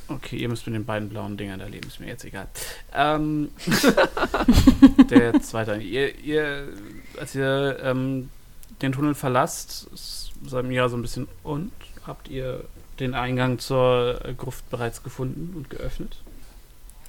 [0.08, 2.46] Okay, ihr müsst mit den beiden blauen Dingern da leben, ist mir jetzt egal.
[2.94, 3.50] Ähm,
[5.10, 5.76] der zweite.
[5.76, 6.68] Ihr, ihr
[7.18, 8.30] als ihr ähm,
[8.82, 11.72] den Tunnel verlasst, ist Samira so ein bisschen und
[12.06, 12.64] habt ihr
[13.00, 16.18] den Eingang zur Gruft bereits gefunden und geöffnet?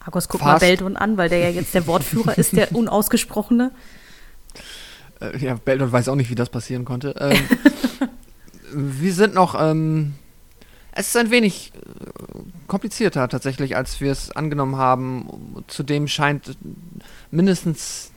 [0.04, 0.62] Argos, guck Fast.
[0.62, 3.72] mal Beldon an, weil der ja jetzt der Wortführer ist, der Unausgesprochene.
[5.22, 7.16] Äh, ja, Beldon weiß auch nicht, wie das passieren konnte.
[7.20, 7.40] Ähm,
[9.00, 10.14] wir sind noch, ähm,
[10.92, 15.64] es ist ein wenig äh, komplizierter tatsächlich, als wir es angenommen haben.
[15.68, 16.58] Zudem scheint
[17.32, 18.12] mindestens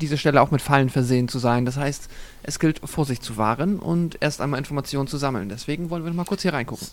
[0.00, 1.64] diese Stelle auch mit Fallen versehen zu sein.
[1.64, 2.10] Das heißt,
[2.42, 5.48] es gilt, Vorsicht zu wahren und erst einmal Informationen zu sammeln.
[5.48, 6.86] Deswegen wollen wir noch mal kurz hier reingucken.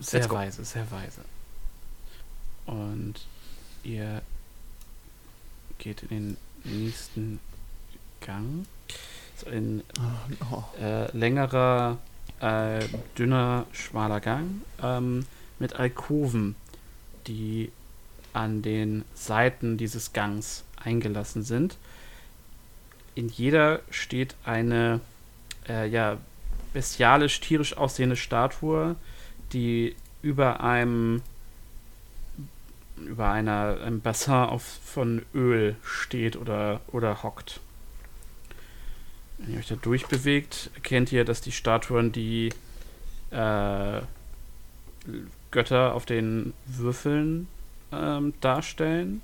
[0.00, 1.20] Sehr weise, sehr weise.
[2.66, 3.14] Und
[3.84, 4.20] ihr
[5.78, 7.40] geht in den nächsten
[8.20, 8.66] Gang.
[9.46, 9.82] Ein
[10.50, 10.64] Oh.
[10.80, 11.98] äh, längerer,
[12.40, 12.80] äh,
[13.16, 15.26] dünner, schmaler Gang ähm,
[15.58, 16.56] mit Alkoven,
[17.26, 17.70] die
[18.32, 21.76] an den Seiten dieses Gangs eingelassen sind.
[23.14, 25.00] In jeder steht eine
[25.68, 26.18] äh, ja,
[26.72, 28.96] bestialisch, tierisch aussehende Statue,
[29.52, 31.22] die über einem
[32.96, 37.60] über einer, einem Bassin auf, von Öl steht oder, oder hockt.
[39.38, 42.50] Wenn ihr euch da durchbewegt, erkennt ihr, dass die Statuen die
[43.30, 44.00] äh,
[45.50, 47.48] Götter auf den Würfeln
[47.92, 49.22] ähm, darstellen.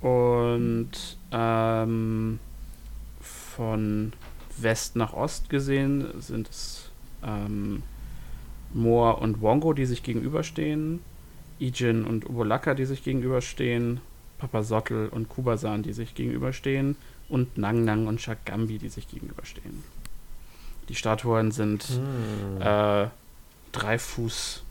[0.00, 2.38] Und ähm,
[3.20, 4.12] von
[4.56, 6.90] West nach Ost gesehen sind es
[7.22, 7.82] ähm,
[8.72, 11.00] Moor und Wongo, die sich gegenüberstehen.
[11.58, 14.00] Ijin und Ubolaka, die sich gegenüberstehen.
[14.38, 16.96] Papasotl und Kubasan, die sich gegenüberstehen.
[17.30, 19.82] Und Nang Nang und Shagambi, die sich gegenüberstehen.
[20.88, 22.60] Die Statuen sind Hm.
[22.60, 23.08] äh,
[23.72, 24.62] drei Fuß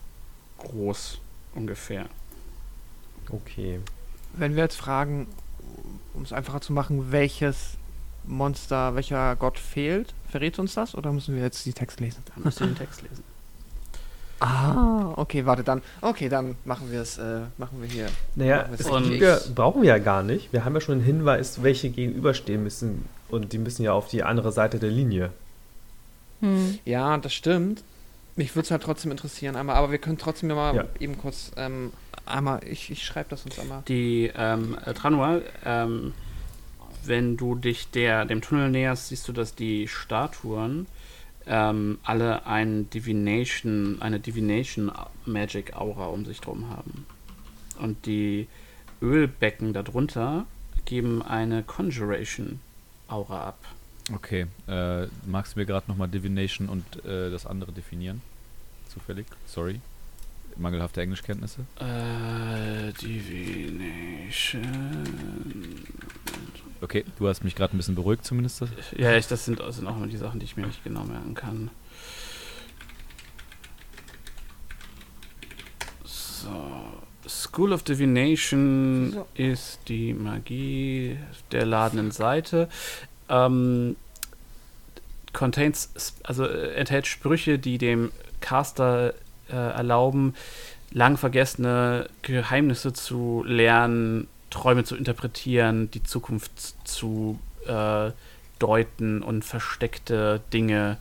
[0.58, 1.18] groß
[1.54, 2.06] ungefähr.
[3.30, 3.80] Okay.
[4.34, 5.26] Wenn wir jetzt fragen,
[6.14, 7.78] um es einfacher zu machen, welches
[8.24, 12.22] Monster, welcher Gott fehlt, verrät uns das oder müssen wir jetzt die Text lesen?
[12.26, 13.24] Da müsst ihr den Text lesen.
[14.40, 15.82] Ah, okay, warte, dann.
[16.00, 18.06] Okay, dann machen wir es, äh, machen wir hier.
[18.36, 19.20] Naja, wir das es Und- richtig.
[19.20, 20.52] wir brauchen wir ja gar nicht.
[20.52, 23.04] Wir haben ja schon einen Hinweis, welche gegenüberstehen müssen.
[23.28, 25.30] Und die müssen ja auf die andere Seite der Linie.
[26.40, 26.78] Hm.
[26.84, 27.82] Ja, das stimmt.
[28.34, 30.84] Mich würde es halt trotzdem interessieren, einmal, aber wir können trotzdem ja mal Ja.
[30.98, 31.92] eben kurz ähm,
[32.24, 33.82] einmal, ich, ich schreibe das uns einmal.
[33.88, 36.14] Die ähm, äh, Tranua, ähm,
[37.04, 40.86] wenn du dich der, dem Tunnel näherst, siehst du, dass die Statuen
[41.50, 44.90] ähm, alle ein Divination, eine Divination
[45.26, 47.04] Magic Aura um sich drum haben.
[47.78, 48.46] Und die
[49.02, 50.46] Ölbecken darunter
[50.84, 52.60] geben eine Conjuration
[53.08, 53.58] Aura ab.
[54.14, 58.22] Okay, äh, magst du mir gerade nochmal Divination und äh, das andere definieren?
[58.88, 59.26] Zufällig?
[59.46, 59.80] Sorry.
[60.56, 61.64] Mangelhafte Englischkenntnisse?
[61.78, 64.62] Äh, Divination.
[66.82, 68.62] Okay, du hast mich gerade ein bisschen beruhigt zumindest.
[68.96, 71.04] Ja, ich, das sind, das sind auch immer die Sachen, die ich mir nicht genau
[71.04, 71.70] merken kann.
[76.04, 76.50] So.
[77.28, 79.26] School of Divination So.
[79.34, 81.18] ist die Magie
[81.52, 82.68] der ladenden Seite.
[83.28, 83.96] Ähm,
[85.32, 89.14] contains, also äh, enthält Sprüche, die dem Caster
[89.48, 90.34] äh, erlauben,
[90.92, 98.10] lang vergessene Geheimnisse zu lernen, Träume zu interpretieren, die Zukunft zu äh,
[98.58, 100.98] deuten und versteckte Dinge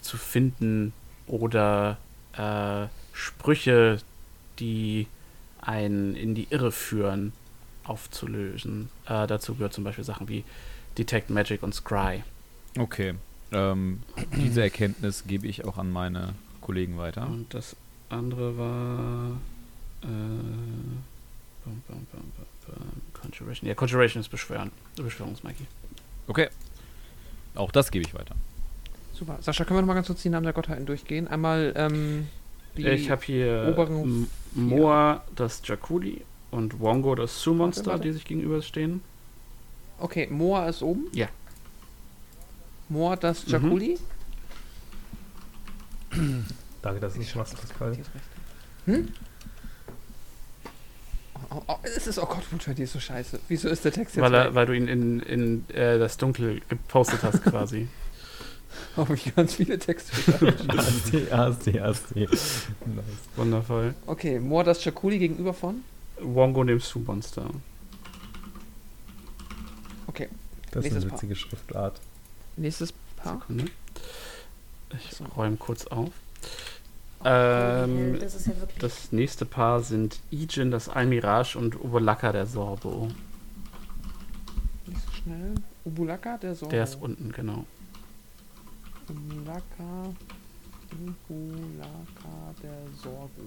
[0.00, 0.92] zu finden
[1.26, 1.96] oder
[2.36, 3.98] äh, Sprüche,
[4.58, 5.06] die
[5.60, 7.32] einen in die Irre führen,
[7.84, 8.90] aufzulösen.
[9.06, 10.44] Äh, dazu gehört zum Beispiel Sachen wie
[10.98, 12.22] Detect Magic und Scry.
[12.78, 13.14] Okay,
[13.52, 14.02] ähm,
[14.36, 17.26] diese Erkenntnis gebe ich auch an meine Kollegen weiter.
[17.26, 17.76] Und das
[18.08, 19.30] andere war
[20.02, 20.06] äh,
[21.64, 22.32] bum, bum, bum,
[23.14, 23.68] Conjuration.
[23.68, 24.70] Ja, Conjuration ist Beschwören.
[24.96, 25.66] Beschwörungsmagie.
[26.26, 26.48] Okay,
[27.54, 28.34] auch das gebe ich weiter.
[29.12, 29.38] Super.
[29.40, 31.28] Sascha, können wir noch mal ganz kurz die Namen der Gottheiten durchgehen?
[31.28, 32.28] Einmal, ähm,
[32.76, 38.02] die ich habe hier oberen Moa, das Jakuli und Wongo, das Su-Monster, Warte, warte.
[38.08, 39.02] die sich gegenüberstehen.
[39.98, 41.06] Okay, Moa ist oben.
[41.12, 41.28] Ja.
[42.88, 43.52] Moa, das Mhm.
[43.52, 43.98] Jakuli.
[46.82, 47.96] Danke, dass du es machst, Pascal.
[48.86, 49.08] Hm?
[51.50, 53.40] Oh, oh, es ist, oh Gott, Wutschwer, die ist so scheiße.
[53.48, 56.60] Wieso ist der Text jetzt Weil, er, weil du ihn in, in äh, das Dunkel
[56.68, 57.88] gepostet hast, quasi.
[58.96, 60.12] Oh, wie ganz viele Texte.
[61.30, 62.14] ASD, ASD.
[62.20, 62.66] Nice.
[63.36, 63.94] Wundervoll.
[64.06, 65.82] okay, Moa, das Jakuli gegenüber von?
[66.20, 67.50] Wongo, dem Su-Monster.
[70.72, 71.12] Das ist eine Paar.
[71.12, 72.00] witzige Schriftart.
[72.56, 73.34] Nächstes Paar.
[73.40, 73.66] Sekunde.
[74.98, 75.24] Ich So.
[75.36, 76.08] räume kurz auf.
[77.24, 78.52] Ähm, das ist ja.
[78.78, 83.10] Das nächste Paar sind Ijin, das Almirage und Ubolaka, der Sorbo.
[84.86, 85.54] Nicht so schnell.
[85.84, 86.70] Ubulaka, der Sorbo.
[86.70, 87.64] Der ist unten, genau.
[89.08, 90.14] Ubulaka.
[91.28, 93.42] Ubulaka, der Sorbo.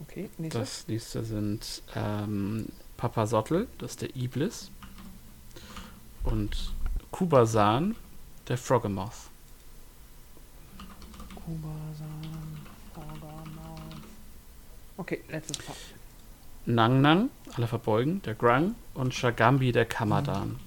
[0.00, 0.60] Okay, nächstes.
[0.60, 2.66] Das nächste sind ähm,
[2.96, 4.70] Papa Sottel, das ist der Iblis.
[6.24, 6.72] Und
[7.10, 7.96] Kubasan,
[8.48, 9.31] der Frogemoth.
[14.96, 15.76] Okay, letztes Paar.
[16.64, 18.76] Nang Nang, alle verbeugen, der Grang.
[18.94, 20.60] Und Shagambi, der Kamadan.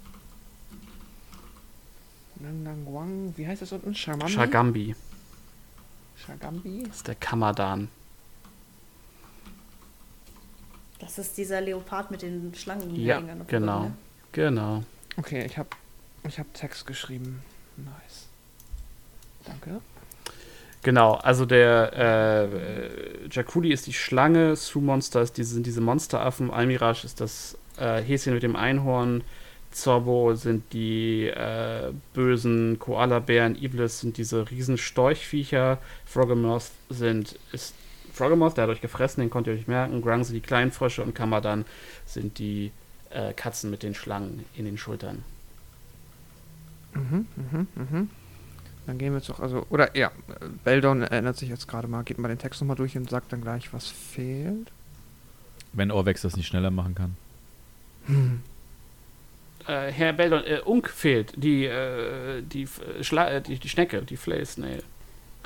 [2.40, 3.34] Nang Nang Wang.
[3.38, 3.96] Wie heißt das unten?
[3.96, 4.30] Shamami?
[4.30, 4.96] Shagambi,
[6.18, 6.84] Shagambi?
[6.88, 7.88] das ist der Kamadan.
[11.00, 12.96] Das ist dieser Leopard mit den Schlangen.
[12.96, 13.92] Ja, genau.
[14.32, 14.84] Genau.
[15.18, 15.70] Okay, ich habe
[16.28, 17.42] ich hab Text geschrieben.
[17.78, 18.28] Nice.
[19.46, 19.82] Danke.
[20.86, 27.06] Genau, also der äh, Jakuli ist die Schlange, Su-Monster ist diese, sind diese Monsteraffen, Almirage
[27.06, 29.24] ist das äh, Häschen mit dem Einhorn,
[29.72, 37.74] Zorbo sind die äh, bösen Koalabären, Iblis sind diese riesen Storchviecher, Froggemoth sind ist
[38.14, 41.02] Froggemoth, der hat euch gefressen, den konnt ihr euch merken, Grung sind die kleinen Frösche
[41.02, 41.66] und Kamadan
[42.06, 42.72] sind die
[43.10, 45.24] äh, Katzen mit den Schlangen in den Schultern.
[46.94, 48.10] Mhm, mhm, mhm.
[48.86, 52.04] Dann gehen wir jetzt auch, also, oder ja, äh, Beldon erinnert sich jetzt gerade mal,
[52.04, 54.72] geht mal den Text nochmal durch und sagt dann gleich, was fehlt.
[55.74, 57.16] Wenn Orvex das nicht schneller machen kann.
[59.68, 64.04] Äh, Herr Beldon, äh, Unk fehlt, die, äh, die, F- Schla äh, die, die Schnecke,
[64.04, 64.84] die Flail Snail.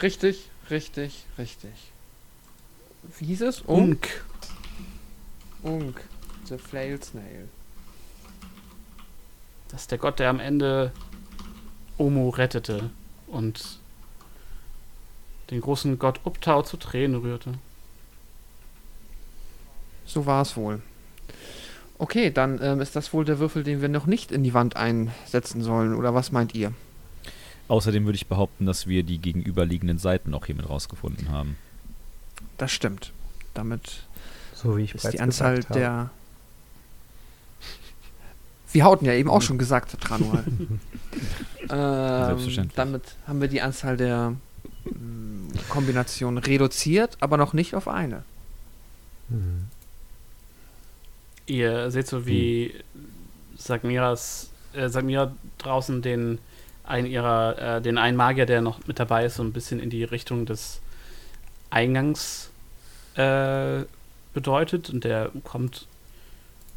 [0.01, 1.71] Richtig, richtig, richtig.
[3.17, 3.61] Wie hieß es?
[3.61, 4.23] Unk.
[5.63, 5.83] Unk.
[5.83, 6.01] Unk.
[6.45, 7.47] The Flail Snail.
[9.69, 10.91] Das ist der Gott, der am Ende
[11.97, 12.89] Omo rettete
[13.31, 13.79] und
[15.49, 17.53] den großen Gott Uptau zu Tränen rührte.
[20.05, 20.81] So war es wohl.
[21.97, 24.75] Okay, dann ähm, ist das wohl der Würfel, den wir noch nicht in die Wand
[24.75, 25.93] einsetzen sollen.
[25.93, 26.73] Oder was meint ihr?
[27.67, 31.57] Außerdem würde ich behaupten, dass wir die gegenüberliegenden Seiten auch hiermit rausgefunden haben.
[32.57, 33.11] Das stimmt.
[33.53, 34.07] Damit
[34.55, 36.09] So wie ich ist die Anzahl der.
[38.71, 40.43] Wir hatten ja eben auch schon gesagt, Tranual.
[41.69, 42.75] ähm, Selbstverständlich.
[42.75, 44.35] damit haben wir die Anzahl der
[44.85, 48.23] mm, Kombinationen reduziert, aber noch nicht auf eine.
[49.29, 49.65] Mhm.
[51.47, 52.75] Ihr seht so, wie
[53.57, 56.37] Sagmiras, äh, Sagmira draußen den
[56.83, 59.89] einen ihrer, äh, den einen Magier, der noch mit dabei ist, so ein bisschen in
[59.89, 60.79] die Richtung des
[61.69, 62.49] Eingangs
[63.15, 63.83] äh,
[64.33, 65.87] bedeutet und der kommt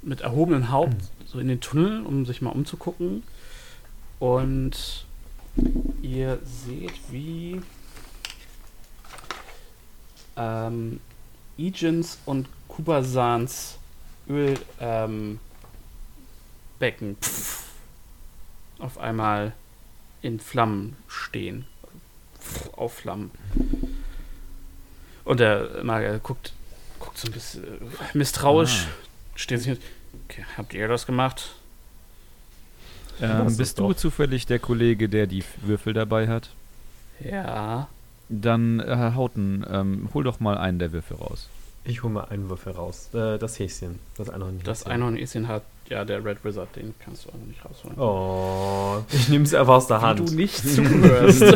[0.03, 0.97] mit erhobenem Haupt
[1.27, 3.23] so in den Tunnel, um sich mal umzugucken.
[4.19, 5.07] Und
[6.03, 7.61] ihr seht, wie
[10.37, 11.01] ähm,
[11.59, 13.79] Ijins und Kubasans
[14.29, 15.39] Ölbecken ähm,
[18.79, 19.53] auf einmal
[20.23, 21.67] in Flammen stehen.
[22.41, 23.31] Pff, Aufflammen.
[25.25, 26.53] Und der Magier guckt,
[26.99, 27.65] guckt so ein bisschen
[28.15, 28.89] misstrauisch,
[29.43, 29.79] steht sich.
[30.29, 31.55] Okay, habt ihr das gemacht?
[33.21, 33.89] Ähm, ist bist doch.
[33.89, 36.51] du zufällig der Kollege, der die Würfel dabei hat?
[37.21, 37.89] Ja.
[38.29, 41.49] Dann, äh, Herr Hauten, ähm, hol doch mal einen der Würfel raus.
[41.85, 43.11] Ich hole mal einen Würfel raus.
[43.13, 43.99] Äh, das Häschen.
[44.17, 44.61] Das Einhorn.
[44.65, 47.99] Das Einhorn-Häschen hat, ja, der Red Wizard, den kannst du aber nicht rausholen.
[47.99, 50.19] Oh, ich nehme es einfach aus der Wie Hand.
[50.21, 51.43] du nicht zuhörst.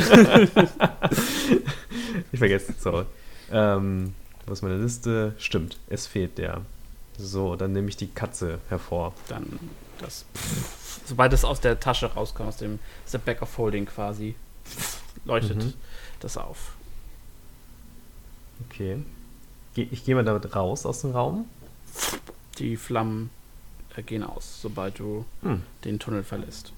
[2.32, 3.04] Ich vergesse es, sorry.
[3.52, 4.14] Ähm,
[4.46, 5.34] was ist meine Liste?
[5.38, 6.62] Stimmt, es fehlt der.
[7.18, 9.14] So, dann nehme ich die Katze hervor.
[9.28, 9.59] Dann
[9.98, 10.24] das.
[11.06, 14.34] Sobald es aus der Tasche rauskommt, aus dem The Back of Holding quasi,
[15.24, 15.72] leuchtet Mhm.
[16.20, 16.74] das auf.
[18.70, 18.98] Okay.
[19.74, 21.47] Ich gehe mal damit raus aus dem Raum.
[22.59, 23.30] Die Flammen
[23.97, 25.62] äh, gehen aus, sobald du Hm.
[25.84, 26.72] den Tunnel verlässt.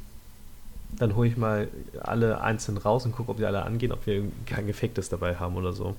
[0.90, 1.69] Dann hole ich mal
[2.01, 5.56] alle einzeln raus und gucke, ob die alle angehen, ob wir kein Gefektes dabei haben
[5.56, 5.94] oder so.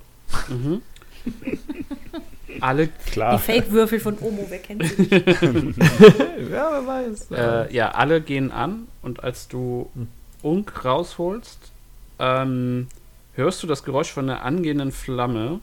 [0.50, 0.82] Mhm.
[2.62, 3.40] Alle, Die Klar.
[3.40, 5.12] Fake-Würfel von Omo, wer kennt sie nicht?
[6.52, 7.32] ja, wer weiß.
[7.32, 9.90] äh, ja, alle gehen an und als du.
[10.42, 11.60] Unk rausholst,
[12.18, 12.88] ähm,
[13.34, 15.60] hörst du das Geräusch von einer angehenden Flamme,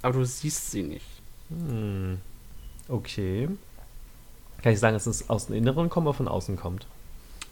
[0.00, 1.04] aber du siehst sie nicht.
[1.50, 2.18] Hm.
[2.88, 3.48] Okay.
[4.62, 6.86] Kann ich sagen, dass es aus dem Inneren kommt oder von außen kommt?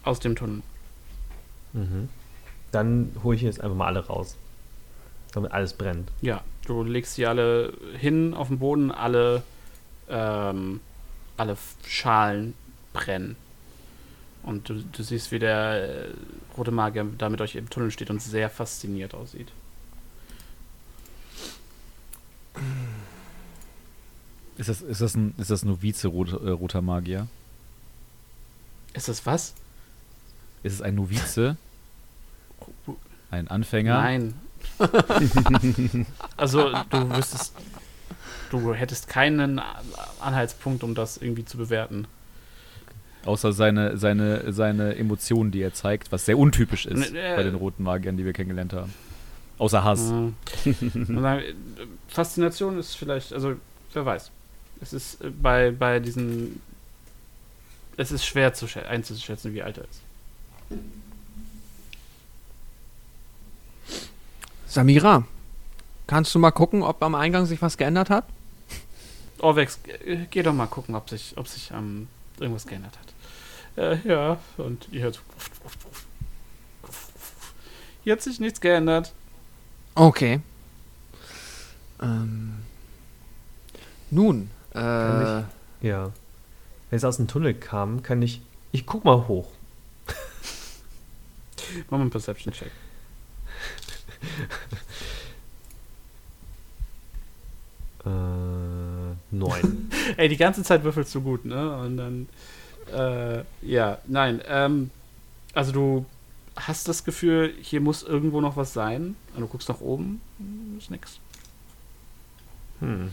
[0.03, 0.61] Aus dem Tunnel.
[1.73, 2.09] Mhm.
[2.71, 4.35] Dann hole ich jetzt einfach mal alle raus.
[5.33, 6.09] Damit alles brennt.
[6.21, 9.43] Ja, du legst sie alle hin auf den Boden, alle
[10.09, 10.79] ähm,
[11.37, 12.53] alle Schalen
[12.93, 13.35] brennen.
[14.43, 16.13] Und du, du siehst, wie der äh,
[16.55, 19.51] rote Magier da mit euch im Tunnel steht und sehr fasziniert aussieht.
[24.57, 27.27] Ist das, ist das ein, ist das ein Novize rot, äh, roter Magier?
[28.93, 29.55] Ist das was?
[30.63, 31.57] Ist es ein Novize?
[33.31, 33.95] Ein Anfänger?
[33.95, 34.33] Nein.
[36.37, 37.53] also du wüsstest,
[38.49, 39.61] du hättest keinen
[40.19, 42.07] Anhaltspunkt, um das irgendwie zu bewerten.
[43.25, 47.43] Außer seine, seine, seine Emotionen, die er zeigt, was sehr untypisch ist Ne, äh, bei
[47.43, 48.93] den roten Magiern, die wir kennengelernt haben.
[49.57, 50.09] Außer Hass.
[50.09, 50.35] Dann,
[51.25, 51.53] äh,
[52.07, 53.55] Faszination ist vielleicht, also
[53.93, 54.29] wer weiß.
[54.81, 56.61] Es ist äh, bei, bei diesen.
[57.97, 60.01] Es ist schwer zu schä- einzuschätzen, wie alt er ist.
[64.75, 65.23] Samira,
[66.05, 68.25] kannst du mal gucken, ob am Eingang sich was geändert hat?
[69.39, 72.09] Orvex, äh, geh doch mal gucken, ob sich, ob sich ähm,
[72.41, 74.03] irgendwas geändert hat.
[74.03, 75.21] Äh, ja, und ihr hört.
[78.03, 79.13] Hier hat sich nichts geändert.
[79.95, 80.41] Okay.
[82.01, 82.57] Ähm.
[84.11, 85.49] Nun, äh, Kann
[85.79, 86.11] Ja.
[86.89, 88.41] Wenn es aus dem Tunnel kam, kann ich.
[88.73, 89.47] Ich guck mal hoch.
[91.89, 92.71] Mach mal einen Perception-Check.
[98.05, 98.09] Äh,
[99.31, 99.89] neun.
[100.17, 101.75] Ey, die ganze Zeit würfelst du gut, ne?
[101.77, 102.27] Und dann,
[102.93, 104.91] äh, ja, nein, ähm,
[105.53, 106.05] also du
[106.55, 109.15] hast das Gefühl, hier muss irgendwo noch was sein.
[109.33, 110.21] Und du guckst nach oben,
[110.77, 111.19] ist nix.
[112.79, 113.11] Hm.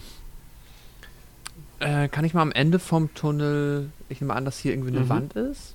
[1.78, 5.01] äh, kann ich mal am Ende vom Tunnel, ich nehme an, dass hier irgendwie eine
[5.05, 5.09] Mhm.
[5.09, 5.74] Wand ist?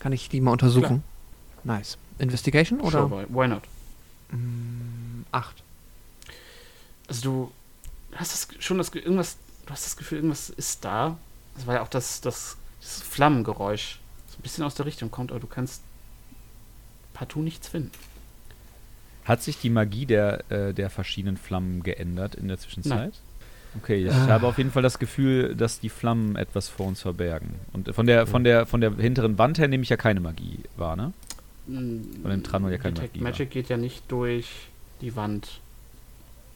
[0.00, 1.04] Kann ich die mal untersuchen?
[1.64, 1.96] Nice.
[2.18, 3.08] Investigation oder?
[3.08, 3.62] Sure, why not?
[4.32, 5.62] Mm, acht.
[7.08, 7.52] Also du
[8.16, 9.36] hast das schon das Ge- irgendwas,
[9.66, 11.16] du hast das Gefühl, irgendwas ist da.
[11.54, 13.98] Das war ja auch das, das, das Flammengeräusch.
[14.28, 15.82] So ein bisschen aus der Richtung kommt, aber du kannst
[17.14, 17.90] partout nichts finden.
[19.24, 23.12] Hat sich die Magie der, äh, der verschiedenen Flammen geändert in der Zwischenzeit?
[23.80, 24.26] Okay, ich Ah.
[24.28, 27.54] habe auf jeden Fall das Gefühl, dass die Flammen etwas vor uns verbergen.
[27.72, 30.60] Und von der, von der, von der hinteren Wand her nehme ich ja keine Magie
[30.76, 31.12] wahr, ne?
[31.66, 33.30] Von dem Tranor ja keine Detect Magie war.
[33.30, 34.48] Magic geht ja nicht durch
[35.00, 35.60] die Wand.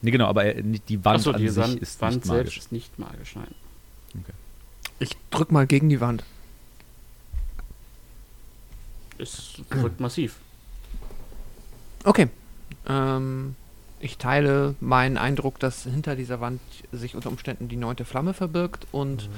[0.02, 2.58] Nee, genau, aber äh, die Wand an die sich Wand, ist Wand nicht selbst magisch.
[2.58, 3.54] ist nicht magisch, nein.
[4.98, 6.24] Ich drück mal gegen die Wand.
[9.18, 10.36] Es drückt massiv.
[12.04, 12.28] Okay.
[12.86, 13.54] Ähm,
[14.00, 16.60] ich teile meinen Eindruck, dass hinter dieser Wand
[16.92, 19.28] sich unter Umständen die neunte Flamme verbirgt und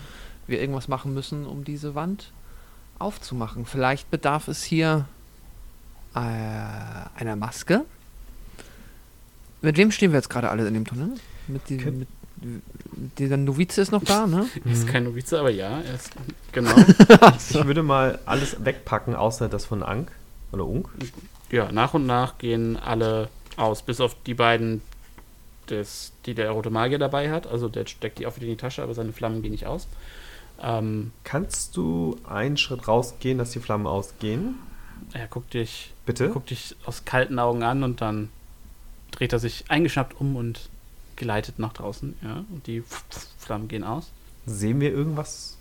[0.46, 2.32] wir irgendwas machen müssen, um diese Wand
[2.98, 3.66] aufzumachen.
[3.66, 5.06] Vielleicht bedarf es hier
[6.16, 7.84] äh, einer Maske.
[9.62, 11.10] Mit wem stehen wir jetzt gerade alle in dem Tunnel?
[11.48, 12.08] Mit, die, Kön- mit
[13.18, 14.46] dieser Novize ist noch da, ne?
[14.64, 16.10] Er ist kein Novize, aber ja, er ist.
[16.52, 16.74] Genau.
[17.50, 20.10] Ich würde mal alles wegpacken, außer das von Ank.
[20.52, 20.88] Oder Unk.
[21.50, 24.80] ja, nach und nach gehen alle aus, bis auf die beiden,
[25.68, 27.46] des, die der rote Magier dabei hat.
[27.46, 29.88] Also der steckt die auch wieder in die Tasche, aber seine Flammen gehen nicht aus.
[30.62, 34.54] Ähm, Kannst du einen Schritt rausgehen, dass die Flammen ausgehen?
[35.12, 36.30] er guckt dich, Bitte?
[36.30, 38.30] guckt dich aus kalten Augen an und dann
[39.10, 40.68] dreht er sich eingeschnappt um und
[41.16, 42.14] geleitet nach draußen.
[42.22, 42.82] Ja, und die
[43.38, 44.10] Flammen gehen aus.
[44.46, 45.56] Sehen wir irgendwas?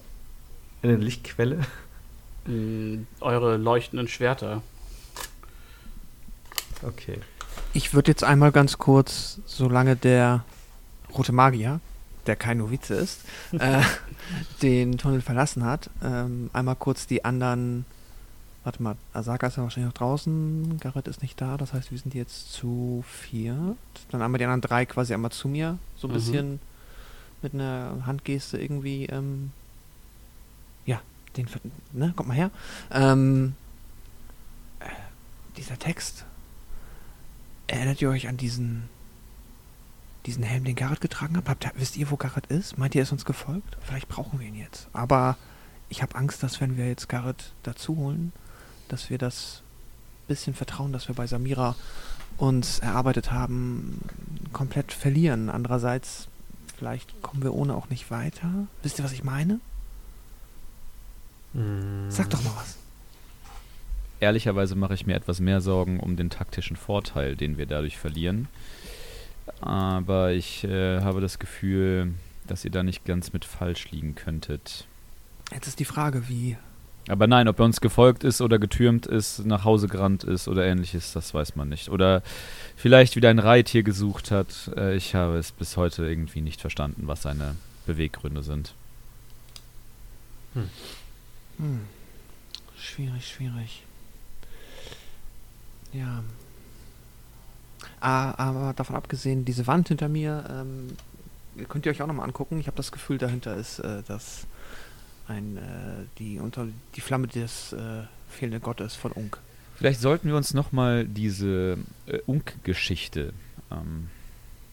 [0.84, 1.62] Eine Lichtquelle?
[2.46, 4.62] Mm, Eure leuchtenden Schwerter.
[6.84, 7.20] Okay.
[7.74, 10.44] Ich würde jetzt einmal ganz kurz, solange der
[11.16, 11.80] rote Magier,
[12.28, 13.22] der kein Novize ist,
[13.54, 13.82] äh,
[14.62, 17.86] den Tunnel verlassen hat, ähm, einmal kurz die anderen.
[18.66, 21.98] Warte mal, Asaka ist ja wahrscheinlich noch draußen, Garrett ist nicht da, das heißt, wir
[22.00, 23.78] sind jetzt zu viert.
[24.10, 26.16] Dann einmal die anderen drei quasi einmal zu mir, so ein Mhm.
[26.16, 26.60] bisschen
[27.44, 29.52] mit einer Handgeste irgendwie, ähm,
[30.88, 31.00] ja,
[31.38, 31.48] den,
[31.94, 32.50] ne, kommt mal her.
[32.92, 33.56] Ähm,
[34.80, 34.86] äh,
[35.58, 36.26] dieser Text,
[37.68, 38.90] Erinnert ihr euch an diesen
[40.28, 41.50] diesen Helm, den Garrett getragen hat?
[41.50, 42.78] Habt ihr, wisst ihr, wo Garrett ist?
[42.78, 43.76] Meint ihr, er ist uns gefolgt?
[43.82, 44.88] Vielleicht brauchen wir ihn jetzt.
[44.94, 45.36] Aber
[45.90, 48.34] ich habe Angst, dass wenn wir jetzt Garrett dazu holen,
[48.88, 49.62] dass wir das
[50.28, 51.76] bisschen Vertrauen, das wir bei Samira
[52.38, 54.02] uns erarbeitet haben,
[54.54, 55.50] komplett verlieren.
[55.50, 56.28] Andererseits,
[56.76, 58.68] vielleicht kommen wir ohne auch nicht weiter.
[58.84, 59.60] Wisst ihr, was ich meine?
[61.54, 62.10] Hm.
[62.10, 62.78] Sag doch mal was.
[64.20, 68.48] Ehrlicherweise mache ich mir etwas mehr Sorgen um den taktischen Vorteil, den wir dadurch verlieren.
[69.62, 72.14] Aber ich äh, habe das Gefühl,
[72.48, 74.88] dass ihr da nicht ganz mit falsch liegen könntet.
[75.52, 76.58] Jetzt ist die Frage, wie.
[77.08, 80.66] Aber nein, ob er uns gefolgt ist oder getürmt ist, nach Hause gerannt ist oder
[80.66, 81.90] ähnliches, das weiß man nicht.
[81.90, 82.24] Oder
[82.76, 84.72] vielleicht wieder ein Reittier gesucht hat.
[84.76, 87.56] Äh, ich habe es bis heute irgendwie nicht verstanden, was seine
[87.86, 88.74] Beweggründe sind.
[91.58, 91.82] Hm.
[92.76, 93.84] Schwierig, schwierig.
[95.94, 96.24] Ja.
[98.00, 100.98] Ah, aber davon abgesehen, diese Wand hinter mir, ähm,
[101.70, 102.60] könnt ihr euch auch nochmal angucken.
[102.60, 104.48] Ich habe das Gefühl, dahinter ist äh, das
[105.28, 105.62] ein, äh,
[106.20, 109.40] die, unter, die Flamme des äh, fehlenden Gottes von Unk.
[109.76, 113.34] Vielleicht sollten wir uns nochmal diese äh, Unk-Geschichte
[113.72, 114.10] ähm,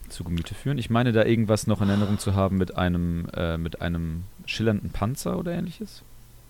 [0.09, 0.77] zu Gemüte führen.
[0.77, 4.91] Ich meine, da irgendwas noch in Erinnerung zu haben mit einem, äh, mit einem schillernden
[4.91, 6.03] Panzer oder ähnliches.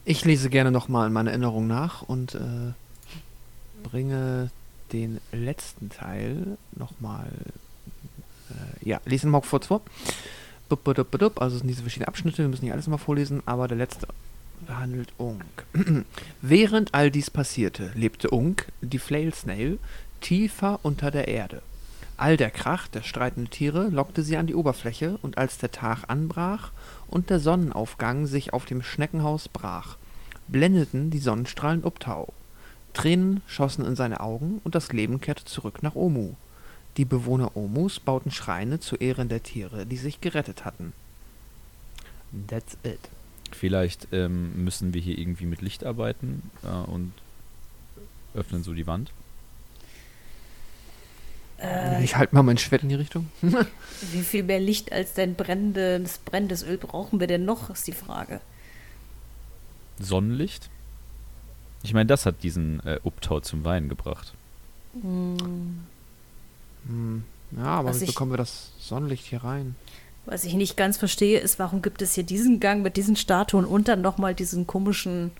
[0.05, 2.73] Ich lese gerne nochmal in meiner Erinnerung nach und äh,
[3.83, 4.51] bringe
[4.91, 7.31] den letzten Teil nochmal.
[8.49, 9.81] Äh, ja, lesen mal kurz vor.
[10.75, 14.07] Also es sind diese verschiedenen Abschnitte, wir müssen nicht alles mal vorlesen, aber der letzte
[14.65, 15.43] behandelt Unk.
[16.41, 19.79] Während all dies passierte, lebte Unk, die Flail Snail,
[20.21, 21.61] tiefer unter der Erde.
[22.15, 26.05] All der Krach der streitenden Tiere lockte sie an die Oberfläche, und als der Tag
[26.07, 26.71] anbrach
[27.07, 29.97] und der Sonnenaufgang sich auf dem Schneckenhaus brach,
[30.47, 32.31] blendeten die Sonnenstrahlen Uptau.
[32.93, 36.33] Tränen schossen in seine Augen und das Leben kehrte zurück nach Omu.
[36.97, 40.93] Die Bewohner Omus bauten Schreine zu Ehren der Tiere, die sich gerettet hatten.
[42.47, 42.99] That's it.
[43.51, 47.13] Vielleicht ähm, müssen wir hier irgendwie mit Licht arbeiten äh, und
[48.33, 49.11] öffnen so die Wand.
[51.59, 53.29] Äh, Ich halte mal mein Schwert in die Richtung.
[53.41, 57.93] wie viel mehr Licht als dein brennendes, brennendes Öl brauchen wir denn noch, ist die
[57.93, 58.41] Frage.
[59.99, 60.69] Sonnenlicht?
[61.83, 64.33] Ich meine, das hat diesen äh, Uptau zum Weinen gebracht.
[65.01, 65.85] Hm,
[66.87, 67.23] Hm.
[67.57, 69.75] Ja, aber Was wie ich- bekommen wir das Sonnenlicht hier rein?
[70.25, 73.65] Was ich nicht ganz verstehe, ist, warum gibt es hier diesen Gang mit diesen Statuen
[73.65, 75.31] und dann nochmal diesen komischen,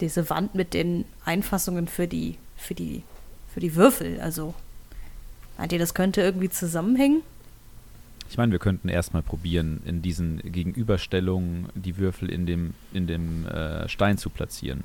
[0.00, 3.02] diese Wand mit den Einfassungen für die, für die,
[3.52, 4.20] für die Würfel.
[4.20, 4.54] Also,
[5.56, 7.22] meint ihr, das könnte irgendwie zusammenhängen?
[8.28, 13.46] Ich meine, wir könnten erstmal probieren, in diesen Gegenüberstellungen die Würfel in dem, in dem
[13.46, 14.82] äh, Stein zu platzieren.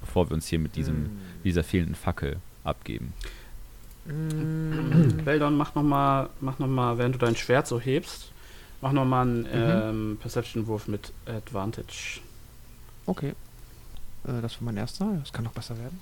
[0.00, 1.10] Bevor wir uns hier mit diesem,
[1.44, 3.12] dieser fehlenden Fackel abgeben.
[4.06, 5.22] Hm.
[5.24, 8.32] Beldon, mach nochmal, mach noch mal, während du dein Schwert so hebst,
[8.80, 12.20] mach nochmal einen ähm, Perception-Wurf mit Advantage.
[13.06, 13.34] Okay.
[14.26, 15.16] Äh, das war mein erster.
[15.20, 16.00] Das kann noch besser werden.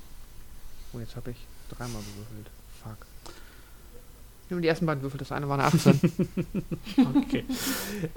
[0.92, 1.36] Oh, jetzt habe ich
[1.70, 2.50] dreimal gewürfelt.
[2.82, 3.06] Fuck.
[4.50, 5.18] Nimm die ersten beiden Würfel.
[5.18, 6.00] Das eine war eine 18.
[7.16, 7.44] Okay.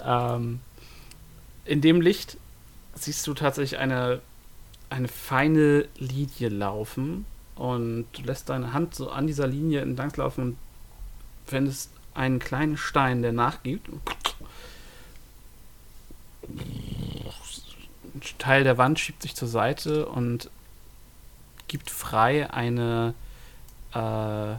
[0.04, 0.60] ähm,
[1.64, 2.38] in dem Licht
[2.96, 4.22] siehst du tatsächlich eine,
[4.90, 7.26] eine feine Linie laufen
[7.56, 10.58] und du lässt deine Hand so an dieser Linie entlanglaufen und
[11.46, 13.90] findest einen kleinen Stein, der nachgibt.
[16.44, 20.50] Ein Teil der Wand schiebt sich zur Seite und
[21.68, 23.14] gibt frei eine
[23.94, 24.56] äh,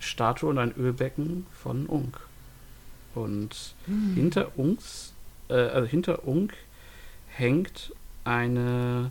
[0.00, 2.20] Statue und ein Ölbecken von Unk.
[3.14, 3.74] Und
[4.14, 5.12] hinter uns,
[5.48, 6.54] äh, also hinter Unk
[7.28, 7.92] hängt
[8.24, 9.10] eine,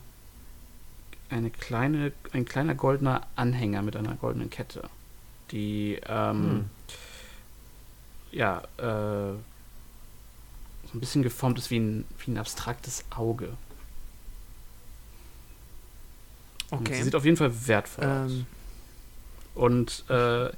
[1.30, 4.90] eine kleine, ein kleiner goldener Anhänger mit einer goldenen Kette,
[5.52, 6.70] die ähm,
[8.32, 9.34] ja äh,
[10.88, 13.50] so ein bisschen geformt ist wie ein, wie ein abstraktes Auge.
[16.70, 16.96] Und Okay.
[16.96, 18.32] sie sieht auf jeden Fall wertvoll aus.
[18.32, 18.46] ähm,
[19.56, 20.50] Und äh,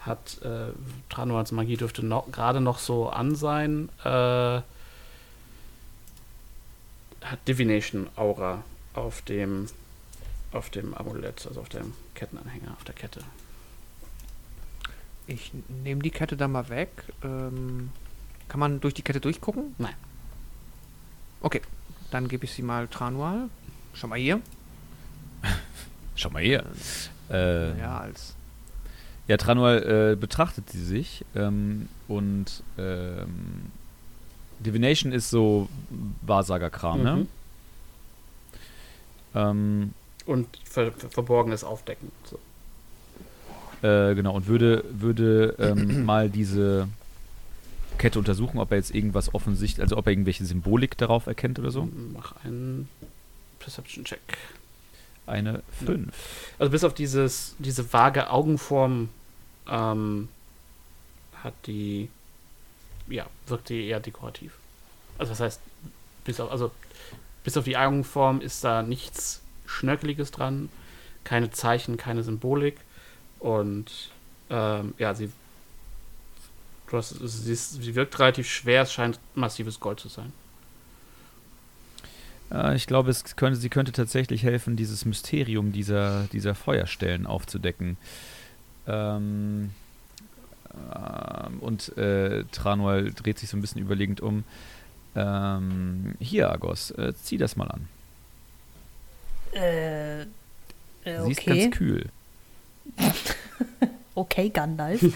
[0.00, 0.68] hat äh,
[1.08, 3.88] Tranuans Magie dürfte noch, gerade noch so an sein.
[4.04, 4.60] Äh,
[7.24, 8.62] hat Divination Aura
[8.94, 9.66] auf dem
[10.56, 13.20] auf dem Amulett, also auf dem Kettenanhänger, auf der Kette.
[15.26, 15.52] ich
[15.82, 16.90] nehme die Kette da mal weg.
[17.22, 17.90] Ähm,
[18.48, 19.74] kann man durch die Kette durchgucken?
[19.78, 19.94] Nein.
[21.40, 21.60] Okay.
[22.10, 23.48] Dann gebe ich sie mal Tranual.
[23.92, 24.40] Schau mal hier.
[26.14, 26.64] Schau mal her.
[27.28, 28.34] Äh, Ja, als.
[29.26, 33.72] Ja, Tranual äh, betrachtet sie sich ähm, und ähm,
[34.60, 35.68] Divination ist so
[36.22, 37.16] Wahrsagerkram, ne?
[37.16, 37.28] Mhm.
[39.34, 39.94] Ähm,
[40.26, 42.10] Und ver ver Verborgenes aufdecken.
[42.24, 42.38] So.
[43.86, 46.88] äh, genau, und würde, würde ähm, mal diese
[47.98, 51.70] Kette untersuchen, ob er jetzt irgendwas offensichtlich, also ob er irgendwelche Symbolik darauf erkennt oder
[51.70, 51.88] so.
[52.12, 52.88] Mach einen
[53.60, 54.20] Perception-Check.
[55.26, 56.12] Eine 5.
[56.58, 59.08] Also bis auf dieses, diese vage Augenform
[59.68, 60.28] ähm,
[61.42, 62.08] hat die,
[63.08, 64.52] ja, wirkt die eher dekorativ.
[65.18, 65.60] Also das heißt,
[66.24, 66.70] bis auf, also
[67.42, 70.68] bis auf die Augenform ist da nichts Schnörkeliges dran,
[71.24, 72.76] keine Zeichen, keine Symbolik
[73.40, 74.10] und
[74.50, 75.30] ähm, ja, sie,
[76.92, 80.32] hast, sie, ist, sie wirkt relativ schwer, es scheint massives Gold zu sein.
[82.50, 87.96] Äh, ich glaube, es könnte, sie könnte tatsächlich helfen, dieses Mysterium dieser, dieser Feuerstellen aufzudecken.
[88.86, 89.70] Ähm,
[90.94, 94.44] ähm, und äh, Tranual dreht sich so ein bisschen überlegend um.
[95.14, 97.88] Ähm, hier, Argos, äh, zieh das mal an.
[99.56, 100.26] Äh, äh,
[101.04, 101.60] Sie ist okay.
[101.62, 102.06] ganz kühl.
[104.16, 105.02] Okay, Gandalf.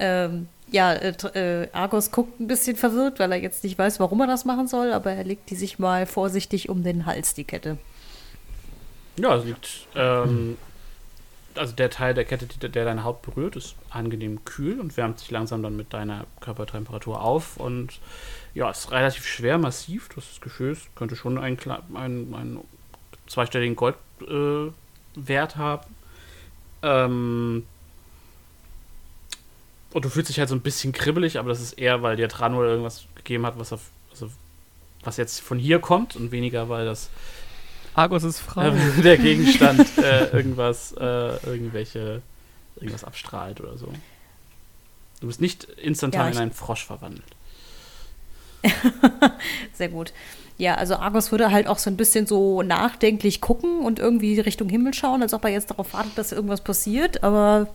[0.00, 4.20] ähm, ja, äh, äh, Argos guckt ein bisschen verwirrt, weil er jetzt nicht weiß, warum
[4.20, 7.44] er das machen soll, aber er legt die sich mal vorsichtig um den Hals, die
[7.44, 7.78] Kette.
[9.20, 9.86] Ja, es liegt.
[9.94, 10.58] Ähm,
[11.58, 15.30] also der Teil der Kette, der deine Haut berührt, ist angenehm kühl und wärmt sich
[15.30, 17.56] langsam dann mit deiner Körpertemperatur auf.
[17.56, 18.00] Und
[18.54, 20.08] ja, ist relativ schwer, massiv.
[20.14, 21.58] Das Geschöß könnte schon einen,
[21.94, 22.60] einen, einen
[23.26, 25.86] zweistelligen Goldwert äh, haben.
[26.82, 27.66] Ähm,
[29.92, 32.28] und du fühlst dich halt so ein bisschen kribbelig, aber das ist eher, weil dir
[32.28, 34.28] Tranul irgendwas gegeben hat, was, auf, also,
[35.02, 37.10] was jetzt von hier kommt und weniger, weil das
[37.98, 38.68] Argos ist frei.
[38.68, 42.22] äh, der Gegenstand äh, irgendwas, äh, irgendwelche,
[42.76, 43.92] irgendwas abstrahlt oder so.
[45.20, 47.24] Du bist nicht instantan Ja, in einen Frosch verwandelt.
[49.72, 50.12] Sehr gut.
[50.58, 54.68] Ja, also Argos würde halt auch so ein bisschen so nachdenklich gucken und irgendwie Richtung
[54.68, 57.68] Himmel schauen, als ob er jetzt darauf wartet, dass irgendwas passiert, aber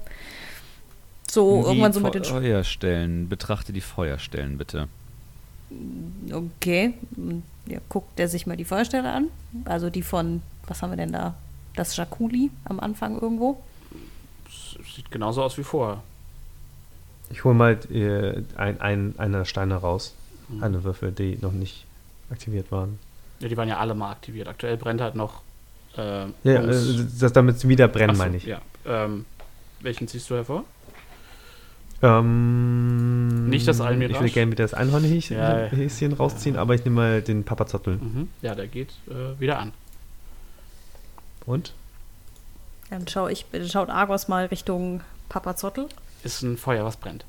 [1.30, 3.30] so die irgendwann so mit den Feuerstellen.
[3.30, 4.88] Betrachte die Feuerstellen, bitte.
[6.32, 6.94] Okay.
[7.66, 9.28] Ja, guckt er sich mal die Feuerstelle an.
[9.66, 11.36] Also die von, was haben wir denn da?
[11.76, 13.62] Das Jaculi am Anfang irgendwo.
[14.96, 16.04] Sieht genauso aus wie vorher.
[17.30, 20.14] Ich hole mal äh, ein, ein, einer der Steine raus.
[20.50, 20.64] Mhm.
[20.64, 21.86] Eine Würfel, die noch nicht
[22.30, 23.00] aktiviert waren.
[23.40, 24.48] Ja, die waren ja alle mal aktiviert.
[24.48, 25.42] Aktuell brennt halt noch.
[25.98, 28.46] Äh, Ja, äh, das, damit sie wieder brennen, so, meine ich.
[28.46, 28.62] Ja.
[28.86, 29.26] Ähm,
[29.80, 30.64] welchen ziehst du hervor?
[32.04, 34.14] Ähm, Nicht das Almirage?
[34.14, 36.14] Ich will gerne wieder das Einhornhäschen Ja, ja.
[36.16, 37.96] Rausziehen, aber ich nehme mal den Papazottel.
[37.96, 38.28] Mhm.
[38.42, 39.72] Ja, der geht äh, wieder an.
[41.46, 41.74] Und?
[42.90, 45.88] Dann schau ich, schaut Argos mal Richtung Papazottel.
[46.24, 47.26] Ist ein Feuer, was brennt.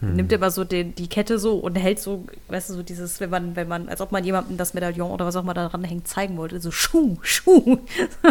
[0.00, 0.14] Hm.
[0.14, 3.30] Nimmt immer so den, die Kette so und hält so, weißt du, so dieses, wenn
[3.30, 5.84] man, wenn man, als ob man jemandem das Medaillon oder was auch immer da dran
[5.84, 6.60] hängt, zeigen wollte.
[6.60, 7.78] So, Schuh, Schuh.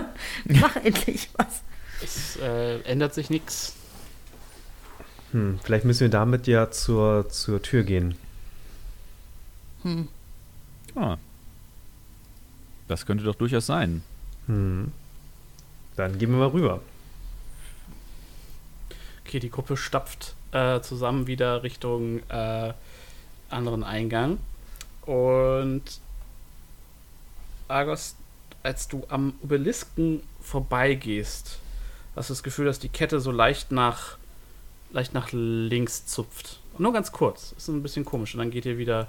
[0.45, 1.61] Mach endlich was.
[2.01, 3.75] Es äh, ändert sich nichts.
[5.31, 8.15] Hm, vielleicht müssen wir damit ja zur, zur Tür gehen.
[9.83, 10.07] Hm.
[10.95, 11.17] Ah.
[12.87, 14.03] Das könnte doch durchaus sein.
[14.47, 14.91] Hm.
[15.95, 16.81] Dann gehen wir mal rüber.
[19.25, 22.73] Okay, die Gruppe stapft äh, zusammen wieder Richtung äh,
[23.49, 24.37] anderen Eingang.
[25.05, 25.83] Und
[27.67, 28.15] Argos,
[28.63, 31.59] als du am Obelisken vorbeigehst,
[32.15, 34.17] hast du das Gefühl, dass die Kette so leicht nach,
[34.91, 36.59] leicht nach links zupft.
[36.77, 37.53] Nur ganz kurz.
[37.57, 38.33] Ist ein bisschen komisch.
[38.33, 39.07] Und dann geht ihr wieder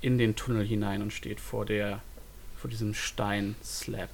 [0.00, 2.00] in den Tunnel hinein und steht vor der,
[2.56, 4.10] vor diesem Steinslab.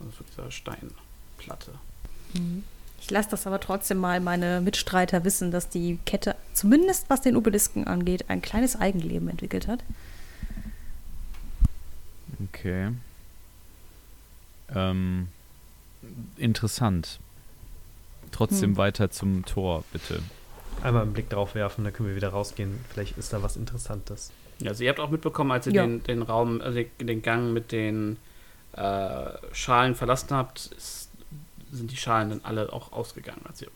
[0.00, 1.72] Also vor dieser Steinplatte.
[3.00, 7.36] Ich lasse das aber trotzdem mal meine Mitstreiter wissen, dass die Kette, zumindest was den
[7.36, 9.80] Obelisken angeht, ein kleines Eigenleben entwickelt hat.
[12.48, 12.90] Okay.
[14.74, 15.28] Ähm,
[16.36, 17.18] interessant.
[18.32, 18.76] Trotzdem Hm.
[18.78, 20.20] weiter zum Tor, bitte.
[20.82, 22.84] Einmal einen Blick drauf werfen, dann können wir wieder rausgehen.
[22.92, 24.32] Vielleicht ist da was Interessantes.
[24.58, 25.82] Ja, also ihr habt auch mitbekommen, als ihr Ja.
[25.86, 28.16] den, den Raum, also den, Gang mit den
[28.72, 31.10] äh, Schalen verlassen habt, ist,
[31.70, 33.68] sind die Schalen dann alle auch ausgegangen, als ihr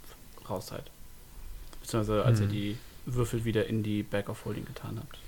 [0.49, 0.91] raus seid.
[1.83, 2.53] Beziehungsweise als ihr Hm.
[2.53, 5.19] die Würfel wieder in die Bag of Holding getan habt.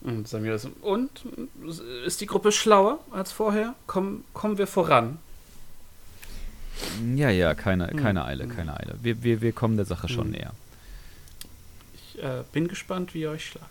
[0.00, 0.32] Und
[0.82, 1.10] und
[2.06, 3.74] ist die Gruppe schlauer als vorher?
[3.88, 5.18] Kommen, kommen wir voran?
[7.16, 7.96] Ja, ja, keine, Hm.
[7.98, 8.54] keine Eile, Hm.
[8.56, 8.96] keine Eile.
[9.02, 10.30] Wir, wir, wir kommen der Sache schon Hm.
[10.32, 10.54] näher.
[11.94, 13.68] Ich äh, bin gespannt, wie ihr euch schlagt.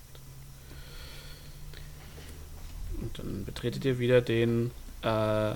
[3.01, 4.71] Und dann betretet ihr wieder den,
[5.01, 5.53] äh,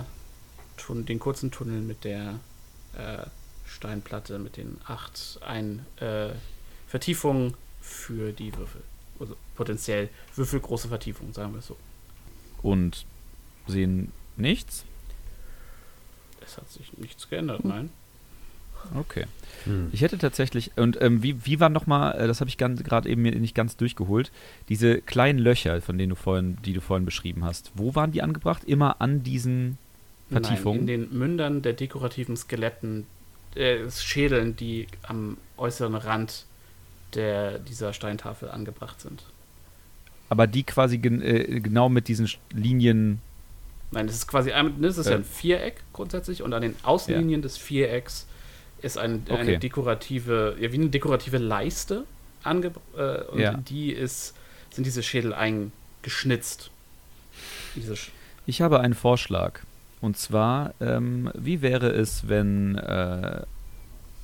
[0.78, 2.40] Tun den kurzen Tunnel mit der
[2.98, 3.26] äh,
[3.68, 6.30] Steinplatte, mit den acht ein, äh,
[6.88, 8.82] Vertiefungen für die Würfel.
[9.20, 11.78] Also potenziell würfelgroße Vertiefungen, sagen wir es so.
[12.64, 13.06] Und
[13.68, 14.86] sehen nichts?
[16.52, 17.90] Es hat sich nichts geändert, nein.
[18.96, 19.26] Okay.
[19.64, 19.90] Hm.
[19.94, 23.22] Ich hätte tatsächlich, und ähm, wie, wie war nochmal, äh, das habe ich gerade eben
[23.22, 24.32] mir nicht ganz durchgeholt,
[24.68, 28.22] diese kleinen Löcher, von denen du vorhin, die du vorhin beschrieben hast, wo waren die
[28.22, 28.64] angebracht?
[28.66, 29.78] Immer an diesen
[30.30, 30.86] Vertiefungen?
[30.86, 33.06] Nein, in den Mündern der dekorativen Skeletten,
[33.56, 36.46] äh, Schädeln, die am äußeren Rand
[37.14, 39.24] der, dieser Steintafel angebracht sind.
[40.28, 43.22] Aber die quasi gen äh, genau mit diesen Linien.
[43.92, 47.42] Nein, das ist quasi ein, das ist ja ein Viereck grundsätzlich und an den Außenlinien
[47.42, 48.26] des Vierecks
[48.82, 49.38] ist ein, Okay.
[49.40, 52.06] eine dekorative, ja, wie eine dekorative Leiste
[52.44, 53.52] angebracht äh, und Ja.
[53.52, 54.34] in die ist,
[54.72, 56.72] sind diese Schädel eingeschnitzt.
[57.76, 58.12] Diese Sch
[58.46, 59.60] Ich habe einen Vorschlag.
[60.00, 63.42] Und zwar, ähm, wie wäre es, wenn äh,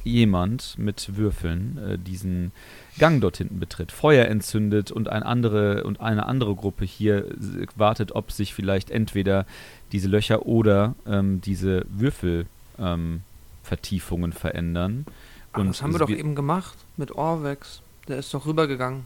[0.08, 2.52] jemand mit Würfeln äh, diesen
[2.98, 7.68] Gang dort hinten betritt, Feuer entzündet und, ein andere, und eine andere Gruppe hier s-
[7.76, 9.46] wartet, ob sich vielleicht entweder
[9.92, 15.06] diese Löcher oder ähm, diese Würfelvertiefungen ähm, verändern.
[15.54, 17.82] Aber Und das haben wir doch eben gemacht mit Orvex.
[18.08, 19.06] Der ist doch rübergegangen.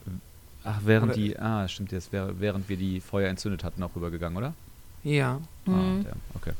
[0.64, 4.38] Ach, während Oder- die, ah, stimmt, jetzt während wir die Feuer entzündet hatten, auch rübergegangen,
[4.38, 4.54] oder?
[5.04, 5.40] Ja.
[5.66, 5.74] Mhm.
[5.74, 6.52] Ah, der, okay.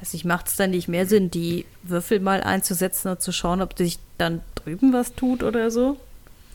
[0.00, 3.60] Weiß ich, macht es dann nicht mehr Sinn, die Würfel mal einzusetzen und zu schauen,
[3.60, 5.96] ob sich dann drüben was tut oder so?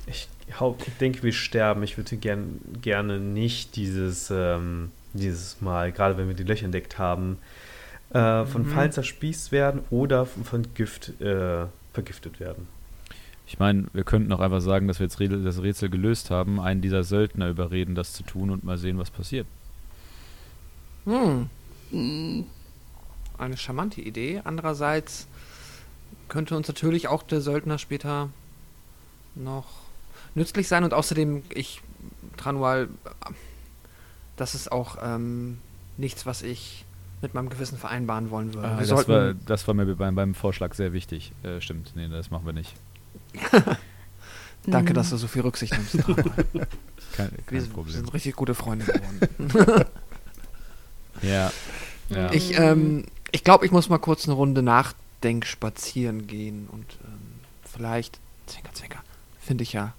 [0.08, 0.28] Ich,
[0.60, 1.84] hau- ich denke, wir sterben.
[1.84, 6.98] Ich würde gern, gerne nicht dieses, ähm, dieses Mal, gerade wenn wir die Löcher entdeckt
[6.98, 7.38] haben,
[8.12, 8.68] äh, von Mhm.
[8.68, 12.68] Fallen zerspießt werden oder von, Gift äh, vergiftet werden.
[13.46, 16.62] Ich meine, wir könnten auch einfach sagen, dass wir jetzt Rätsel, das Rätsel gelöst haben,
[16.62, 19.48] einen dieser Söldner überreden, das zu tun und mal sehen, was passiert.
[21.06, 21.50] Hm.
[23.44, 24.42] Eine charmante Idee.
[24.44, 25.28] Andererseits
[26.30, 28.30] könnte uns natürlich auch der Söldner später
[29.36, 29.66] noch
[30.36, 30.84] nützlich sein.
[30.84, 31.82] Und außerdem, ich,
[32.38, 32.90] Tranual,
[34.38, 35.60] das ist auch ähm,
[35.98, 36.86] nichts, was ich
[37.22, 38.68] mit meinem Gewissen vereinbaren wollen würde.
[38.68, 41.32] Ah, wir das, sollten, war, das war mir beim, beim Vorschlag sehr wichtig.
[41.44, 42.74] Äh, stimmt, nee, das machen wir nicht.
[44.68, 44.96] danke, Mhm.
[44.96, 46.00] dass du so viel Rücksicht nimmst.
[46.00, 46.24] Tranual.
[47.14, 47.94] Kein, wir kein Problem.
[47.94, 49.86] sind richtig gute Freunde geworden.
[51.22, 51.52] Ja.
[52.10, 52.34] ja.
[52.34, 57.40] Ich, ähm, ich glaube, ich muss mal kurz eine Runde nachdenk spazieren gehen und ähm,
[57.70, 59.00] vielleicht, Zwinker, Zwinker,
[59.42, 59.94] finde ich ja.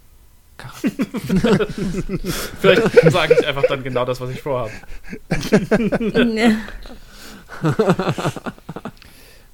[2.60, 4.70] Vielleicht sage ich einfach dann genau das, was ich vorhabe.
[6.24, 6.54] Nee.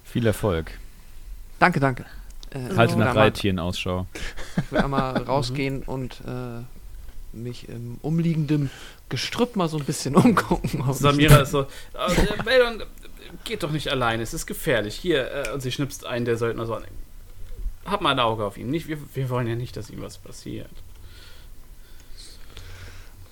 [0.04, 0.70] Viel Erfolg.
[1.58, 2.04] Danke, danke.
[2.50, 4.06] Äh, Halte ich nach Reittieren Ausschau.
[4.58, 6.62] Ich will einmal rausgehen und äh,
[7.32, 8.70] mich im umliegenden
[9.08, 10.84] Gestrüpp mal so ein bisschen umgucken.
[10.92, 12.82] Samira ist so, äh, Beldon,
[13.44, 14.94] geht doch nicht alleine, es ist gefährlich.
[14.96, 16.84] Hier, äh, und sie schnipst einen der Söldner so an.
[17.84, 18.68] Hab mal ein Auge auf ihn.
[18.70, 20.68] Nicht, wir, wir wollen ja nicht, dass ihm was passiert.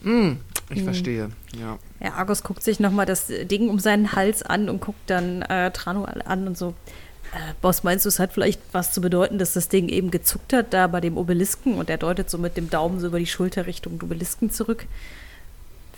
[0.03, 0.39] Hm,
[0.71, 0.85] ich Hm.
[0.85, 1.79] verstehe, ja.
[2.01, 5.71] Ja, Argus guckt sich nochmal das Ding um seinen Hals an und guckt dann äh,
[5.73, 6.75] Trano an und so.
[7.33, 10.53] Äh, Boss, meinst du, es hat vielleicht was zu bedeuten, dass das Ding eben gezuckt
[10.53, 13.27] hat, da bei dem Obelisken und er deutet so mit dem Daumen so über die
[13.27, 14.87] Schulter Richtung Obelisken zurück?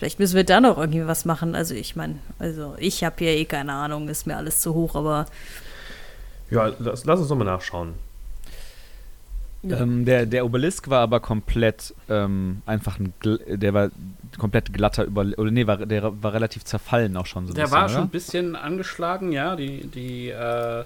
[0.00, 1.54] Vielleicht müssen wir da noch irgendwie was machen.
[1.54, 4.94] Also ich meine, also ich habe ja eh keine Ahnung, ist mir alles zu hoch,
[4.94, 5.26] aber
[6.50, 7.92] Ja, lass, lass uns nochmal nachschauen.
[9.62, 13.90] Ähm, der, der Obelisk war aber komplett ähm, einfach ein, gl- der war
[14.38, 17.76] komplett glatter über, oder nee, war, der war relativ zerfallen auch schon so Der bisschen,
[17.76, 17.94] war oder?
[17.94, 19.54] schon ein bisschen angeschlagen, ja.
[19.56, 20.84] Die, die, äh,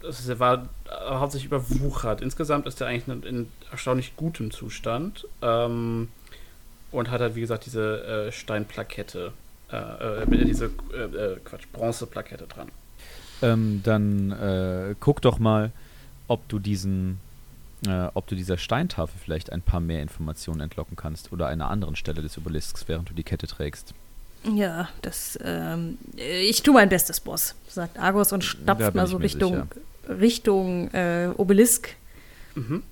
[0.00, 0.54] das ist, der war
[0.86, 2.22] äh, hauptsächlich überwuchert.
[2.22, 5.26] Insgesamt ist er eigentlich in, in erstaunlich gutem Zustand.
[5.42, 6.08] Ähm,
[6.90, 9.32] und hat halt, wie gesagt, diese äh, Steinplakette,
[9.70, 12.70] äh, äh, diese, äh, äh, Quatsch, Bronzeplakette dran.
[13.42, 15.70] Ähm, dann äh, guck doch mal,
[16.26, 17.20] ob du diesen,
[17.86, 21.96] äh, ob du dieser Steintafel vielleicht ein paar mehr Informationen entlocken kannst oder einer anderen
[21.96, 23.94] Stelle des Obelisks, während du die Kette trägst.
[24.54, 29.68] ja, das, ähm, ich tue mein Bestes, Boss, sagt Argus und stapft mal so Richtung,
[30.08, 31.94] Richtung äh, Obelisk.
[32.54, 32.82] Mhm.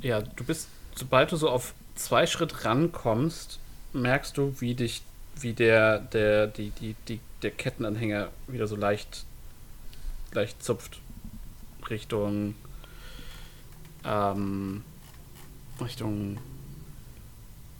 [0.00, 3.58] Ja, du bist, sobald du so auf zwei Schritt rankommst,
[3.92, 5.02] merkst du, wie dich,
[5.36, 9.24] wie der, der, die, die, die, der Kettenanhänger wieder so leicht,
[10.32, 11.00] leicht zupft.
[11.90, 12.54] Richtung,
[14.04, 14.84] ähm,
[15.80, 16.38] Richtung,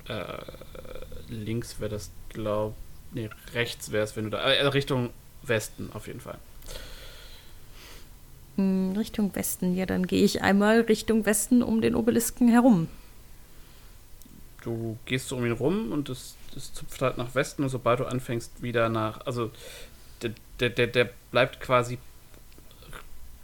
[0.09, 0.25] äh,
[1.29, 2.75] links wäre das, glaub,
[3.13, 5.11] nee, rechts wäre es, wenn du da, äh, Richtung
[5.43, 6.39] Westen auf jeden Fall.
[8.57, 9.75] Hm, Richtung Westen.
[9.75, 12.89] Ja, dann gehe ich einmal Richtung Westen um den Obelisken herum.
[14.63, 18.01] Du gehst so um ihn rum und es, es zupft halt nach Westen und sobald
[18.01, 19.51] du anfängst wieder nach, also
[20.23, 21.99] der, der, der, bleibt quasi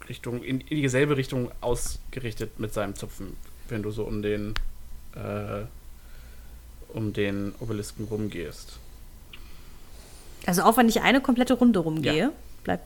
[0.09, 3.37] Richtung, in, in dieselbe Richtung ausgerichtet mit seinem Zupfen,
[3.69, 4.55] wenn du so um den
[5.15, 5.65] äh,
[6.95, 8.79] um den Obelisken rumgehst.
[10.47, 12.33] Also auch wenn ich eine komplette Runde rumgehe,
[12.65, 12.85] bleibt.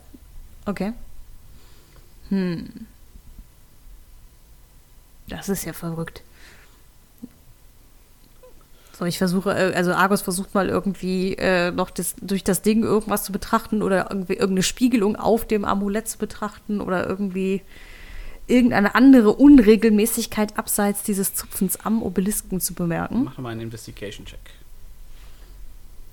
[0.66, 0.92] Okay.
[2.28, 2.86] Hm.
[5.28, 6.22] Das ist ja verrückt.
[8.98, 12.82] So, ich versuche, äh, also Argus versucht mal irgendwie äh, noch das, durch das Ding
[12.82, 17.62] irgendwas zu betrachten oder irgendwie irgendeine Spiegelung auf dem Amulett zu betrachten oder irgendwie
[18.46, 23.24] irgendeine andere Unregelmäßigkeit abseits dieses Zupfens am Obelisken zu bemerken.
[23.24, 24.40] Mach mal einen Investigation-Check.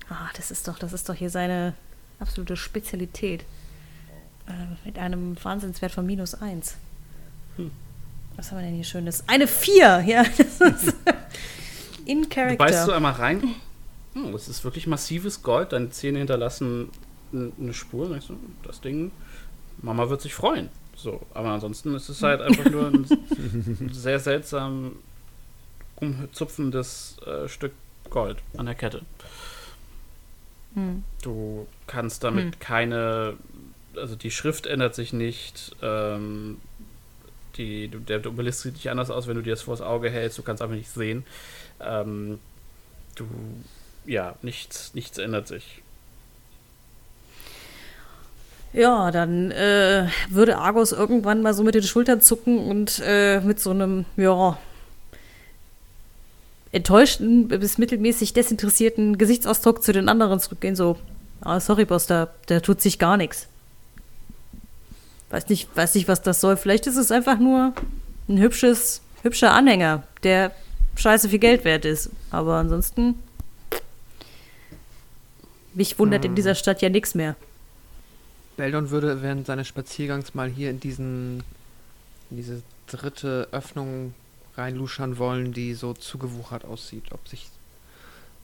[0.08, 1.74] Ah, das ist doch, das ist doch hier seine
[2.18, 3.44] absolute Spezialität.
[4.50, 4.52] Äh,
[4.84, 6.76] mit einem Wahnsinnswert von minus eins.
[7.56, 7.70] Hm.
[8.36, 9.24] Was haben wir denn hier Schönes?
[9.28, 10.04] Eine 4!
[10.06, 10.94] Ja, das ist
[12.10, 12.58] in Du beißt so
[12.92, 12.96] Character.
[12.96, 13.54] einmal rein.
[14.14, 15.72] Hm, das ist wirklich massives Gold.
[15.72, 16.88] Deine Zähne hinterlassen
[17.32, 18.08] eine Spur.
[18.08, 18.36] Du?
[18.64, 19.12] Das Ding,
[19.82, 20.68] Mama wird sich freuen.
[20.96, 23.06] So, aber ansonsten ist es halt einfach nur ein
[23.92, 24.96] sehr seltsam
[25.96, 27.72] umzupfendes äh, Stück
[28.10, 29.02] Gold an der Kette.
[30.74, 31.04] Hm.
[31.22, 32.60] Du kannst damit Hm.
[32.60, 33.34] keine,
[33.96, 36.58] also die Schrift ändert sich nicht, ähm,
[37.56, 40.38] die, du- der Obelisk sieht nicht anders aus, wenn du dir das vors Auge hältst,
[40.38, 41.24] du kannst einfach nicht sehen.
[41.82, 42.38] Ähm,
[43.14, 43.26] du,
[44.06, 45.82] ja, nichts, nichts ändert sich.
[48.72, 53.58] Ja, dann äh, würde Argos irgendwann mal so mit den Schultern zucken und äh, mit
[53.58, 54.56] so einem, ja,
[56.72, 60.96] enttäuschten bis mittelmäßig desinteressierten Gesichtsausdruck zu den anderen zurückgehen, so,
[61.40, 63.48] ah, sorry, Boss, da, da tut sich gar nichts.
[65.30, 66.56] Weiß nicht, weiß nicht, was das soll.
[66.56, 67.72] Vielleicht ist es einfach nur
[68.28, 70.52] ein hübsches, hübscher Anhänger, der
[70.96, 72.10] scheiße viel Geld wert ist.
[72.30, 73.14] Aber ansonsten,
[75.74, 77.36] mich wundert in dieser Stadt ja nichts mehr.
[78.56, 81.42] Beldon würde während seines Spaziergangs mal hier in diesen,
[82.30, 84.14] in diese dritte Öffnung
[84.56, 87.48] reinluschern wollen, die so zugewuchert aussieht, ob sich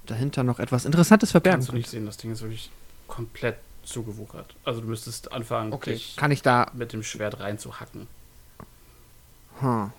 [0.06, 1.96] dahinter noch etwas Interessantes verbergen Kannst du nicht könnte.
[1.96, 2.70] sehen, das Ding ist wirklich
[3.08, 4.54] komplett zugewuchert.
[4.64, 6.70] Also du müsstest anfangen, Okay, dich kann ich da.
[6.74, 8.06] mit dem Schwert reinzuhacken.
[9.60, 9.90] Hm.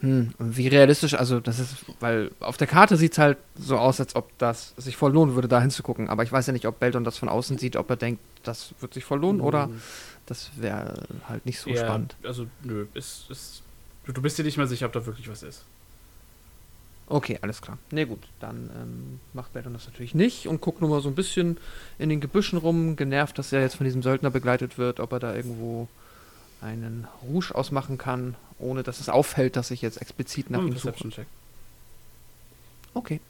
[0.00, 3.78] Hm, und wie realistisch, also das ist, weil auf der Karte sieht es halt so
[3.78, 6.08] aus, als ob das sich voll lohnen würde, da hinzugucken.
[6.08, 8.74] Aber ich weiß ja nicht, ob Beldon das von außen sieht, ob er denkt, das
[8.80, 9.70] wird sich voll lohnen oder
[10.26, 12.14] das wäre halt nicht so Ja, spannend.
[12.22, 13.62] Also, nö, ist, ist,
[14.06, 15.64] du, bist dir nicht mehr sicher, ob da wirklich was ist.
[17.08, 17.78] Okay, alles klar.
[17.90, 21.14] Ne, gut, dann ähm, macht Beldon das natürlich nicht und guckt nur mal so ein
[21.14, 21.56] bisschen
[21.98, 25.18] in den Gebüschen rum, genervt, dass er jetzt von diesem Söldner begleitet wird, ob er
[25.18, 25.88] da irgendwo
[26.60, 30.72] einen Rouge ausmachen kann, ohne dass es auffällt, dass ich jetzt explizit nach Hm, ihm
[30.74, 30.92] suche.
[30.92, 31.26] Perception-Check.
[32.94, 33.20] Okay.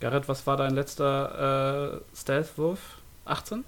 [0.00, 2.80] Garrett, was war dein letzter äh, Stealth-Wurf?
[3.24, 3.64] 18?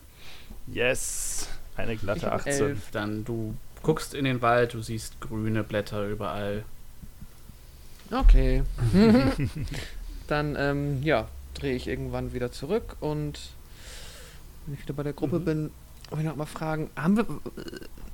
[0.66, 1.48] Yes.
[1.76, 2.52] Eine glatte Ich hab 18.
[2.52, 2.90] elf.
[2.90, 6.64] Dann du guckst in den Wald, du siehst grüne Blätter überall.
[8.10, 8.62] Okay.
[10.26, 13.38] Dann, ähm, ja, drehe ich irgendwann wieder zurück und
[14.66, 15.44] wenn ich wieder bei der Gruppe Mhm.
[15.44, 15.70] bin,
[16.10, 17.26] wollte ich noch mal fragen, haben wir, äh,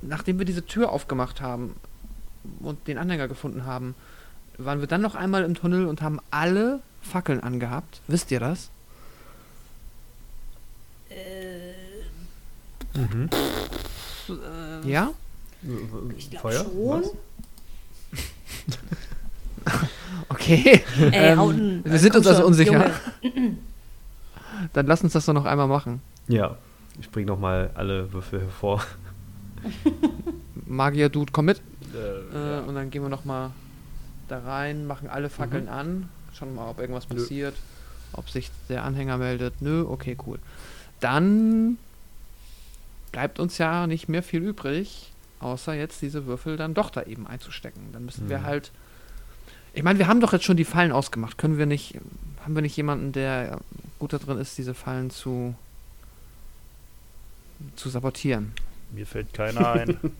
[0.01, 1.75] nachdem wir diese Tür aufgemacht haben
[2.59, 3.95] und den Anhänger gefunden haben,
[4.57, 8.01] waren wir dann noch einmal im Tunnel und haben alle Fackeln angehabt?
[8.07, 8.69] Wisst ihr das?
[12.95, 13.29] Mhm.
[14.85, 15.11] Ja?
[16.17, 16.63] Ich glaub Feuer?
[16.65, 17.03] schon.
[20.29, 20.81] Okay.
[20.97, 21.81] Ey, Ähm, Hauten.
[21.85, 22.71] wir sind uns also unsicher.
[23.21, 23.57] Junge.
[24.73, 26.01] Dann lass uns das doch noch einmal machen.
[26.29, 26.57] Ja,
[26.99, 28.83] ich bringe nochmal alle Würfel hervor.
[30.67, 31.61] Magier-Dude, komm mit.
[31.93, 32.59] Äh, Äh, ja.
[32.61, 33.51] Und dann gehen wir noch mal
[34.27, 37.15] da rein, machen alle Fackeln an, schauen mal, ob irgendwas Nö.
[37.17, 37.55] passiert,
[38.13, 39.61] ob sich der Anhänger meldet.
[39.61, 40.39] Nö, okay, cool.
[41.01, 41.77] Dann
[43.11, 47.27] bleibt uns ja nicht mehr viel übrig, außer jetzt diese Würfel dann doch da eben
[47.27, 47.89] einzustecken.
[47.91, 48.43] Dann müssen wir Mhm.
[48.43, 48.71] halt.
[49.73, 51.37] Ich meine, wir haben doch jetzt schon die Fallen ausgemacht.
[51.37, 51.97] Können wir nicht.
[52.43, 53.59] Haben wir nicht jemanden, der
[53.99, 55.55] gut da drin ist, diese Fallen zu.
[57.75, 58.51] Zu sabotieren?
[58.91, 59.99] Mir fällt keiner ein.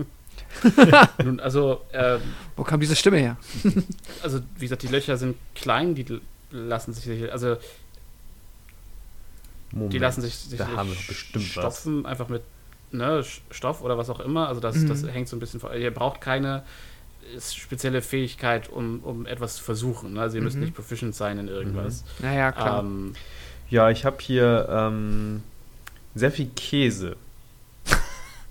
[1.23, 2.21] Nun, also, ähm,
[2.55, 3.37] Wo kam diese Stimme her?
[4.23, 6.05] also, wie gesagt, die Löcher sind klein, die
[6.51, 7.57] lassen sich, sicher- also,
[9.71, 11.51] Moment, die lassen sich, sich da haben wir bestimmt was.
[11.51, 12.41] stopfen, einfach mit
[12.91, 14.47] ne, Stoff oder was auch immer.
[14.47, 14.87] Also, das, Mhm.
[14.89, 15.73] das hängt so ein bisschen vor.
[15.73, 16.63] Ihr braucht keine
[17.35, 20.13] äh, spezielle Fähigkeit, um, um etwas zu versuchen.
[20.13, 20.21] Ne?
[20.21, 20.63] Also, ihr müsst Mhm.
[20.63, 22.03] nicht proficient sein in irgendwas.
[22.19, 22.79] Naja, klar.
[22.81, 23.13] Ähm,
[23.69, 25.43] Ja, ich habe hier ähm,
[26.15, 27.15] sehr viel Käse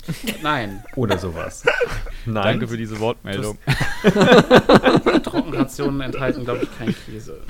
[0.43, 1.65] nein, oder sowas.
[2.27, 2.45] Nein.
[2.45, 3.59] Danke für diese Wortmeldung.
[5.23, 7.41] Trockenrationen enthalten, glaube ich, kein Käse.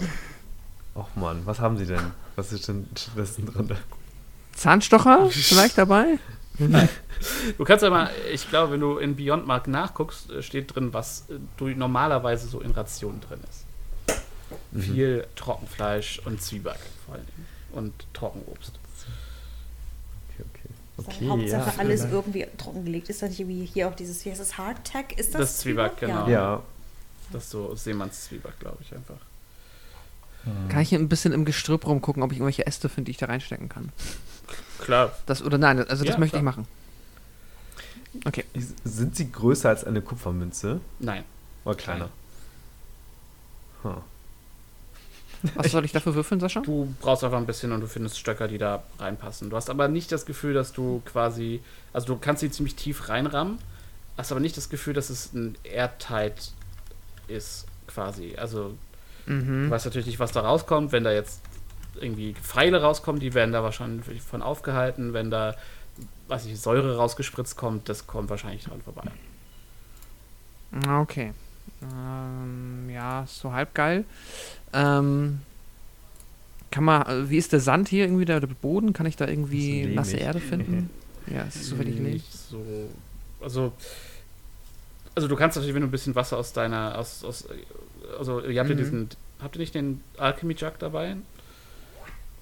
[0.95, 2.13] Och Mann, was haben Sie denn?
[2.37, 3.77] Was ist denn stattdessen drin?
[4.53, 6.19] Zahnstocher vielleicht dabei?
[7.59, 11.27] Du kannst aber, ich glaube, wenn du in Beyond Mark nachguckst, äh, steht drin, was
[11.31, 13.65] äh, du normalerweise so in Rationen drin ist.
[14.73, 14.81] Mhm.
[14.81, 17.47] Viel Trockenfleisch und Zwieback vor allen Dingen.
[17.73, 18.80] Und Trockenobst.
[21.07, 21.79] Okay, Hauptsache ja.
[21.79, 23.09] alles irgendwie trockengelegt.
[23.09, 25.19] Ist das nicht irgendwie hier auch dieses, wie heißt das, Hardtack?
[25.19, 25.41] Ist das?
[25.41, 26.29] Das Zwieback, genau.
[26.29, 26.63] Ja,
[27.33, 29.17] Das ist so Seemanns Zwieback, glaube ich einfach.
[30.71, 33.19] Kann ich hier ein bisschen im Gestrüpp rumgucken, ob ich irgendwelche Äste finde, die ich
[33.19, 33.91] da reinstecken kann?
[34.81, 35.13] Klar.
[35.27, 36.55] Das oder nein, also das Ja, möchte ich klar.
[36.55, 36.67] machen.
[38.25, 38.45] Okay.
[38.85, 40.81] sind sie größer als eine Kupfermünze?
[40.99, 41.25] Nein.
[41.65, 42.09] Oder kleiner?
[43.85, 43.97] Huh.
[45.55, 46.61] Was soll ich dafür würfeln, Sascha?
[46.61, 49.51] Du brauchst einfach ein bisschen und du findest Stöcker, die da reinpassen.
[49.51, 51.61] Du hast aber nicht das Gefühl, dass du quasi,
[51.93, 53.59] also du kannst sie ziemlich tief reinrammen,
[54.19, 56.53] hast aber nicht das Gefühl, dass es ein Airtight
[57.29, 58.35] ist, quasi.
[58.37, 58.77] Also
[59.27, 59.71] du Mhm.
[59.71, 60.93] weißt natürlich nicht, was da rauskommt.
[60.93, 61.41] Wenn da jetzt
[62.01, 65.13] irgendwie Pfeile rauskommen, die werden da wahrscheinlich von aufgehalten.
[65.13, 65.55] Wenn da
[66.29, 69.11] weiß ich, Säure rausgespritzt kommt, das kommt wahrscheinlich dran vorbei.
[71.01, 71.33] Okay.
[71.83, 74.05] Ähm, ja, ist so halb geil.
[74.73, 75.41] Ähm,
[76.71, 78.93] kann man, äh, wie ist der Sand hier irgendwie, der, der Boden?
[78.93, 80.17] Kann ich da irgendwie nasse.
[80.17, 80.91] Erde finden?
[81.27, 82.13] Ja, es ist so wenig lehmig.
[82.15, 82.65] Nicht so.
[83.41, 83.73] Also,
[85.15, 87.47] also du kannst natürlich, wenn du ein bisschen Wasser aus deiner, aus, aus
[88.19, 88.79] also ihr habt ja Mhm.
[88.79, 89.09] diesen,
[89.41, 91.17] habt ihr nicht den Alchemy Jug dabei?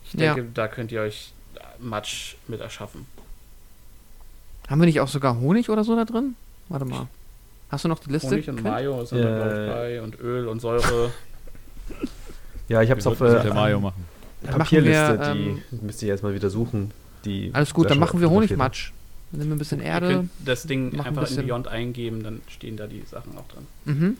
[0.05, 0.35] Ich Ja.
[0.35, 1.33] denke, da könnt ihr euch
[1.79, 3.07] Matsch mit erschaffen.
[4.69, 6.35] Haben wir nicht auch sogar Honig oder so da drin?
[6.69, 7.09] Warte mal.
[7.71, 8.29] Hast du noch die Liste?
[8.31, 8.63] Honig und?
[8.63, 9.23] Mayo sind Äh.
[9.23, 11.11] da glaub ich bei und Öl und Säure.
[12.69, 14.05] Ja, ich habe es auf äh, der Mayo machen.
[14.43, 16.93] Papierliste, wir, die ähm, müsst ihr jetzt mal wieder suchen.
[17.25, 18.31] Die Alles gut, dann machen wir.
[18.31, 18.93] Honigmatsch.
[19.31, 20.29] Dann nehmen wir ein bisschen Erde.
[20.45, 23.67] das Ding machen ein einfach in Beyond eingeben, dann stehen da die Sachen auch drin.
[23.85, 24.17] Mhm.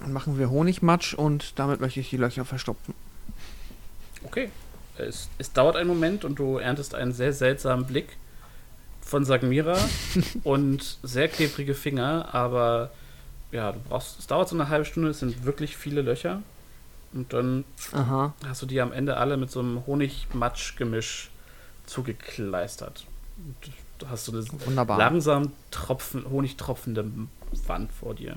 [0.00, 2.94] Dann machen wir Honigmatsch und damit möchte ich die Löcher verstopfen.
[4.24, 4.50] Okay.
[4.98, 8.18] Es, es dauert einen Moment und du erntest einen sehr seltsamen Blick
[9.00, 9.78] von Sagmira
[10.44, 12.90] und sehr klebrige Finger, aber
[13.52, 16.42] ja, du brauchst, es dauert so eine halbe Stunde, es sind wirklich viele Löcher.
[17.12, 18.34] Und dann Aha.
[18.46, 21.30] hast du die am Ende alle mit so einem Honig-Matsch-Gemisch
[21.86, 23.04] zugekleistert.
[23.38, 24.96] Und du hast so eine Wunderbar.
[24.96, 27.10] langsam tropfen, honigtropfende
[27.66, 28.36] Wand vor dir.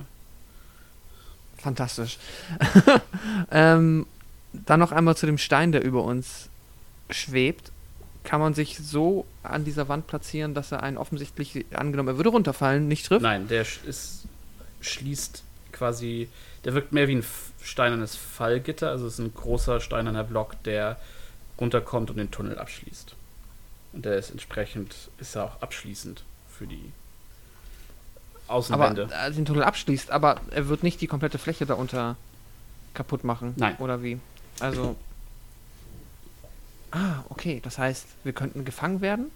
[1.58, 2.18] Fantastisch.
[3.52, 4.06] ähm,
[4.52, 6.48] dann noch einmal zu dem Stein, der über uns
[7.10, 7.70] schwebt.
[8.24, 12.30] Kann man sich so an dieser Wand platzieren, dass er einen offensichtlich, angenommen, er würde
[12.30, 13.22] runterfallen, nicht trifft?
[13.22, 14.26] Nein, der ist,
[14.84, 15.42] schließt
[15.72, 16.28] quasi,
[16.64, 17.24] der wirkt mehr wie ein
[17.62, 20.98] steinernes Fallgitter, also es ist ein großer steinerner Block, der
[21.60, 23.14] runterkommt und den Tunnel abschließt.
[23.92, 26.92] Und der ist entsprechend, ist er auch abschließend für die
[28.46, 29.08] aber Außenwände.
[29.12, 32.16] äh, den Tunnel abschließt, aber er wird nicht die komplette Fläche darunter
[32.92, 33.54] kaputt machen.
[33.56, 33.76] Nein.
[33.78, 34.18] Oder wie?
[34.60, 34.96] Also.
[36.90, 37.60] Ah, okay.
[37.62, 39.30] Das heißt, wir könnten gefangen werden.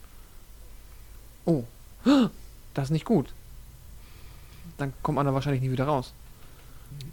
[1.45, 1.65] Oh.
[2.75, 3.27] Das ist nicht gut.
[4.79, 6.13] Dann kommt man da wahrscheinlich nie wieder raus.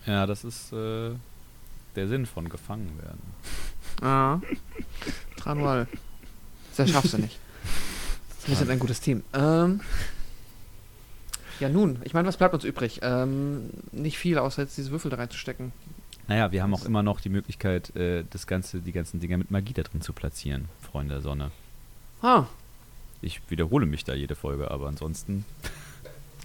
[0.05, 1.11] Ja, das ist äh,
[1.95, 3.21] der Sinn von gefangen werden.
[4.01, 4.39] Ah.
[5.37, 5.87] Tranual.
[6.77, 7.39] Das schaffst du nicht.
[8.45, 9.23] Wir sind ein gutes Team.
[9.33, 9.81] Ähm,
[11.59, 12.99] ja, nun, ich meine, was bleibt uns übrig?
[13.01, 15.71] Ähm, nicht viel, außer jetzt diese Würfel da reinzustecken.
[16.27, 19.51] Naja, wir haben auch immer noch die Möglichkeit, äh, das Ganze, die ganzen Dinger mit
[19.51, 21.51] Magie da drin zu platzieren, Freunde der Sonne.
[22.21, 22.45] Ah,
[23.21, 25.45] Ich wiederhole mich da jede Folge, aber ansonsten.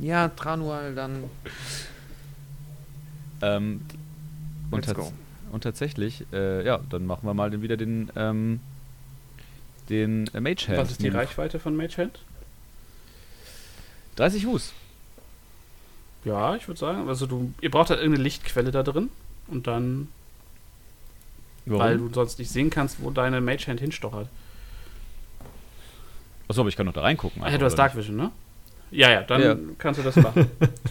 [0.01, 1.24] Ja, Tranual, dann
[3.43, 3.81] Ähm,
[4.70, 5.12] und, let's tats go.
[5.52, 8.60] und tatsächlich, äh, ja, dann machen wir mal den, wieder den, ähm,
[9.89, 10.78] den äh, Mage Hand.
[10.78, 11.09] Was ist die.
[11.09, 12.20] Reichweite von Mage Hand?
[14.16, 14.72] 30 Fuß.
[16.24, 19.09] Ja, ich würde sagen, also du, ihr braucht halt irgendeine Lichtquelle da drin
[19.48, 20.09] und dann,
[21.64, 24.28] weil du sonst nicht sehen kannst, wo deine Mage Hand hinstochert.
[26.47, 27.40] Achso, aber ich kann doch da reingucken.
[27.40, 28.31] Ah, ja, einfach, du hast Dark Vision, ne?
[28.90, 29.56] Ja, ja, dann Ja.
[29.78, 30.46] kannst du das machen.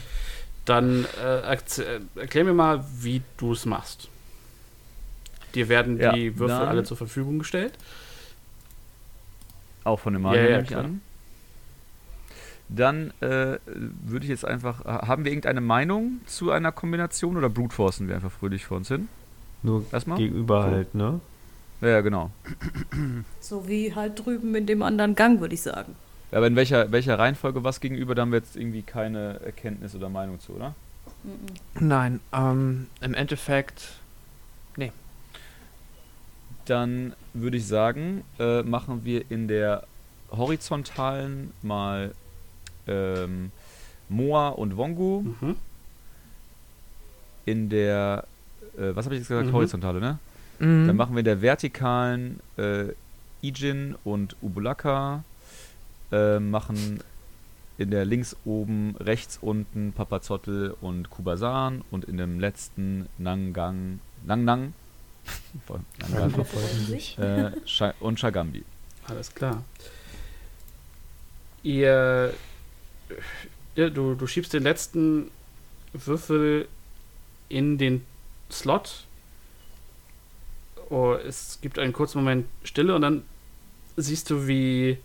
[0.66, 4.08] dann äh, äh, erklär mir mal, wie du es machst.
[5.56, 7.74] Dir werden Ja, die Würfel dann- alle zur Verfügung gestellt.
[9.84, 10.84] Auch von dem Magier Ja, ja, klar.
[10.86, 11.02] an.
[12.72, 14.86] Dann äh, würde ich jetzt einfach.
[14.86, 18.78] ha- Haben wir irgendeine Meinung zu einer Kombination oder Brute Forcen wir einfach fröhlich vor
[18.78, 19.08] uns hin?
[19.64, 20.20] Nur Erstmal?
[20.20, 20.70] gegenüber So.
[20.72, 21.20] halt, ne?
[21.82, 22.30] Ja, ja, genau.
[23.40, 25.96] So wie halt drüben in dem anderen Gang, würde ich sagen.
[26.32, 29.96] Ja, Aber in welcher, welcher Reihenfolge was gegenüber, da haben wir jetzt irgendwie keine Erkenntnis
[29.96, 30.76] oder Meinung zu, oder?
[31.80, 34.00] Nein, ähm, im Endeffekt,
[36.66, 39.88] Dann würde ich sagen, äh, machen wir in der
[40.32, 42.14] horizontalen mal
[42.88, 43.52] ähm,
[44.08, 45.22] Moa und Wongu.
[45.22, 45.56] Mhm.
[47.46, 48.26] In der,
[48.78, 49.48] äh, was habe ich jetzt gesagt?
[49.48, 49.54] Mhm.
[49.54, 50.20] Horizontale, ne?
[50.60, 50.88] mhm.
[50.88, 52.94] Dann machen wir in der vertikalen äh,
[53.42, 55.24] Ijin und Ubulaka.
[56.12, 57.00] Äh, machen
[57.78, 64.74] in der links oben, rechts unten Papazottel und Kubasan und in dem letzten Nangang, Nangnang
[66.10, 66.46] Nangang,
[67.18, 67.52] äh,
[68.00, 68.66] und Shagambi.
[69.08, 69.64] Alles klar.
[71.64, 72.34] Ihr.
[73.76, 75.32] Ja, du, du schiebst den letzten
[75.94, 76.68] Würfel
[77.48, 78.06] in den
[78.52, 79.06] Slot.
[80.90, 83.24] Oh, es gibt einen kurzen Moment Stille und dann
[83.96, 84.98] siehst du, wie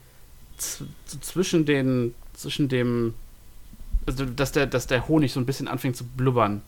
[0.56, 2.14] zwischen den.
[2.34, 3.14] zwischen dem.
[4.06, 6.62] Also, dass der, dass der Honig so ein bisschen anfängt zu blubbern.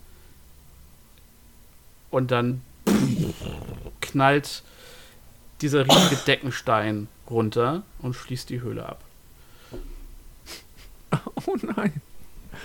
[2.11, 2.63] Und dann
[4.01, 4.63] knallt
[5.61, 9.03] dieser riesige Deckenstein runter und schließt die Höhle ab.
[11.47, 12.01] oh nein.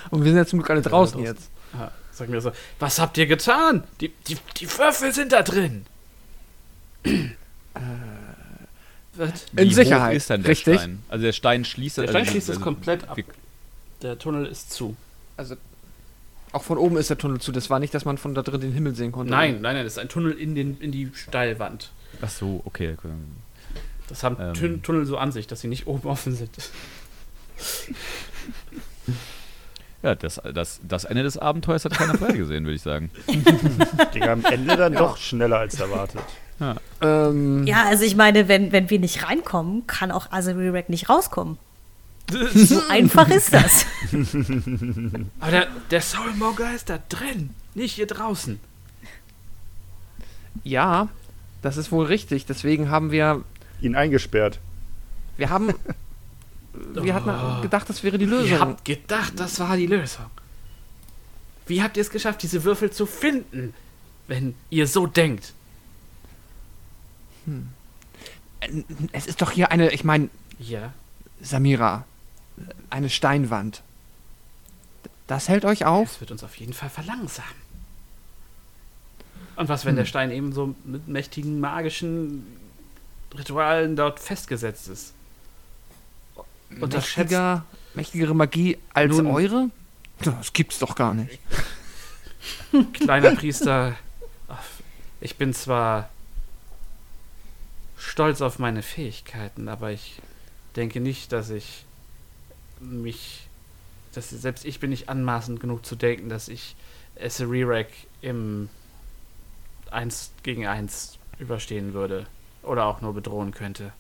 [0.10, 1.36] Und wir sind ja zum Glück alle draußen draußen.
[1.36, 1.50] jetzt.
[1.74, 3.84] Ja, sag mir so, was habt ihr getan?
[4.00, 5.86] Die, die, die Würfel sind da drin.
[7.04, 8.21] wird.
[9.18, 10.76] In Wie Sicherheit, Hoch ist denn der richtig.
[10.76, 11.04] Stein?
[11.10, 13.18] Also der Stein schließt Der also Stein die- schließt es also komplett ab.
[14.02, 14.96] Der Tunnel ist zu.
[15.38, 15.56] Also,
[16.54, 17.52] auch von oben ist der Tunnel zu.
[17.52, 19.32] Das war nicht, dass man von da drin den Himmel sehen konnte.
[19.32, 21.92] Nein, nein, nein, das ist ein Tunnel in, den, in die Steilwand.
[22.22, 22.96] Ach so, okay.
[22.98, 23.10] okay.
[24.08, 24.54] Das haben Ähm.
[24.54, 26.50] Tun- Tunnel so an sich, dass sie nicht oben offen sind.
[30.04, 33.12] Ja, das, das, das Ende des Abenteuers hat keiner vorhergesehen, würde ich sagen.
[34.14, 36.24] Ging am Ende dann doch schneller als erwartet.
[37.02, 41.58] Ähm, Ja, also ich meine, wenn, wenn wir nicht reinkommen, kann auch Azerirac nicht rauskommen.
[42.54, 43.86] So einfach ist das.
[45.42, 48.60] Aber der, der Soulmonger ist da drin, nicht hier draußen.
[50.64, 51.10] ja,
[51.62, 52.46] das ist wohl richtig.
[52.46, 53.44] Deswegen haben wir,
[53.82, 54.60] Ihn eingesperrt.
[55.38, 55.74] wir haben,
[56.94, 58.50] wir hatten gedacht, das wäre die Lösung.
[58.50, 60.26] Ihr habt gedacht, das war die Lösung.
[61.68, 63.74] Wie habt ihr es geschafft, diese Würfel zu finden,
[64.28, 65.54] wenn ihr so denkt?
[69.12, 70.94] Es ist doch hier eine, ich meine, Ja.
[71.42, 72.06] Samira,
[72.90, 73.82] eine Steinwand.
[75.28, 76.12] Das hält euch auf?
[76.12, 77.62] Es wird uns auf jeden Fall verlangsamen.
[79.56, 82.46] Und was, wenn der Stein eben so mit mächtigen magischen
[83.38, 85.14] Ritualen dort festgesetzt ist?
[86.80, 89.70] Unterschätzt Mächtiger, mächtigere Magie als Nun- eure?
[90.22, 91.40] Das gibt's doch gar nicht.
[92.94, 93.96] kleiner Priester.
[95.20, 96.10] Ich bin zwar
[98.02, 100.20] stolz auf meine Fähigkeiten, aber ich
[100.76, 101.86] denke nicht, dass ich
[102.80, 103.48] mich,
[104.14, 106.76] dass selbst ich bin nicht anmaßend genug zu denken, dass ich
[107.16, 107.88] Esserirek
[108.22, 108.70] im
[109.92, 112.26] 1 gegen 1 überstehen würde
[112.64, 113.92] oder auch nur bedrohen könnte.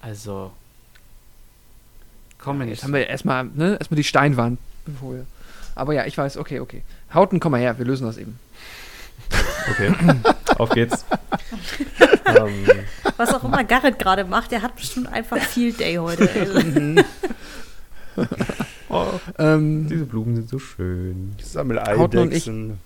[0.00, 0.50] Also
[2.38, 2.76] komm mir nicht.
[2.76, 4.58] Jetzt haben wir erstmal, ne, erstmal die Steinwand.
[4.86, 5.26] Bevor wir-
[5.74, 6.82] Aber ja, ich weiß, okay, okay.
[7.14, 8.38] Hauten, komm mal her, wir lösen das eben.
[9.70, 9.92] Okay,
[10.60, 11.04] auf geht's.
[12.26, 12.64] ähm,
[13.16, 16.28] Was auch immer Garrett gerade macht, der hat bestimmt einfach viel Day heute.
[16.30, 17.04] ey.
[18.88, 19.06] oh,
[19.38, 21.34] Ähm, diese Blumen sind so schön.
[21.38, 22.78] Ich sammle Hauten und ich- Eidechsen.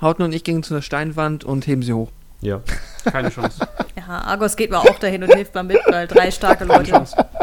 [0.00, 2.10] Hauten und ich gingen zu der Steinwand und heben sie hoch.
[2.42, 2.60] Ja.
[3.04, 3.66] keine Chance.
[3.96, 6.92] Ja, Argos geht mal auch dahin und hilft mal mit, weil drei starke Leute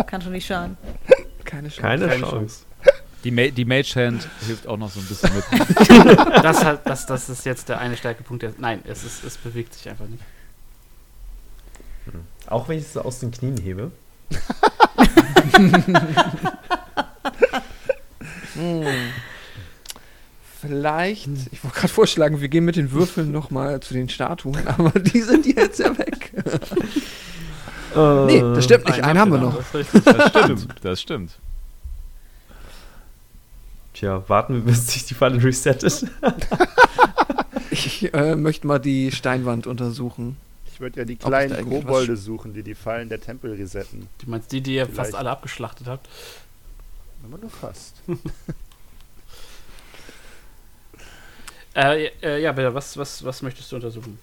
[0.05, 0.77] kann schon nicht schaden.
[1.43, 1.81] Keine Chance.
[1.81, 2.59] Keine, Keine Chance.
[3.23, 5.43] Die, Ma die Mage Hand hilft auch noch so ein bisschen mit.
[6.43, 8.43] Das, hat, das, das ist jetzt der eine Stärkepunkt.
[8.43, 10.23] Der, nein, es, ist, es bewegt sich einfach nicht.
[12.47, 13.91] Auch wenn ich es aus den Knien hebe.
[18.55, 18.85] Hm.
[20.61, 24.91] Vielleicht, ich wollte gerade vorschlagen, wir gehen mit den Würfeln nochmal zu den Statuen, aber
[24.99, 26.31] die sind jetzt ja weg.
[27.95, 29.57] Nee, das stimmt nicht, einen haben wir noch.
[29.57, 30.03] Das richtig.
[30.03, 30.67] Das stimmt.
[30.81, 31.31] Das stimmt.
[33.93, 36.05] Tja, warten wir, bis sich die Falle resettet.
[37.71, 40.37] Ich äh, möchte mal die Steinwand untersuchen.
[40.71, 44.07] Ich würde ja die kleinen Kobolde suchen, die die Fallen der Tempel resetten.
[44.19, 45.15] Du meinst die, die ihr fast Vielleicht.
[45.15, 46.09] alle abgeschlachtet habt?
[47.23, 47.95] Aber nur fast.
[51.73, 54.17] Äh, äh, ja, bitte, was, was, was möchtest du untersuchen?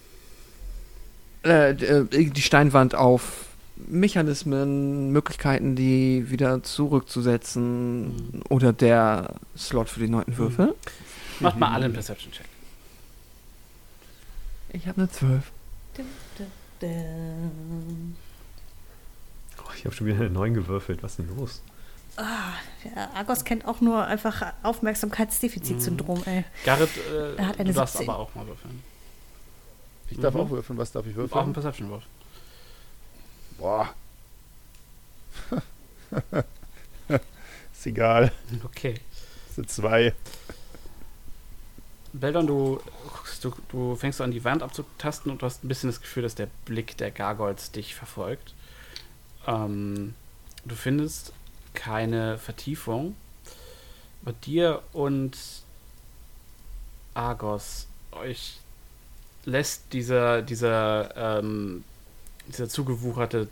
[1.44, 3.47] Äh, äh, die Steinwand auf
[3.89, 10.74] Mechanismen, Möglichkeiten, die wieder zurückzusetzen oder der Slot für die neunten Würfel.
[11.40, 12.47] Macht mal alle einen Perception-Check.
[14.73, 15.51] Ich habe eine 12.
[16.82, 18.16] Ähm,
[19.59, 21.02] Oh, ich habe schon wieder eine 9 gewürfelt.
[21.02, 21.62] Was ist denn los?
[22.16, 22.52] Ah,
[22.85, 26.44] der Argos kennt auch nur einfach Aufmerksamkeitsdefizitsyndrom, ey.
[26.65, 28.09] Garrett, äh, Er hat eine du darfst 17.
[28.11, 28.82] aber auch mal würfeln.
[30.11, 30.40] Ich darf Mhm.
[30.40, 30.78] auch würfeln.
[30.78, 31.52] Was darf ich Auch ein würfeln?
[31.52, 32.02] Perception-Wurf.
[33.61, 33.95] Boah.
[37.73, 38.32] ist egal.
[38.65, 38.95] Okay.
[39.47, 40.15] Das sind zwei.
[42.15, 42.81] Beldon, du,
[43.43, 46.35] du, du fängst an, die Wand abzutasten und du hast ein bisschen das Gefühl, dass
[46.35, 48.55] der Blick der Gargoyles dich verfolgt.
[49.47, 50.15] Ähm,
[50.65, 51.35] du findest
[51.74, 53.15] keine Vertiefung.
[54.23, 55.37] Bei dir und
[57.12, 58.59] Argos euch
[59.45, 61.85] lässt dieser, dieser, ähm,
[62.52, 63.48] dieser zugewucherte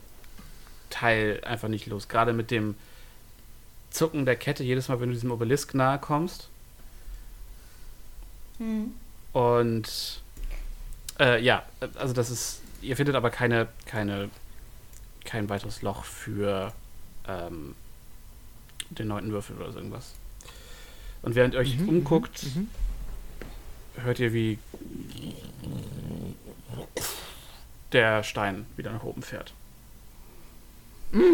[0.90, 2.08] Teil einfach nicht los.
[2.08, 2.74] Gerade mit dem
[3.90, 6.48] Zucken der Kette, jedes Mal, wenn du diesem Obelisk nahe kommst.
[9.32, 10.20] Und
[11.18, 11.64] äh, ja,
[11.96, 14.30] also das ist, ihr findet aber keine, keine,
[15.24, 16.72] kein weiteres Loch für
[17.26, 17.74] ähm,
[18.90, 20.12] den neunten Würfel oder so irgendwas.
[21.22, 22.68] Und während ihr euch Mhm, umguckt, mhm.
[23.96, 24.58] hört ihr, wie
[27.92, 29.52] der Stein wieder nach oben fährt.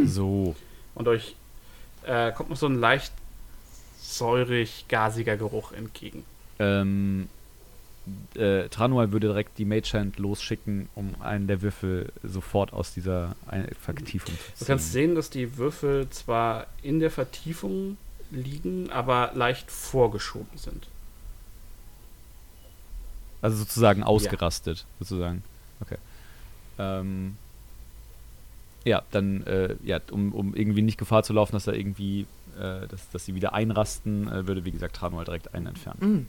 [0.05, 0.55] So.
[0.95, 1.37] Und euch
[2.05, 3.13] äh, kommt noch so ein leicht
[4.01, 6.25] säurig, gasiger Geruch entgegen.
[6.59, 7.29] Ähm,
[8.35, 13.35] äh, Tranual würde direkt die Mage Hand losschicken, um einen der Würfel sofort aus dieser
[13.81, 14.55] Vertiefung zu ziehen.
[14.59, 17.97] Du kannst sehen, dass die Würfel zwar in der Vertiefung
[18.31, 20.87] liegen, aber leicht vorgeschoben sind.
[23.41, 25.43] Also sozusagen ausgerastet, sozusagen.
[25.81, 25.97] Okay.
[26.79, 27.37] Ähm,
[28.85, 32.27] ja, dann, äh, ja, um, um irgendwie nicht Gefahr zu laufen, dass da irgendwie,
[32.59, 36.01] äh, dass, dass sie wieder einrasten, äh, würde, wie gesagt, Tranual direkt einen entfernen.
[36.01, 36.27] Mm.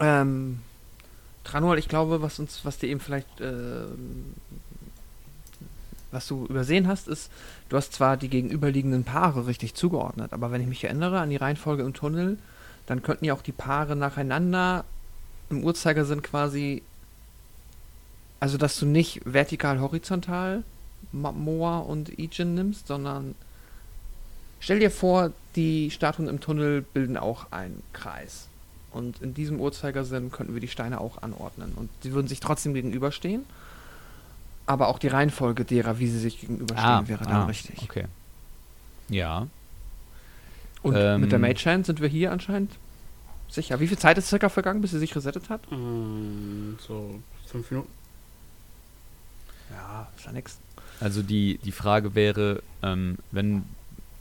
[0.00, 0.58] Ähm,
[1.44, 4.34] Tranual, ich glaube, was uns, was dir eben vielleicht, ähm,
[6.10, 7.30] was du übersehen hast, ist,
[7.68, 11.36] du hast zwar die gegenüberliegenden Paare richtig zugeordnet, aber wenn ich mich erinnere an die
[11.36, 12.38] Reihenfolge im Tunnel,
[12.86, 14.84] dann könnten ja auch die Paare nacheinander
[15.48, 16.82] im Uhrzeigersinn quasi,
[18.42, 20.64] also dass du nicht vertikal horizontal
[21.12, 23.36] Ma- Moa und Ijin nimmst, sondern
[24.58, 28.48] stell dir vor, die Statuen im Tunnel bilden auch einen Kreis.
[28.90, 31.72] Und in diesem Uhrzeigersinn könnten wir die Steine auch anordnen.
[31.76, 33.44] Und sie würden sich trotzdem gegenüberstehen.
[34.66, 37.80] Aber auch die Reihenfolge derer, wie sie sich gegenüberstehen, wäre dann ah, richtig.
[37.84, 38.06] Okay.
[39.08, 39.46] Ja.
[40.82, 42.72] Und Ähm, mit der Mage Hand sind wir hier anscheinend
[43.48, 43.78] sicher.
[43.78, 45.60] Wie viel Zeit ist circa vergangen, bis sie sich resettet hat?
[45.70, 48.01] Mm, so fünf Minuten.
[49.72, 50.58] Ja, ist ja nix.
[51.00, 53.64] Also die, die Frage wäre, ähm, wenn,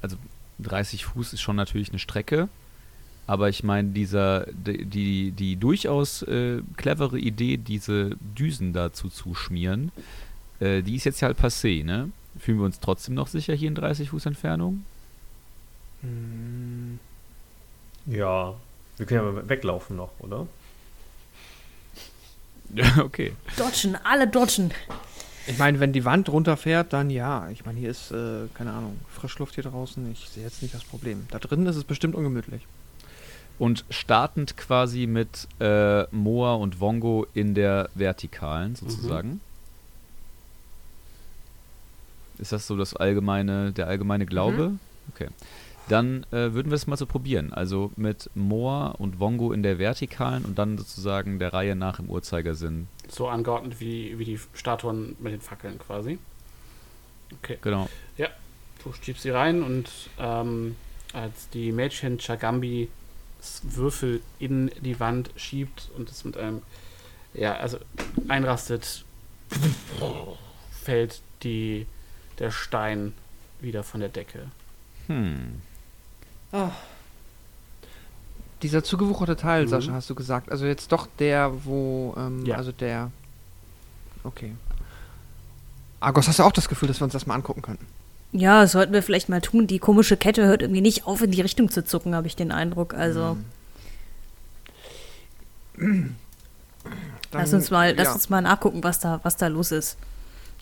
[0.01, 0.17] also
[0.59, 2.47] 30 Fuß ist schon natürlich eine Strecke,
[3.27, 9.35] aber ich meine, dieser, die, die, die durchaus äh, clevere Idee, diese Düsen dazu zu
[9.35, 9.91] schmieren,
[10.59, 12.09] äh, die ist jetzt ja halt passé, ne?
[12.39, 14.83] Fühlen wir uns trotzdem noch sicher hier in 30 Fuß Entfernung?
[16.01, 16.99] Hm,
[18.07, 18.55] Ja,
[18.97, 20.47] wir können ja mal weglaufen noch, oder?
[22.73, 23.33] Ja, okay.
[23.57, 24.71] Dodgen, alle dodgen.
[25.51, 27.49] Ich meine, wenn die Wand runterfährt, dann ja.
[27.49, 30.09] Ich meine, hier ist, äh, keine Ahnung, Frischluft hier draußen.
[30.11, 31.27] Ich sehe jetzt nicht das Problem.
[31.29, 32.65] Da drin ist es bestimmt ungemütlich.
[33.59, 39.41] Und startend quasi mit äh, Moa und Wongo in der Vertikalen sozusagen.
[42.39, 44.73] Ist das so das allgemeine, der allgemeine Glaube?
[45.13, 45.27] Okay.
[45.89, 47.51] Dann äh, würden wir es mal so probieren.
[47.51, 52.09] Also mit Moa und Wongo in der Vertikalen und dann sozusagen der Reihe nach im
[52.09, 52.87] Uhrzeigersinn.
[53.09, 56.17] So angeordnet wie, wie die Statuen mit den Fackeln quasi.
[57.39, 57.57] Okay.
[57.61, 57.89] Genau.
[58.83, 60.75] Du schiebst sie rein und ähm,
[61.13, 62.89] als die Mädchen Chagambi
[63.63, 66.61] Würfel in die Wand schiebt und es mit einem,
[67.33, 67.77] ja, also
[68.27, 69.03] einrastet,
[70.71, 71.85] fällt die,
[72.39, 73.13] der Stein
[73.59, 74.47] wieder von der Decke.
[75.07, 75.61] Hm.
[78.61, 79.69] Dieser zugewucherte Teil, Mhm.
[79.69, 80.51] Sascha, hast du gesagt.
[80.51, 82.57] Also jetzt doch der, wo, ähm, Ja.
[82.57, 83.11] also der.
[84.23, 84.53] Okay.
[85.99, 87.85] Argos, hast du auch das Gefühl, dass wir uns das mal angucken könnten?
[88.33, 89.67] Ja, das sollten wir vielleicht mal tun.
[89.67, 92.51] Die komische Kette hört irgendwie nicht auf, in die Richtung zu zucken, habe ich den
[92.51, 92.93] Eindruck.
[92.93, 93.37] Also,
[95.77, 96.15] Dann,
[97.31, 98.13] lass uns mal, lass ja.
[98.13, 99.97] uns mal nachgucken, was da, was da los ist.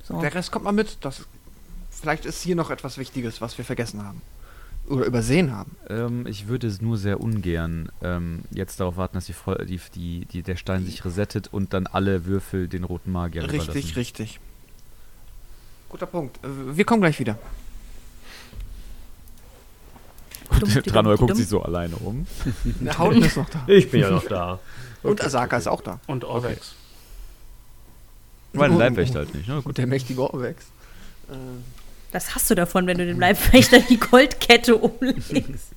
[0.03, 0.19] So.
[0.21, 0.97] Der Rest kommt mal mit.
[1.01, 1.25] Das,
[1.91, 4.21] vielleicht ist hier noch etwas Wichtiges, was wir vergessen haben.
[4.89, 5.75] Oder übersehen haben.
[5.87, 9.35] Ähm, ich würde es nur sehr ungern ähm, jetzt darauf warten, dass die,
[9.67, 13.63] die, die, die, der Stein sich resettet und dann alle Würfel den roten Magier richtig,
[13.65, 13.93] überlassen.
[13.95, 14.39] richtig.
[15.89, 16.43] Guter Punkt.
[16.43, 17.37] Äh, Wir kommen gleich wieder.
[20.49, 22.25] Und Tranor guckt sich so alleine um.
[22.81, 23.63] Der Hauten ist noch da.
[23.67, 24.59] Ich bin ja noch da.
[25.03, 25.99] Und Asaka ist auch da.
[26.07, 26.73] Und Orvex.
[28.53, 29.47] Mein Oh, Leibwächter halt nicht.
[29.47, 29.55] Ne?
[29.57, 29.65] Gut.
[29.67, 30.65] Und der mächtige Orbex.
[31.29, 31.33] Äh,
[32.11, 35.31] Was hast du davon, wenn du dem Leibwächter die Goldkette umlegst?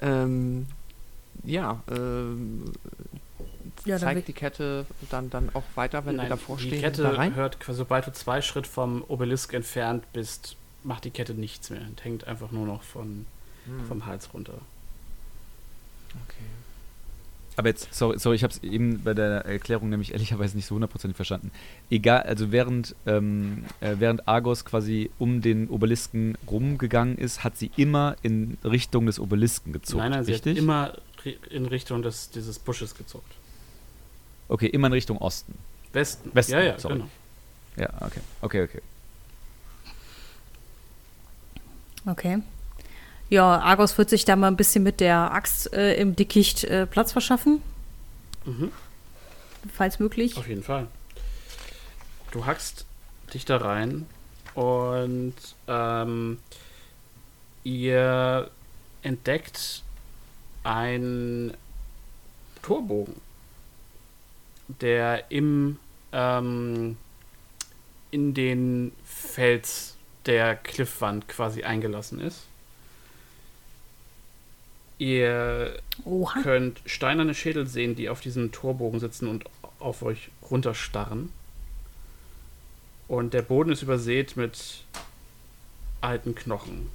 [0.00, 0.66] ähm,
[1.44, 2.64] ja, ähm,
[3.84, 6.80] Ja, dann zeigt die Kette dann, dann auch weiter, wenn wir Nein, davor die stehen,
[6.82, 7.34] Kette da rein?
[7.34, 11.80] hört, quasi, sobald du zwei Schritt vom Obelisk entfernt bist, macht die Kette nichts mehr.
[11.80, 13.26] Und hängt einfach nur noch von,
[13.66, 14.54] Hm, vom Hals runter.
[16.10, 16.44] okay.
[17.58, 20.76] Aber jetzt, sorry, sorry ich habe es eben bei der Erklärung nämlich ehrlicherweise nicht so
[20.76, 21.50] hundertprozentig verstanden.
[21.90, 27.72] Egal, also während, ähm, äh, während Argos quasi um den Obelisken rumgegangen ist, hat sie
[27.76, 29.98] immer in Richtung des Obelisken gezuckt.
[29.98, 30.56] nein, nein, sie richtig?
[30.56, 30.92] hat immer
[31.50, 33.34] in Richtung des, dieses Busches gezuckt.
[34.46, 35.58] okay, immer in Richtung Osten.
[35.92, 36.30] Westen.
[36.34, 36.94] Westen, ja, ja, sorry.
[36.94, 37.08] genau.
[37.76, 38.20] Ja, okay.
[38.40, 38.82] Okay, okay.
[42.06, 42.38] Okay.
[43.30, 46.86] Ja, Argos wird sich da mal ein bisschen mit der Axt äh, im Dickicht äh,
[46.86, 47.62] Platz verschaffen,
[48.44, 48.72] Mhm.
[49.74, 50.36] falls möglich.
[50.38, 50.86] Auf jeden Fall.
[52.30, 52.86] Du hackst
[53.34, 54.06] dich da rein
[54.54, 55.34] und
[55.66, 56.38] ähm,
[57.64, 58.50] ihr
[59.02, 59.82] entdeckt
[60.64, 61.54] einen
[62.62, 63.14] Torbogen,
[64.80, 65.78] der im
[66.12, 66.96] ähm,
[68.10, 72.44] in den Fels der Cliffwand quasi eingelassen ist.
[74.98, 76.42] Ihr Oha.
[76.42, 79.44] könnt steinerne Schädel sehen, die auf diesem Torbogen sitzen und
[79.78, 81.32] auf euch runterstarren.
[83.06, 84.84] Und der Boden ist übersät mit
[86.00, 86.90] alten Knochen.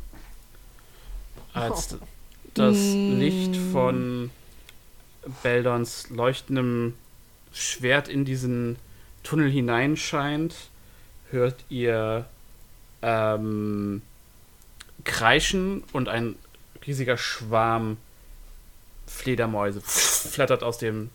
[1.53, 1.97] Als
[2.53, 4.31] das Licht von
[5.41, 6.93] Beldons leuchtendem
[7.53, 8.77] Schwert in diesen
[9.23, 10.55] Tunnel hineinscheint,
[11.31, 12.25] hört ihr
[13.01, 14.01] ähm,
[15.03, 16.35] Kreischen und ein
[16.85, 17.97] riesiger Schwarm
[19.07, 21.09] Fledermäuse flattert aus dem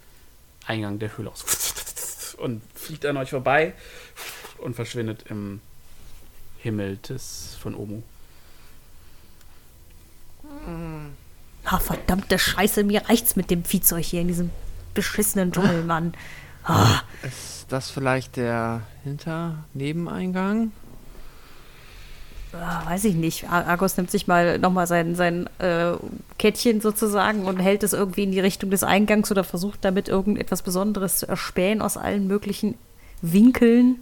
[0.66, 3.74] Eingang der Höhle aus und fliegt an euch vorbei
[4.58, 5.60] und verschwindet im
[6.58, 8.02] Himmel des von Omu.
[11.64, 14.50] Ah, verdammte Scheiße, mir reicht's mit dem Viehzeug hier in diesem
[14.94, 16.14] beschissenen Dschungel, Mann.
[16.64, 20.72] Ah, Ist das vielleicht der Hinter-Nebeneingang?
[22.52, 23.48] Ah, weiß ich nicht.
[23.48, 25.92] Ar- Argos nimmt sich mal nochmal sein, sein äh,
[26.38, 30.62] Kettchen sozusagen und hält es irgendwie in die Richtung des Eingangs oder versucht damit irgendetwas
[30.62, 32.74] Besonderes zu erspähen aus allen möglichen
[33.22, 33.96] Winkeln.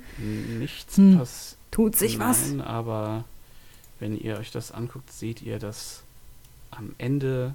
[0.58, 1.18] Nichts Hm.
[1.18, 1.56] passiert.
[1.70, 2.48] Tut sich was?
[2.48, 3.24] Nein, aber
[4.00, 6.02] wenn ihr euch das anguckt, seht ihr, dass
[6.70, 7.54] am Ende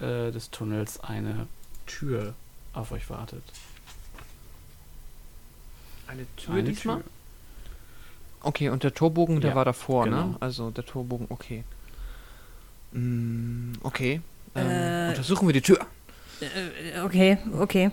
[0.00, 1.46] äh, des Tunnels eine
[1.86, 2.34] Tür
[2.74, 3.42] auf euch wartet.
[6.06, 6.96] Eine Tür Eine diesmal?
[6.98, 7.04] Tür.
[8.46, 10.10] Okay, und der Torbogen, der Ja, war davor, ne?
[10.10, 10.36] genau.
[10.40, 11.64] Also der Torbogen, okay.
[12.92, 14.20] Mm, okay.
[14.54, 15.78] Ähm, Äh, untersuchen wir die Tür.
[16.40, 17.90] Äh, okay, okay.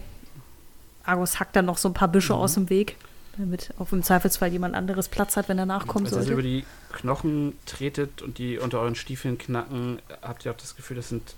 [1.06, 2.96] Argos hackt dann noch so ein paar Büsche aus dem Weg,
[3.38, 6.42] damit auf im Zweifelsfall jemand anderes Platz hat, wenn er nachkommen Als ihr über sollte.
[6.48, 11.10] die Knochen tretet und die unter euren Stiefeln knacken, habt ihr auch das Gefühl, das
[11.10, 11.36] sind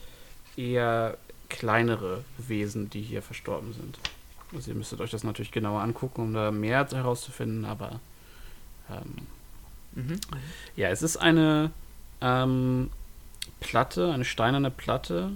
[0.57, 1.17] eher
[1.49, 3.97] kleinere Wesen, die hier verstorben sind.
[4.53, 7.99] Also ihr müsstet euch das natürlich genauer angucken, um da mehr herauszufinden, aber
[8.89, 9.27] ähm,
[9.95, 10.19] Mhm.
[10.75, 11.71] ja, es ist eine
[12.21, 12.89] ähm,
[13.61, 15.31] Platte, eine steinerne Platte,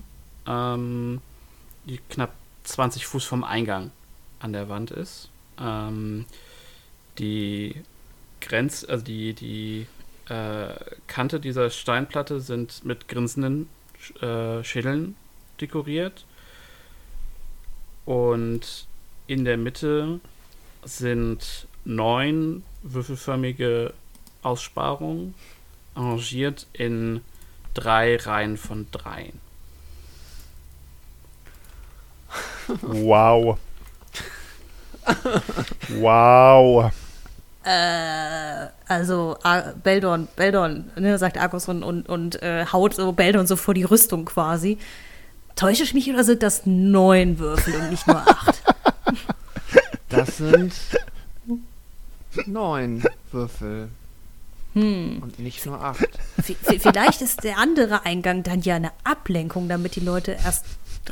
[0.45, 1.21] ähm,
[1.85, 2.33] die knapp
[2.65, 3.91] 20 Fuß vom Eingang
[4.39, 5.29] an der Wand ist.
[5.59, 6.25] Ähm,
[7.17, 7.81] die
[8.41, 9.87] Grenz, also die, die
[10.27, 10.73] äh,
[11.07, 13.69] Kante dieser Steinplatte sind mit grinsenden
[14.21, 15.15] äh, Schädeln
[15.59, 16.25] dekoriert.
[18.05, 18.87] Und
[19.27, 20.19] in der Mitte
[20.83, 23.93] sind neun würfelförmige
[24.41, 25.35] Aussparungen,
[25.95, 27.21] arrangiert in
[27.73, 29.39] drei Reihen von dreien.
[32.81, 33.57] Wow.
[35.99, 36.91] wow.
[37.63, 43.47] Äh, also Ar Beldon, Beldon, ne, sagt Argos und, und, und äh, haut so Beldon
[43.47, 44.77] so vor die Rüstung quasi.
[45.55, 48.61] Täusche ich mich oder sind das neun Würfel und nicht nur acht?
[50.07, 50.73] Das sind
[52.45, 53.89] neun Würfel
[54.73, 55.19] Hm.
[55.23, 56.07] und nicht nur acht.
[56.43, 60.63] V vielleicht ist der andere Eingang dann ja eine Ablenkung, damit die Leute erst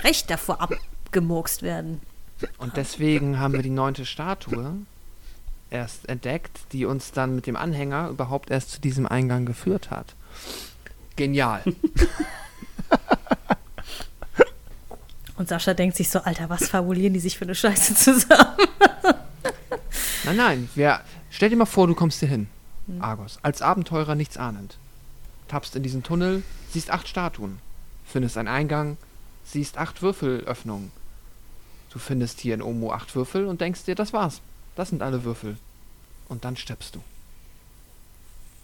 [0.04, 2.00] recht davor abgemurkst werden.
[2.60, 4.74] Und deswegen haben wir die neunte Statue
[5.72, 10.14] erst entdeckt, die uns dann mit dem Anhänger überhaupt erst zu diesem Eingang geführt hat.
[11.16, 11.64] Genial.
[15.36, 18.56] Und Sascha denkt sich so, Alter, was fabulieren die sich für eine Scheiße zusammen?
[20.26, 22.48] Nein, nein, wir, stell dir mal vor, du kommst hier hin,
[23.00, 24.78] Argos, als Abenteurer nichts ahnend.
[25.48, 27.60] Tappst in diesen Tunnel, siehst acht Statuen,
[28.06, 28.98] findest einen Eingang,
[29.46, 30.92] siehst acht Würfelöffnungen.
[31.92, 34.42] Du findest hier in Omo acht Würfel und denkst dir, das war's.
[34.76, 35.58] Das sind alle Würfel.
[36.28, 37.04] Und dann stirbst du.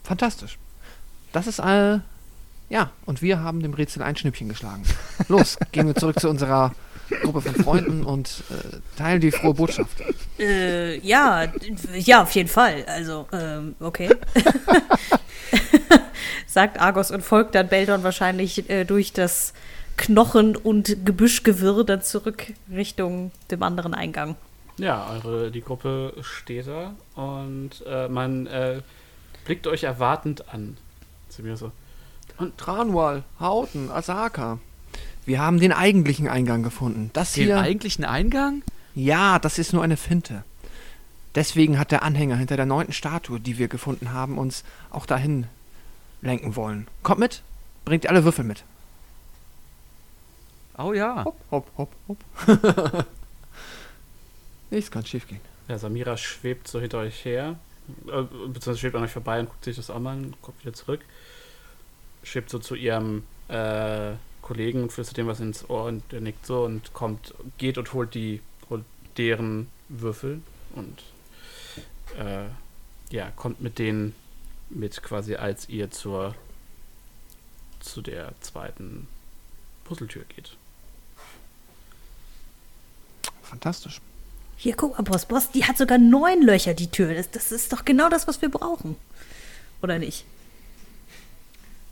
[0.04, 0.58] Fantastisch.
[1.32, 2.04] Das ist all.
[2.70, 4.84] Ja, und wir haben dem Rätsel ein Schnippchen geschlagen.
[5.30, 6.74] Los, gehen wir zurück zu unserer
[7.22, 10.02] Gruppe von Freunden und äh, teilen die frohe Botschaft.
[10.40, 11.48] Äh, ja,
[11.94, 12.84] ja, auf jeden Fall.
[12.88, 14.10] Also, ähm, okay.
[16.48, 19.54] Sagt Argos und folgt dann Beldon wahrscheinlich äh, durch das
[19.98, 24.36] Knochen- und Gebüschgewirr dann zurück Richtung dem anderen Eingang.
[24.78, 28.82] Ja, eure, die Gruppe steht da und äh, man äh,
[29.46, 30.78] blickt euch erwartend an.
[31.30, 31.72] Zu mir so.
[32.38, 34.60] Und Tranwal, Hauten, Asaka.
[35.26, 37.10] Wir haben den eigentlichen Eingang gefunden.
[37.14, 37.60] Das Den hier.
[37.60, 38.62] eigentlichen Eingang?
[38.96, 40.44] ja, das ist nur eine Finte.
[41.36, 45.48] Deswegen hat der Anhänger hinter der neunten Statue, die wir gefunden haben, uns auch dahin
[46.22, 46.88] lenken wollen.
[47.02, 47.42] Kommt mit,
[47.86, 48.64] bringt alle Würfel mit.
[50.78, 51.26] Oh ja.
[51.26, 53.06] Hopp, hopp, hopp, hopp.
[54.70, 55.42] Nichts kann schiefgehen.
[55.68, 57.56] Ja, Samira schwebt so hinter euch her,
[58.08, 60.74] äh, beziehungsweise schwebt an euch vorbei und guckt sich das auch mal an, kommt wieder
[60.74, 61.02] zurück.
[62.24, 64.14] Schwebt so zu ihrem äh,
[64.44, 67.92] Kollegen und flüstert dem was ins Ohr und der nickt so und kommt, geht und
[67.94, 68.84] holt die, holt
[69.18, 70.42] deren Würfel
[70.76, 71.04] und
[72.20, 72.46] äh,
[73.10, 74.14] ja, kommt mit denen
[74.70, 76.36] mit quasi als ihr zur
[77.80, 79.08] zu der zweiten
[79.84, 80.56] Puzzletür geht.
[83.42, 84.02] Fantastisch.
[84.56, 87.14] Hier, guck mal, Boss, Boss, die hat sogar neun Löcher, die Tür.
[87.14, 88.96] Das, das ist doch genau das, was wir brauchen.
[89.82, 90.26] Oder nicht?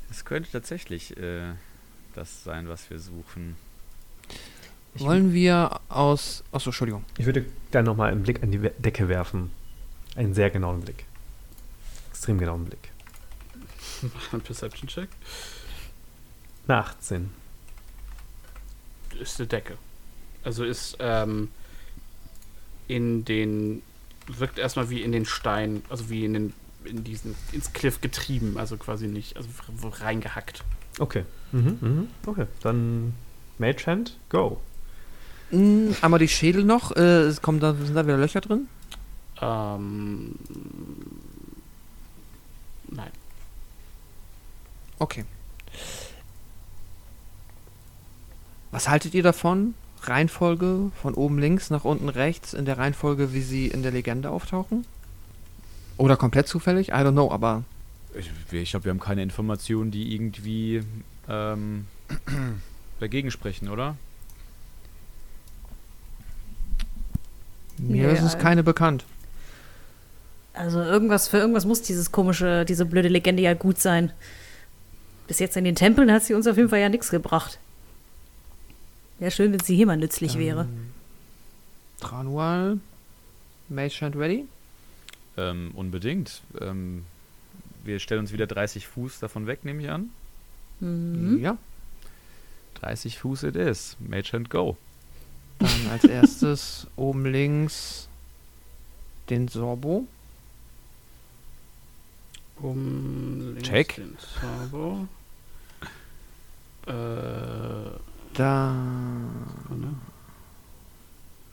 [0.10, 1.53] Es könnte tatsächlich äh,
[2.14, 3.56] das sein, was wir suchen.
[4.94, 6.44] Ich, Wollen wir aus.
[6.52, 7.06] Achso, Entschuldigung.
[7.18, 9.52] ich würde dann nochmal einen Blick an die Decke werfen.
[10.16, 11.06] Einen sehr genauen Blick.
[12.10, 12.90] Extrem genauen Blick.
[14.02, 15.10] Mach einen Perception-Check.
[16.68, 17.30] Eine 18.
[19.20, 19.78] Ist eine Decke.
[20.44, 21.50] Also ist ähm,
[22.88, 23.82] in den.
[24.28, 26.54] Wirkt erstmal wie in den Stein, also wie in den.
[26.84, 29.48] In diesen, ins Cliff getrieben, also quasi nicht, also
[29.84, 30.64] reingehackt.
[31.00, 31.26] Okay.
[31.52, 32.08] Mhm, mhm.
[32.26, 33.14] Okay, dann
[33.58, 34.60] Mage Hand, go.
[35.52, 36.96] Mm, einmal die Schädel noch.
[36.96, 38.68] Äh, es kommen da, sind da wieder Löcher drin?
[39.42, 40.36] Ähm,
[42.90, 43.12] nein.
[45.00, 45.26] Okay.
[48.72, 49.74] Was haltet ihr davon?
[50.04, 54.30] Reihenfolge von oben links nach unten rechts in der Reihenfolge, wie sie in der Legende
[54.30, 54.86] auftauchen?
[55.98, 56.90] Oder komplett zufällig?
[56.90, 57.64] I don't know, aber
[58.16, 60.84] Ich, ich glaube, wir haben keine Informationen, die irgendwie
[61.30, 61.88] ähm,
[63.00, 63.96] dagegen sprechen, oder?
[67.82, 69.06] mir Ja, ist es keine bekannt.
[70.54, 74.12] Also irgendwas, für irgendwas muss dieses komische, diese blöde Legende ja gut sein.
[75.28, 77.58] Bis jetzt in den Tempeln hat sie uns auf jeden Fall ja nichts gebracht.
[79.20, 80.62] Wäre schön, wenn sie hier mal nützlich wäre.
[80.62, 80.92] Ähm,
[82.00, 82.80] Tranual,
[83.70, 84.46] Mage Hand ready?
[85.38, 86.42] Ähm, unbedingt.
[86.60, 87.06] Ähm,
[87.84, 90.10] wir stellen uns wieder 30 Fuß davon weg, nehme ich an.
[90.80, 91.40] Mhm.
[91.40, 91.58] Ja.
[92.76, 93.95] 30 Fuß it is.
[93.99, 94.78] Mage and go.
[95.60, 98.08] Dann als erstes oben links
[99.30, 100.08] den Sorbo.
[102.58, 103.95] Um links Check.
[103.95, 105.08] den Zauber.
[106.88, 107.98] Äh,
[108.34, 108.76] Da
[109.62, 109.88] Sekunde.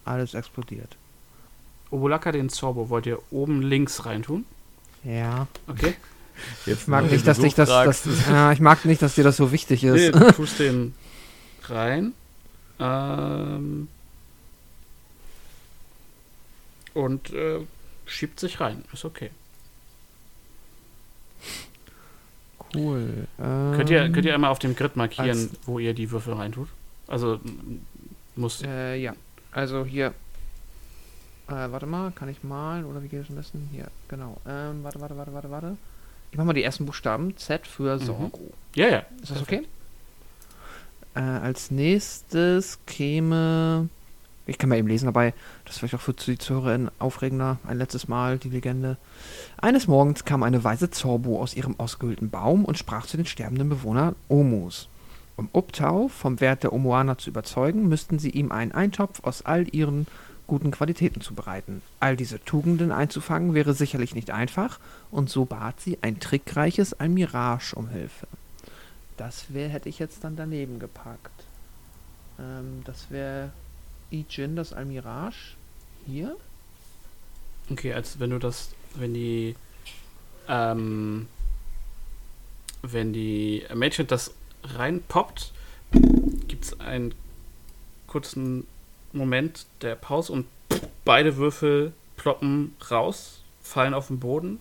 [0.04, 0.96] alles explodiert.
[1.90, 4.44] Obulaka, den Zorbo, wollt ihr oben links reintun?
[5.04, 5.46] Ja.
[5.66, 5.94] Okay.
[6.66, 9.36] Jetzt Ich mag nicht, dass dich das, das ja, ich mag nicht, dass dir das
[9.36, 10.14] so wichtig Nee, ist.
[10.14, 10.94] du tust den
[11.64, 12.12] rein.
[12.80, 13.88] Ähm,
[16.94, 17.60] und äh,
[18.06, 18.84] schiebt sich rein.
[18.92, 19.30] Ist okay.
[22.74, 23.26] Cool.
[23.38, 26.68] Könnt, ihr, Ähm, könnt ihr einmal auf dem Grid markieren, wo ihr die Würfel reintut?
[27.06, 27.40] Also
[28.36, 28.62] muss.
[28.62, 29.14] Äh, ja.
[29.52, 30.08] Also hier.
[31.48, 33.68] Äh, warte mal, kann ich malen oder wie geht es am besten?
[33.72, 34.36] Hier, genau.
[34.46, 35.76] Ähm, warte, warte, warte, warte, warte.
[36.30, 37.36] Ich mach mal die ersten Buchstaben.
[37.36, 38.00] Z für Mhm.
[38.00, 38.50] Sorgo.
[38.74, 39.02] Ja, ja.
[39.22, 39.62] Ist das okay?
[41.14, 43.88] Äh, als nächstes käme.
[44.46, 45.34] Ich kann mal eben lesen dabei.
[45.64, 47.58] Das ist vielleicht auch für die Zuhörer aufregender.
[47.66, 48.96] Ein letztes Mal die Legende.
[49.58, 53.68] Eines Morgens kam eine weise Zorbo aus ihrem ausgehöhlten Baum und sprach zu den sterbenden
[53.68, 54.88] Bewohnern Omus.
[55.36, 59.72] Um Uptau vom Wert der Omoaner zu überzeugen, müssten sie ihm einen Eintopf aus all
[59.74, 60.06] ihren
[60.48, 61.82] guten Qualitäten zubereiten.
[62.00, 64.80] All diese Tugenden einzufangen wäre sicherlich nicht einfach,
[65.12, 68.26] und so bat sie ein trickreiches Almirage um Hilfe.
[69.16, 71.44] Das wär, hätte ich jetzt dann daneben gepackt.
[72.40, 73.52] Ähm, das wäre
[74.10, 75.54] Ijin, das Almirage.
[76.06, 76.36] Hier.
[77.70, 79.54] Okay, als wenn du das, wenn die,
[80.48, 81.26] ähm,
[82.80, 84.32] wenn die Mädchen das
[84.64, 85.52] reinpoppt,
[86.48, 87.14] gibt es einen
[88.06, 88.66] kurzen
[89.12, 90.46] Moment der Pause und
[91.04, 94.60] beide Würfel ploppen raus, fallen auf den Boden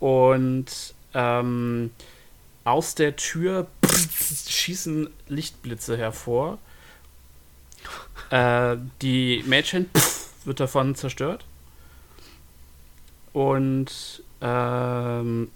[0.00, 1.90] und ähm,
[2.64, 3.66] aus der Tür
[4.46, 6.58] schießen Lichtblitze hervor.
[8.30, 9.90] Äh, die Mädchen
[10.44, 11.44] wird davon zerstört.
[13.32, 15.50] Und ähm,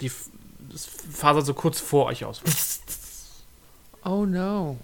[0.00, 0.10] die
[0.70, 2.42] das fasert so kurz vor euch aus.
[4.04, 4.78] Oh no.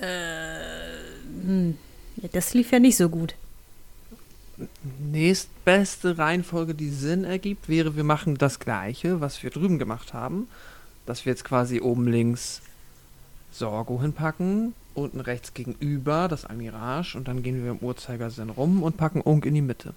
[0.00, 1.76] Hm.
[2.16, 3.34] Ja, das lief ja nicht so gut.
[5.10, 10.48] Nächstbeste Reihenfolge, die Sinn ergibt, wäre, wir machen das gleiche, was wir drüben gemacht haben.
[11.06, 12.60] Dass wir jetzt quasi oben links
[13.52, 18.96] Sorgo hinpacken, unten rechts gegenüber das Almirage und dann gehen wir im Uhrzeigersinn rum und
[18.96, 19.94] packen Unk in die Mitte.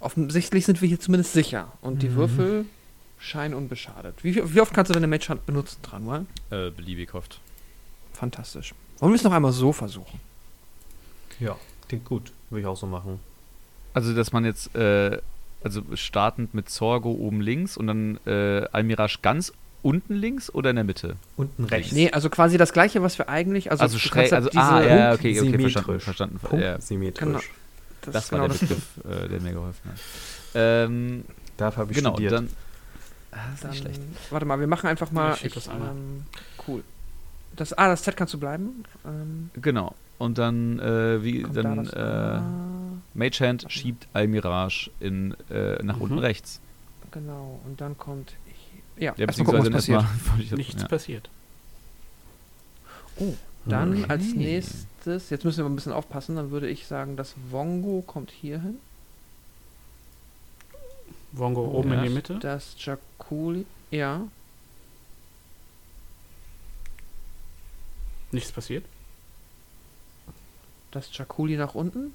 [0.00, 2.16] Offensichtlich sind wir hier zumindest sicher und die Mhm.
[2.16, 2.64] Würfel
[3.18, 4.22] scheinen unbeschadet.
[4.24, 6.26] Wie, wie oft kannst du deine Matchhand benutzen dran, oder?
[6.50, 7.40] Äh, beliebig oft.
[8.16, 8.74] Fantastisch.
[8.98, 10.20] Wollen wir es noch einmal so versuchen?
[11.38, 11.56] Ja,
[11.88, 12.32] klingt gut.
[12.50, 13.20] Würde ich auch so machen.
[13.92, 15.18] Also, dass man jetzt, äh,
[15.62, 19.52] also startend mit Zorgo oben links und dann äh, Almirage ganz
[19.82, 21.16] unten links oder in der Mitte?
[21.36, 21.92] Unten rechts.
[21.92, 23.70] Nee, also quasi das gleiche, was wir eigentlich.
[23.70, 25.72] Also, Also, schräg, also, ah, ja, okay, okay, symmetrisch.
[25.74, 26.38] verstanden, verstanden.
[26.40, 27.20] Punkt Ja, symmetrisch.
[27.26, 27.40] Genau.
[28.02, 28.68] das, ist war genau der das.
[28.68, 29.98] Begriff, äh, der mir geholfen hat.
[30.54, 31.24] Ähm,
[31.58, 32.32] Dafür habe ich genau, studiert.
[32.32, 32.50] dann
[33.60, 34.00] Dann, nicht schlecht.
[34.30, 35.36] Warte mal, wir machen einfach mal.
[35.42, 35.90] Ich das einmal.
[35.90, 36.24] ähm,
[36.66, 36.82] cool.
[37.56, 38.84] Das, ah, das Z kannst du bleiben.
[39.04, 39.94] Ähm, Genau.
[40.18, 41.92] Und dann, äh, wie, da dann das?
[41.92, 42.40] äh,
[43.14, 46.02] Mage Hand schiebt Almirage in, äh, nach Mhm.
[46.02, 46.60] unten rechts.
[47.10, 47.60] genau.
[47.64, 48.34] Und dann kommt.
[48.98, 50.00] Ja, Ja, erstmal gucken, was passiert.
[50.02, 50.88] erstmal- wollte ich- Nichts ja.
[50.88, 51.28] passiert.
[53.64, 54.36] Dann als Okay.
[54.38, 58.30] nächstes, jetzt müssen wir mal ein bisschen aufpassen, dann würde ich sagen, das Wongo kommt
[58.30, 58.76] hier hin.
[61.32, 62.04] Wongo Oh, oben in ja.
[62.04, 62.38] die Mitte.
[62.40, 64.22] Das Jakuli, ja.
[68.32, 68.84] Nichts passiert.
[70.90, 72.12] Das Jakuli nach unten.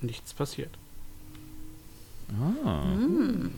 [0.00, 0.76] Nichts passiert.
[2.64, 2.82] Ah.
[2.84, 3.52] Hm.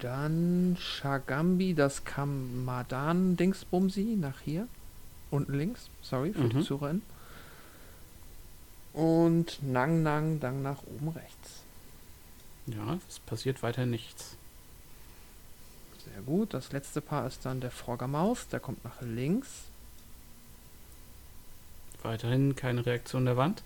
[0.00, 4.66] Dann Shagambi, das Kamadan Dingsbumsi nach hier.
[5.30, 6.62] Unten links, sorry für die Mhm.
[6.62, 6.96] Zuhörer.
[8.92, 11.62] Und Nang Nang dann nach oben rechts.
[12.66, 14.36] Ja, es passiert weiter nichts.
[16.04, 16.54] Sehr gut.
[16.54, 19.48] Das letzte Paar ist dann der Froggermaus, der kommt nach links.
[22.02, 23.62] Weiterhin keine Reaktion der Wand.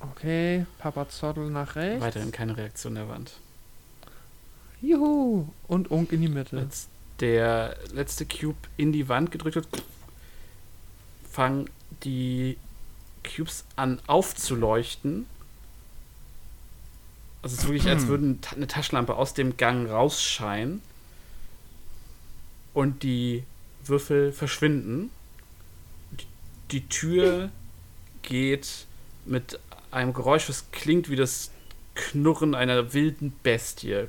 [0.00, 2.02] Okay, Papa Zoddel nach rechts.
[2.02, 3.32] Weiterhin keine Reaktion der Wand.
[4.80, 5.48] Juhu!
[5.68, 6.58] Und Unk in die Mitte.
[6.58, 6.88] Als
[7.20, 9.68] der letzte Cube in die Wand gedrückt wird,
[11.30, 11.70] fangen
[12.02, 12.58] die
[13.22, 15.26] Cubes an aufzuleuchten.
[17.42, 20.80] Also es ist wirklich, als würde eine Taschenlampe aus dem Gang rausscheinen.
[22.72, 23.42] Und die
[23.84, 25.10] Würfel verschwinden.
[26.12, 26.26] Die,
[26.70, 27.50] die Tür
[28.22, 28.86] geht
[29.24, 29.58] mit
[29.90, 31.50] einem Geräusch, was klingt wie das
[31.94, 34.06] Knurren einer wilden Bestie.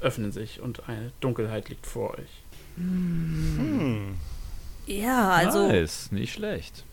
[0.00, 2.28] Öffnen sich und eine Dunkelheit liegt vor euch.
[2.76, 4.16] Hm.
[4.86, 6.84] Ja, also Nice, nicht schlecht.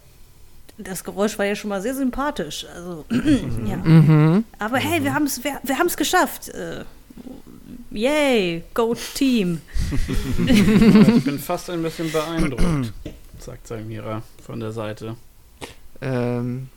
[0.77, 2.65] Das Geräusch war ja schon mal sehr sympathisch.
[2.73, 3.77] Also, ja.
[3.77, 4.43] Mhm.
[4.59, 6.49] Aber hey, wir haben es wir, wir haben's geschafft.
[6.49, 6.83] Äh,
[7.91, 9.61] yay, Go Team.
[10.47, 12.91] Ich bin fast ein bisschen beeindruckt,
[13.39, 15.15] sagt Samira von der Seite.
[16.01, 16.69] Ähm,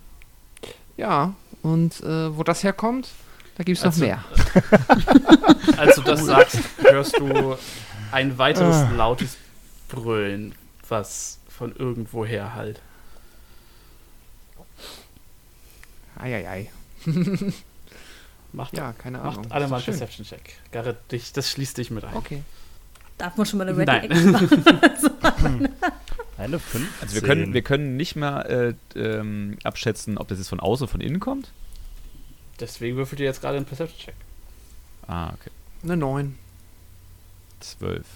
[0.96, 3.08] ja, und äh, wo das herkommt,
[3.56, 4.24] da gibt es noch Also- mehr.
[5.76, 7.56] Als du das sagst, hörst du
[8.12, 9.36] ein weiteres lautes
[9.88, 10.54] Brüllen,
[10.88, 12.80] was von irgendwoher halt.
[16.18, 16.70] Eieiei.
[18.52, 19.36] Macht, Ja, keine Ahnung.
[19.36, 19.84] macht alle mal einen.
[19.84, 20.54] Perception-Check.
[20.72, 22.14] Garrett, dich, das schließt dich mit ein.
[22.16, 22.42] Okay.
[23.18, 24.10] Darf man schon mal eine Nein.
[24.10, 25.68] Ready machen?
[26.38, 27.02] Eine 5.
[27.02, 30.84] Also wir können, wir können nicht mal äh, ähm, abschätzen, ob das jetzt von außen
[30.84, 31.50] oder von innen kommt.
[32.60, 34.14] Deswegen würfelt ihr jetzt gerade einen Perception-Check.
[35.08, 35.50] Ah, okay.
[35.82, 36.38] Eine 9.
[37.58, 38.06] Zwölf.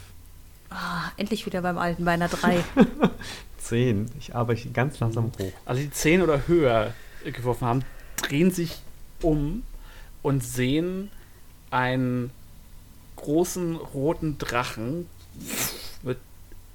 [0.71, 2.63] Ah, endlich wieder beim alten bei einer 3.
[3.59, 4.09] Zehn.
[4.21, 5.53] Ich arbeite ganz langsam hoch.
[5.65, 6.95] Also die 10 oder höher
[7.25, 7.85] geworfen haben,
[8.17, 8.81] drehen sich
[9.21, 9.63] um
[10.23, 11.11] und sehen
[11.71, 12.31] einen
[13.17, 15.07] großen roten Drachen
[16.03, 16.19] mit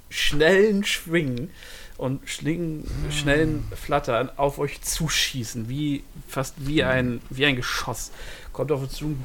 [0.10, 1.50] schnellen Schwingen
[1.98, 8.12] und Schlingen, schnellen Flattern auf euch zuschießen, wie fast wie ein, wie ein Geschoss.
[8.54, 9.16] Kommt auf euch zu,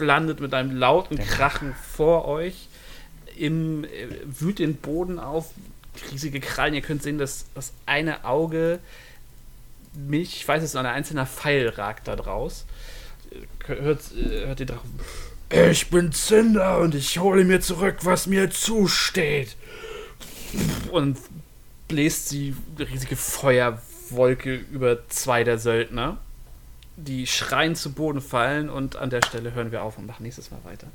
[0.00, 2.68] landet mit einem lauten Krachen vor euch,
[3.36, 3.88] im, äh,
[4.24, 5.50] wühlt den Boden auf,
[6.10, 6.74] riesige Krallen.
[6.74, 8.80] Ihr könnt sehen, dass das eine Auge
[9.94, 12.64] Milch, ich weiß es, so ein einzelner Pfeil ragt da draus.
[13.66, 15.00] Hört, äh, hört den Drachen.
[15.70, 19.56] Ich bin Zinder und ich hole mir zurück, was mir zusteht.
[20.90, 21.18] Und
[21.88, 26.16] bläst die riesige Feuerwolke über zwei der Söldner,
[26.96, 30.50] die schreien zu Boden fallen und an der Stelle hören wir auf und machen nächstes
[30.50, 30.86] Mal weiter.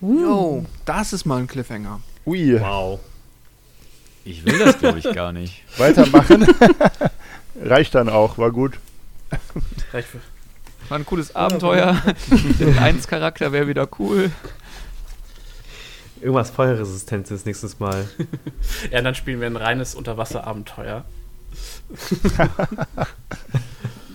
[0.00, 2.00] Jo, das ist mal ein Cliffhanger.
[2.26, 3.00] Ui, Wow.
[4.24, 5.62] Ich will das, glaube ich, gar nicht.
[5.78, 6.46] weitermachen.
[7.60, 8.78] Reicht dann auch, war gut.
[9.92, 10.18] Reicht für
[10.88, 12.00] War ein cooles Abenteuer.
[12.60, 14.30] Der 1-Charakter wäre wieder cool.
[16.20, 18.08] Irgendwas Feuerresistentes nächstes Mal.
[18.90, 21.04] Ja, dann spielen wir ein reines Unterwasserabenteuer.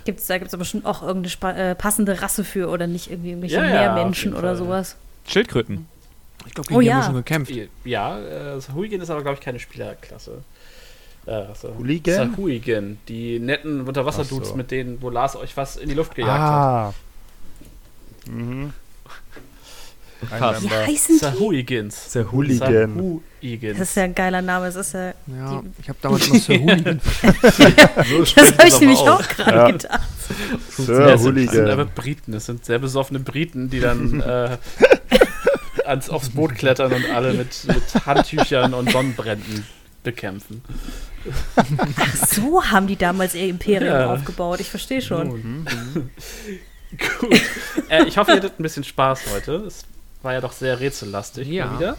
[0.06, 3.30] Gibt's, da gibt es aber schon auch irgendeine äh, passende Rasse für oder nicht irgendwie
[3.32, 4.96] irgendwelche Ja, ja, Meermenschen jeden oder sowas.
[5.28, 5.86] Schildkröten.
[6.48, 7.02] Ich glaube, Oh gegen die haben ja.
[7.02, 7.52] wir schon gekämpft.
[7.86, 10.42] Ja, äh, Sahuagin ist aber, glaube ich, keine Spielerklasse.
[11.26, 11.74] Äh, Rasse.
[11.78, 12.32] Hooligan?
[12.36, 14.56] Sahuagin, die netten Unterwasserdudes, so.
[14.56, 16.40] mit denen, wo Lars euch was in die Luft gejagt hat.
[16.40, 16.94] Ah.
[18.30, 18.74] Mhm.
[20.32, 20.64] Ein Fast.
[20.64, 21.20] Wie heißen die?
[21.26, 22.12] Sahuagins.
[22.14, 22.96] Sehr Hooligan.
[22.96, 23.78] Sahuagins.
[23.78, 24.66] Das ist ja ein geiler Name.
[24.68, 27.02] Es ist ja, Ja, Die- ich habe damals noch Sir Hooligan.
[27.24, 29.72] das habe ich nämlich auch gerade Ja.
[29.72, 30.00] gedacht.
[30.72, 31.86] Sir Ja, sind, das sind aber.
[31.86, 32.32] Briten.
[32.32, 34.58] Das sind sehr besoffene Briten, die dann äh,
[35.88, 39.66] ans, aufs Boot klettern und alle mit, mit Handtüchern und Sonnenbränden
[40.04, 40.62] bekämpfen.
[41.56, 44.14] Ach, so haben die damals ihr Imperium Ja.
[44.14, 44.60] aufgebaut.
[44.60, 45.28] Ich verstehe schon.
[45.28, 45.66] Nun.
[47.20, 47.42] Gut.
[47.90, 49.56] Äh, ich hoffe, ihr hattet ein bisschen Spaß heute.
[49.68, 49.84] Es
[50.22, 51.66] war ja doch sehr rätsellastig Ja.
[51.66, 51.98] mal wieder.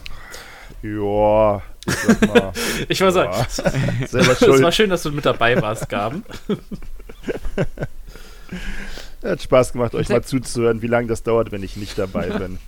[0.82, 2.52] Ja, ich mal.
[2.88, 3.46] Ich muss sagen, ja,
[4.06, 4.74] selber es war schuld.
[4.74, 6.24] schön, dass du mit dabei warst, Gaben.
[9.22, 12.58] Hat Spaß gemacht, euch mal zuzuhören, wie lange das dauert, wenn ich nicht dabei bin.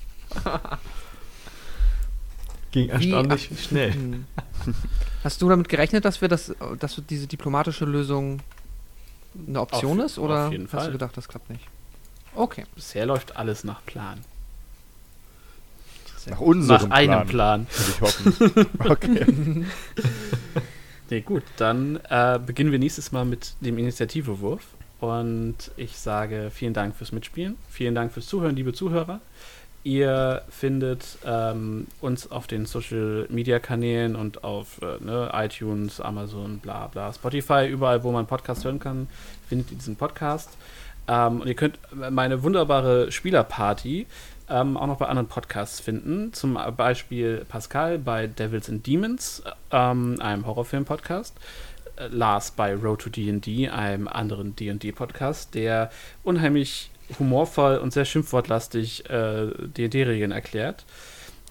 [2.73, 3.93] Ging erstaunlich schnell.
[3.95, 4.25] Hm.
[5.25, 8.41] Hast du damit gerechnet, dass wir das, dass diese diplomatische Lösung
[9.47, 10.19] eine Option Auf- ist?
[10.19, 10.87] Oder auf jeden hast Fall.
[10.87, 11.67] du gedacht, das klappt nicht?
[12.35, 12.65] Okay.
[12.75, 14.19] Bisher läuft alles nach Plan.
[16.27, 17.89] Nach unserem nach einem Plan, Plan.
[17.89, 18.67] ich hoffen.
[18.79, 19.65] Okay.
[21.09, 24.63] Nee, gut, dann äh, beginnen wir nächstes Mal mit dem Initiativewurf.
[25.01, 27.57] Und ich sage vielen Dank fürs Mitspielen.
[27.71, 29.21] Vielen Dank fürs Zuhören, liebe Zuhörer.
[29.83, 36.59] Ihr findet ähm, uns auf den Social Media Kanälen und auf äh, ne, iTunes, Amazon,
[36.59, 39.09] bla bla, Spotify, überall, wo man Podcast hören kann,
[39.49, 40.50] findet ihr diesen Podcast.
[41.09, 41.78] Ähm, und ihr könnt
[42.10, 44.07] meine wunderbare Spielerparty
[44.50, 46.33] ähm, auch noch bei anderen Podcasts finden.
[46.34, 51.36] Zum Beispiel Pascal bei Devils and Demons, ähm, einem Horrorfilm-Podcast.
[51.97, 55.91] Äh, Lars bei Road to D&D, einem anderen D&D-Podcast, der
[56.23, 60.85] unheimlich humorvoll und sehr schimpfwortlastig äh, D&D-Regeln erklärt.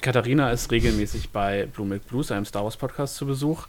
[0.01, 3.67] Katharina ist regelmäßig bei Blue Milk Blues, einem Star Wars Podcast, zu Besuch.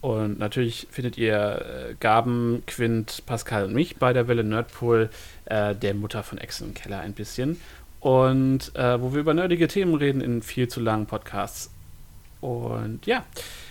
[0.00, 5.10] Und natürlich findet ihr äh, Gaben, Quint, Pascal und mich bei der Welle Nerdpool,
[5.46, 7.60] äh, der Mutter von Exen im Keller ein bisschen.
[8.00, 11.70] Und äh, wo wir über nerdige Themen reden in viel zu langen Podcasts.
[12.40, 13.24] Und ja,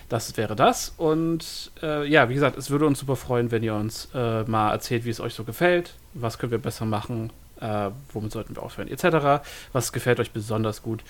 [0.07, 0.93] das wäre das.
[0.97, 4.71] Und äh, ja, wie gesagt, es würde uns super freuen, wenn ihr uns äh, mal
[4.71, 5.95] erzählt, wie es euch so gefällt.
[6.13, 7.31] Was können wir besser machen?
[7.59, 8.87] Äh, womit sollten wir aufhören?
[8.87, 9.43] Etc.
[9.73, 11.03] Was gefällt euch besonders gut?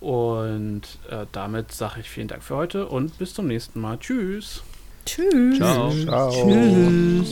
[0.00, 3.98] Und äh, damit sage ich vielen Dank für heute und bis zum nächsten Mal.
[3.98, 4.62] Tschüss.
[5.04, 5.58] Tschüss.
[5.58, 5.90] Ciao.
[5.90, 6.46] Ciao.
[6.46, 7.24] Mhm,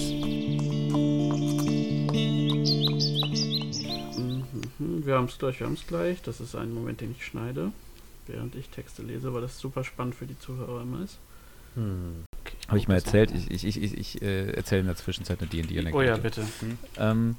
[4.79, 6.21] Wir haben es gleich, wir haben es gleich.
[6.23, 7.73] Das ist ein Moment, den ich schneide,
[8.27, 11.19] während ich Texte lese, weil das super spannend für die Zuhörer immer ist.
[11.75, 12.25] Hm.
[12.41, 13.33] Okay, Habe ich mal erzählt.
[13.49, 15.49] Ich, ich, ich, ich äh, erzähle in der Zwischenzeit eine.
[15.49, 15.97] D&D-Anekdote.
[15.97, 16.43] Oh ja, bitte.
[16.99, 17.37] Ähm,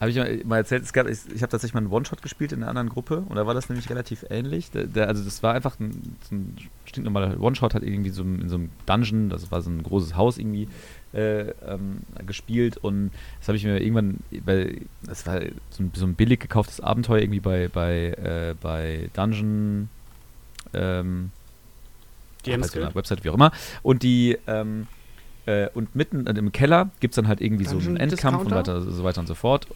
[0.00, 2.62] habe ich mal- erzählt, es gab, ich, ich habe tatsächlich mal einen One-Shot gespielt in
[2.62, 4.70] einer anderen Gruppe und da war das nämlich relativ ähnlich.
[4.70, 8.48] Da, da, also das war einfach ein, so ein stinknormaler One-Shot, hat irgendwie so in
[8.48, 10.68] so einem Dungeon, das war so ein großes Haus irgendwie,
[11.12, 13.10] äh, ähm, gespielt und
[13.40, 17.18] das habe ich mir irgendwann, bei, das war so ein, so ein billig gekauftes Abenteuer
[17.20, 19.88] irgendwie bei, bei, äh, bei Dungeon,
[20.74, 21.30] ähm,
[22.44, 23.52] so einer Website, wie auch immer.
[23.82, 24.86] Und die, ähm,
[25.46, 28.50] äh, und mitten im Keller gibt es dann halt irgendwie so Dungeon einen Endkampf und
[28.50, 28.80] Discounter?
[28.80, 29.66] weiter, so weiter und so fort.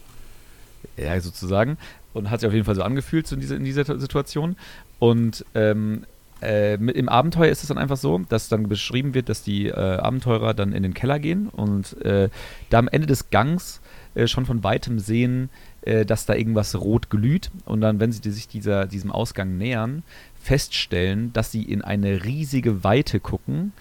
[0.97, 1.77] Ja, sozusagen.
[2.13, 4.55] Und hat sich auf jeden Fall so angefühlt so in, dieser, in dieser Situation.
[4.99, 6.05] Und ähm,
[6.41, 9.67] äh, mit, im Abenteuer ist es dann einfach so, dass dann beschrieben wird, dass die
[9.67, 12.29] äh, Abenteurer dann in den Keller gehen und äh,
[12.69, 13.81] da am Ende des Gangs
[14.13, 15.49] äh, schon von weitem sehen,
[15.81, 17.49] äh, dass da irgendwas rot glüht.
[17.65, 20.03] Und dann, wenn sie sich dieser, diesem Ausgang nähern,
[20.41, 23.71] feststellen, dass sie in eine riesige Weite gucken,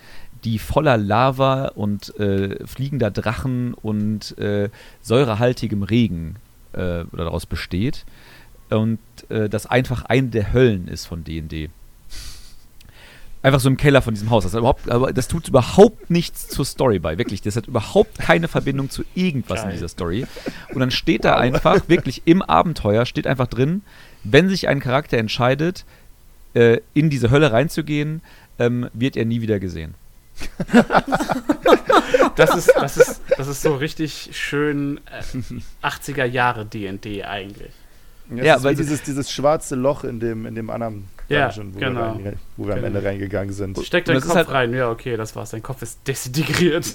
[0.44, 6.36] die voller Lava und äh, fliegender Drachen und äh, säurehaltigem Regen
[6.73, 8.05] äh, oder daraus besteht.
[8.70, 11.70] Und äh, das einfach eine der Höllen ist von D&D.
[13.42, 14.44] Einfach so im Keller von diesem Haus.
[14.44, 17.18] Das, überhaupt, das tut überhaupt nichts zur Story bei.
[17.18, 19.73] Wirklich, das hat überhaupt keine Verbindung zu irgendwas in Geil.
[19.75, 20.26] dieser Story.
[20.73, 23.83] Und dann steht da einfach, wirklich im Abenteuer, steht einfach drin,
[24.23, 25.84] wenn sich ein Charakter entscheidet,
[26.55, 28.23] äh, in diese Hölle reinzugehen,
[28.60, 29.94] ähm, wird er nie wieder gesehen.
[32.36, 37.73] Das ist, das ist, das ist so richtig schön äh, 80er Jahre D&D eigentlich.
[38.35, 41.78] Ja, Ja, weil dieses, dieses schwarze Loch in dem, in dem anderen Ja, Dungeon, wo,
[41.78, 42.01] genau.
[42.19, 42.86] wir, rein, wo wir am Genau.
[42.99, 43.78] Ende reingegangen sind.
[43.85, 44.73] Steckt deinen Kopf halt- rein.
[44.75, 45.51] Ja, okay, das war's.
[45.51, 46.86] Dein Kopf ist desintegriert.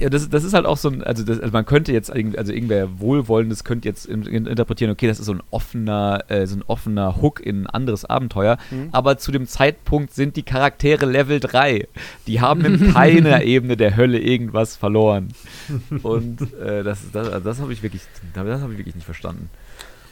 [0.00, 2.52] Ja, das, das ist halt auch so ein, also, das, also man könnte jetzt, also
[2.52, 6.56] irgendwer Wohlwollendes könnte jetzt in, in, interpretieren, okay, das ist so ein offener, äh, so
[6.56, 8.88] ein offener Hook in ein anderes Abenteuer, Mhm.
[8.90, 11.86] aber zu dem Zeitpunkt sind die Charaktere Level 3.
[12.26, 15.28] Die haben in keiner Ebene der Hölle irgendwas verloren.
[16.02, 18.02] Und äh, das, das, also das habe ich wirklich,
[18.34, 19.50] das habe ich wirklich nicht verstanden.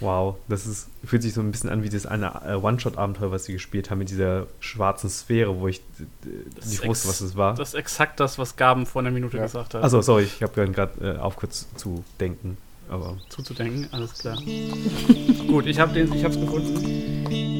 [0.00, 3.44] Wow, das ist, fühlt sich so ein bisschen an wie das eine äh, One-Shot-Abenteuer, was
[3.44, 7.36] sie gespielt haben mit dieser schwarzen Sphäre, wo ich äh, Das nicht wusste, was es
[7.36, 7.54] war.
[7.54, 9.42] Das ist exakt das, was Gaben vor einer Minute Ja.
[9.44, 9.82] gesagt hat.
[9.84, 12.56] Achso, sorry, ich habe gerade äh, aufgehört zu denken.
[12.88, 13.88] Aber zuzudenken.
[13.92, 14.36] Alles klar.
[15.46, 17.59] Gut, ich habe den, ich hab's gefunden.